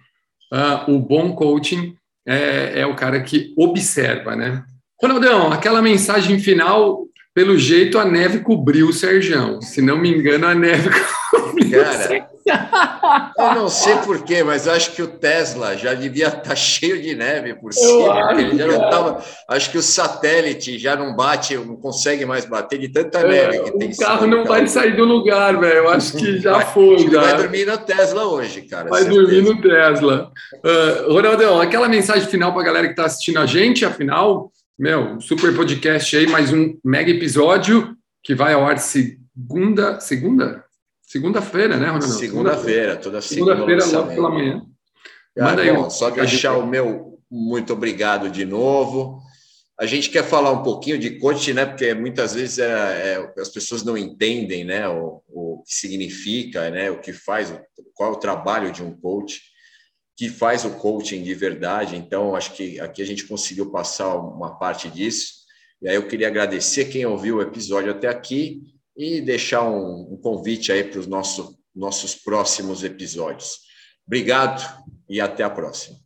uh, 0.50 0.90
o 0.90 0.98
bom 0.98 1.34
coaching 1.34 1.94
é, 2.26 2.80
é, 2.80 2.86
o 2.86 2.96
cara 2.96 3.20
que 3.20 3.52
observa, 3.56 4.34
né? 4.34 4.64
Ronaldão, 5.00 5.52
aquela 5.52 5.82
mensagem 5.82 6.38
final, 6.38 7.04
pelo 7.34 7.58
jeito 7.58 7.98
a 7.98 8.04
neve 8.06 8.40
cobriu 8.40 8.88
o 8.88 8.92
Serjão. 8.92 9.60
Se 9.60 9.82
não 9.82 9.98
me 9.98 10.08
engano, 10.08 10.46
a 10.46 10.54
neve 10.54 10.88
cobriu 11.30 11.82
cara, 11.82 12.28
eu 12.46 13.54
não 13.54 13.68
sei 13.68 13.96
porquê, 13.96 14.42
mas 14.42 14.68
acho 14.68 14.92
que 14.92 15.02
o 15.02 15.06
Tesla 15.06 15.76
já 15.76 15.94
devia 15.94 16.28
estar 16.28 16.40
tá 16.40 16.54
cheio 16.56 17.00
de 17.00 17.14
neve 17.14 17.54
por 17.54 17.72
cima. 17.72 18.32
Ele 18.32 18.56
já 18.56 18.66
não 18.66 18.90
tava, 18.90 19.24
acho 19.48 19.70
que 19.70 19.78
o 19.78 19.82
satélite 19.82 20.78
já 20.78 20.94
não 20.94 21.16
bate, 21.16 21.56
não 21.56 21.76
consegue 21.76 22.26
mais 22.26 22.44
bater 22.44 22.78
de 22.78 22.88
tanta 22.88 23.20
é, 23.20 23.28
neve 23.28 23.60
que 23.64 23.78
tem. 23.78 23.90
O 23.90 23.96
carro 23.96 24.26
não 24.26 24.44
vai 24.44 24.66
sair 24.66 24.96
do 24.96 25.04
lugar, 25.04 25.58
velho. 25.58 25.78
Eu 25.78 25.88
acho 25.88 26.16
que 26.16 26.38
já 26.38 26.52
vai, 26.52 26.66
foi. 26.66 26.98
Já. 27.10 27.20
Vai 27.20 27.36
dormir 27.36 27.66
no 27.66 27.78
Tesla 27.78 28.24
hoje, 28.26 28.62
cara. 28.62 28.90
Vai 28.90 29.02
certeza. 29.02 29.22
dormir 29.22 29.42
no 29.42 29.62
Tesla. 29.62 30.30
Uh, 30.56 31.12
Ronaldão, 31.12 31.60
aquela 31.60 31.88
mensagem 31.88 32.28
final 32.28 32.52
para 32.52 32.62
a 32.62 32.64
galera 32.64 32.86
que 32.86 32.92
está 32.92 33.06
assistindo 33.06 33.38
a 33.38 33.46
gente, 33.46 33.84
afinal, 33.84 34.50
meu, 34.78 35.20
super 35.20 35.54
podcast 35.54 36.16
aí, 36.16 36.26
mais 36.26 36.52
um 36.52 36.76
mega 36.84 37.10
episódio 37.10 37.96
que 38.22 38.34
vai 38.34 38.52
ao 38.52 38.66
ar 38.66 38.78
segunda. 38.78 40.00
Segunda? 40.00 40.64
Segunda-feira, 41.06 41.76
né, 41.76 41.86
Ronaldo? 41.86 42.14
Segunda-feira, 42.14 42.96
toda 42.96 43.20
segunda-feira, 43.20 43.80
segunda 43.80 44.00
logo 44.00 44.14
pela 44.14 44.30
manhã. 44.30 44.66
Ah, 45.38 45.44
Manda 45.44 45.62
aí 45.62 45.72
bom, 45.72 45.90
só 45.90 46.10
deixar 46.10 46.56
o 46.56 46.66
meu 46.66 47.14
muito 47.30 47.72
obrigado 47.72 48.30
de 48.30 48.44
novo. 48.44 49.20
A 49.78 49.86
gente 49.86 50.08
quer 50.08 50.22
falar 50.22 50.52
um 50.52 50.62
pouquinho 50.62 50.98
de 50.98 51.18
coach, 51.18 51.52
né? 51.52 51.66
Porque 51.66 51.92
muitas 51.94 52.34
vezes 52.34 52.58
é, 52.60 52.64
é, 52.66 53.40
as 53.40 53.48
pessoas 53.48 53.82
não 53.82 53.98
entendem, 53.98 54.64
né? 54.64 54.88
O, 54.88 55.20
o 55.28 55.62
que 55.66 55.74
significa, 55.74 56.70
né? 56.70 56.90
O 56.90 57.00
que 57.00 57.12
faz, 57.12 57.52
qual 57.92 58.10
é 58.10 58.12
o 58.12 58.20
trabalho 58.20 58.70
de 58.70 58.84
um 58.84 58.96
coach, 58.96 59.42
que 60.16 60.28
faz 60.28 60.64
o 60.64 60.70
coaching 60.70 61.24
de 61.24 61.34
verdade. 61.34 61.96
Então, 61.96 62.36
acho 62.36 62.52
que 62.52 62.78
aqui 62.78 63.02
a 63.02 63.06
gente 63.06 63.26
conseguiu 63.26 63.72
passar 63.72 64.14
uma 64.14 64.56
parte 64.56 64.88
disso. 64.88 65.44
E 65.82 65.88
aí 65.88 65.96
eu 65.96 66.06
queria 66.06 66.28
agradecer 66.28 66.84
quem 66.84 67.04
ouviu 67.04 67.38
o 67.38 67.42
episódio 67.42 67.90
até 67.90 68.06
aqui 68.06 68.73
e 68.96 69.20
deixar 69.20 69.62
um, 69.62 70.12
um 70.12 70.16
convite 70.16 70.70
aí 70.70 70.84
para 70.84 71.00
os 71.00 71.06
nosso, 71.06 71.56
nossos 71.74 72.14
próximos 72.14 72.84
episódios. 72.84 73.58
Obrigado 74.06 74.62
e 75.08 75.20
até 75.20 75.42
a 75.42 75.50
próxima. 75.50 75.96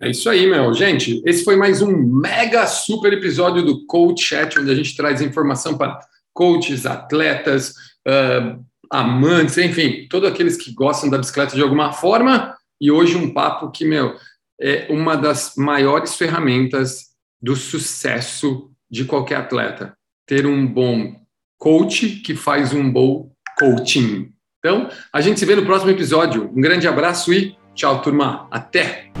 É 0.00 0.10
isso 0.10 0.28
aí, 0.28 0.46
meu. 0.46 0.74
Gente, 0.74 1.22
esse 1.24 1.42
foi 1.42 1.56
mais 1.56 1.80
um 1.80 1.90
mega 1.90 2.66
super 2.66 3.12
episódio 3.12 3.62
do 3.62 3.86
Coach 3.86 4.22
Chat, 4.22 4.58
onde 4.58 4.70
a 4.70 4.74
gente 4.74 4.94
traz 4.94 5.22
informação 5.22 5.76
para 5.76 5.98
coaches, 6.34 6.84
atletas, 6.84 7.70
uh, 8.06 8.62
amantes, 8.90 9.56
enfim, 9.56 10.06
todos 10.08 10.30
aqueles 10.30 10.56
que 10.56 10.72
gostam 10.74 11.08
da 11.08 11.16
bicicleta 11.16 11.56
de 11.56 11.62
alguma 11.62 11.92
forma. 11.92 12.54
E 12.78 12.90
hoje 12.90 13.16
um 13.16 13.32
papo 13.32 13.70
que, 13.70 13.86
meu, 13.86 14.14
é 14.60 14.86
uma 14.90 15.16
das 15.16 15.54
maiores 15.56 16.14
ferramentas 16.14 17.06
do 17.40 17.56
sucesso 17.56 18.70
de 18.90 19.06
qualquer 19.06 19.36
atleta. 19.36 19.96
Ter 20.26 20.46
um 20.46 20.66
bom 20.66 21.25
coach 21.58 22.20
que 22.24 22.34
faz 22.34 22.72
um 22.72 22.90
bom 22.90 23.30
coaching. 23.58 24.30
Então, 24.58 24.88
a 25.12 25.20
gente 25.20 25.38
se 25.38 25.46
vê 25.46 25.54
no 25.54 25.64
próximo 25.64 25.90
episódio. 25.90 26.50
Um 26.54 26.60
grande 26.60 26.88
abraço 26.88 27.32
e 27.32 27.56
tchau, 27.74 28.02
turma. 28.02 28.48
Até! 28.50 29.12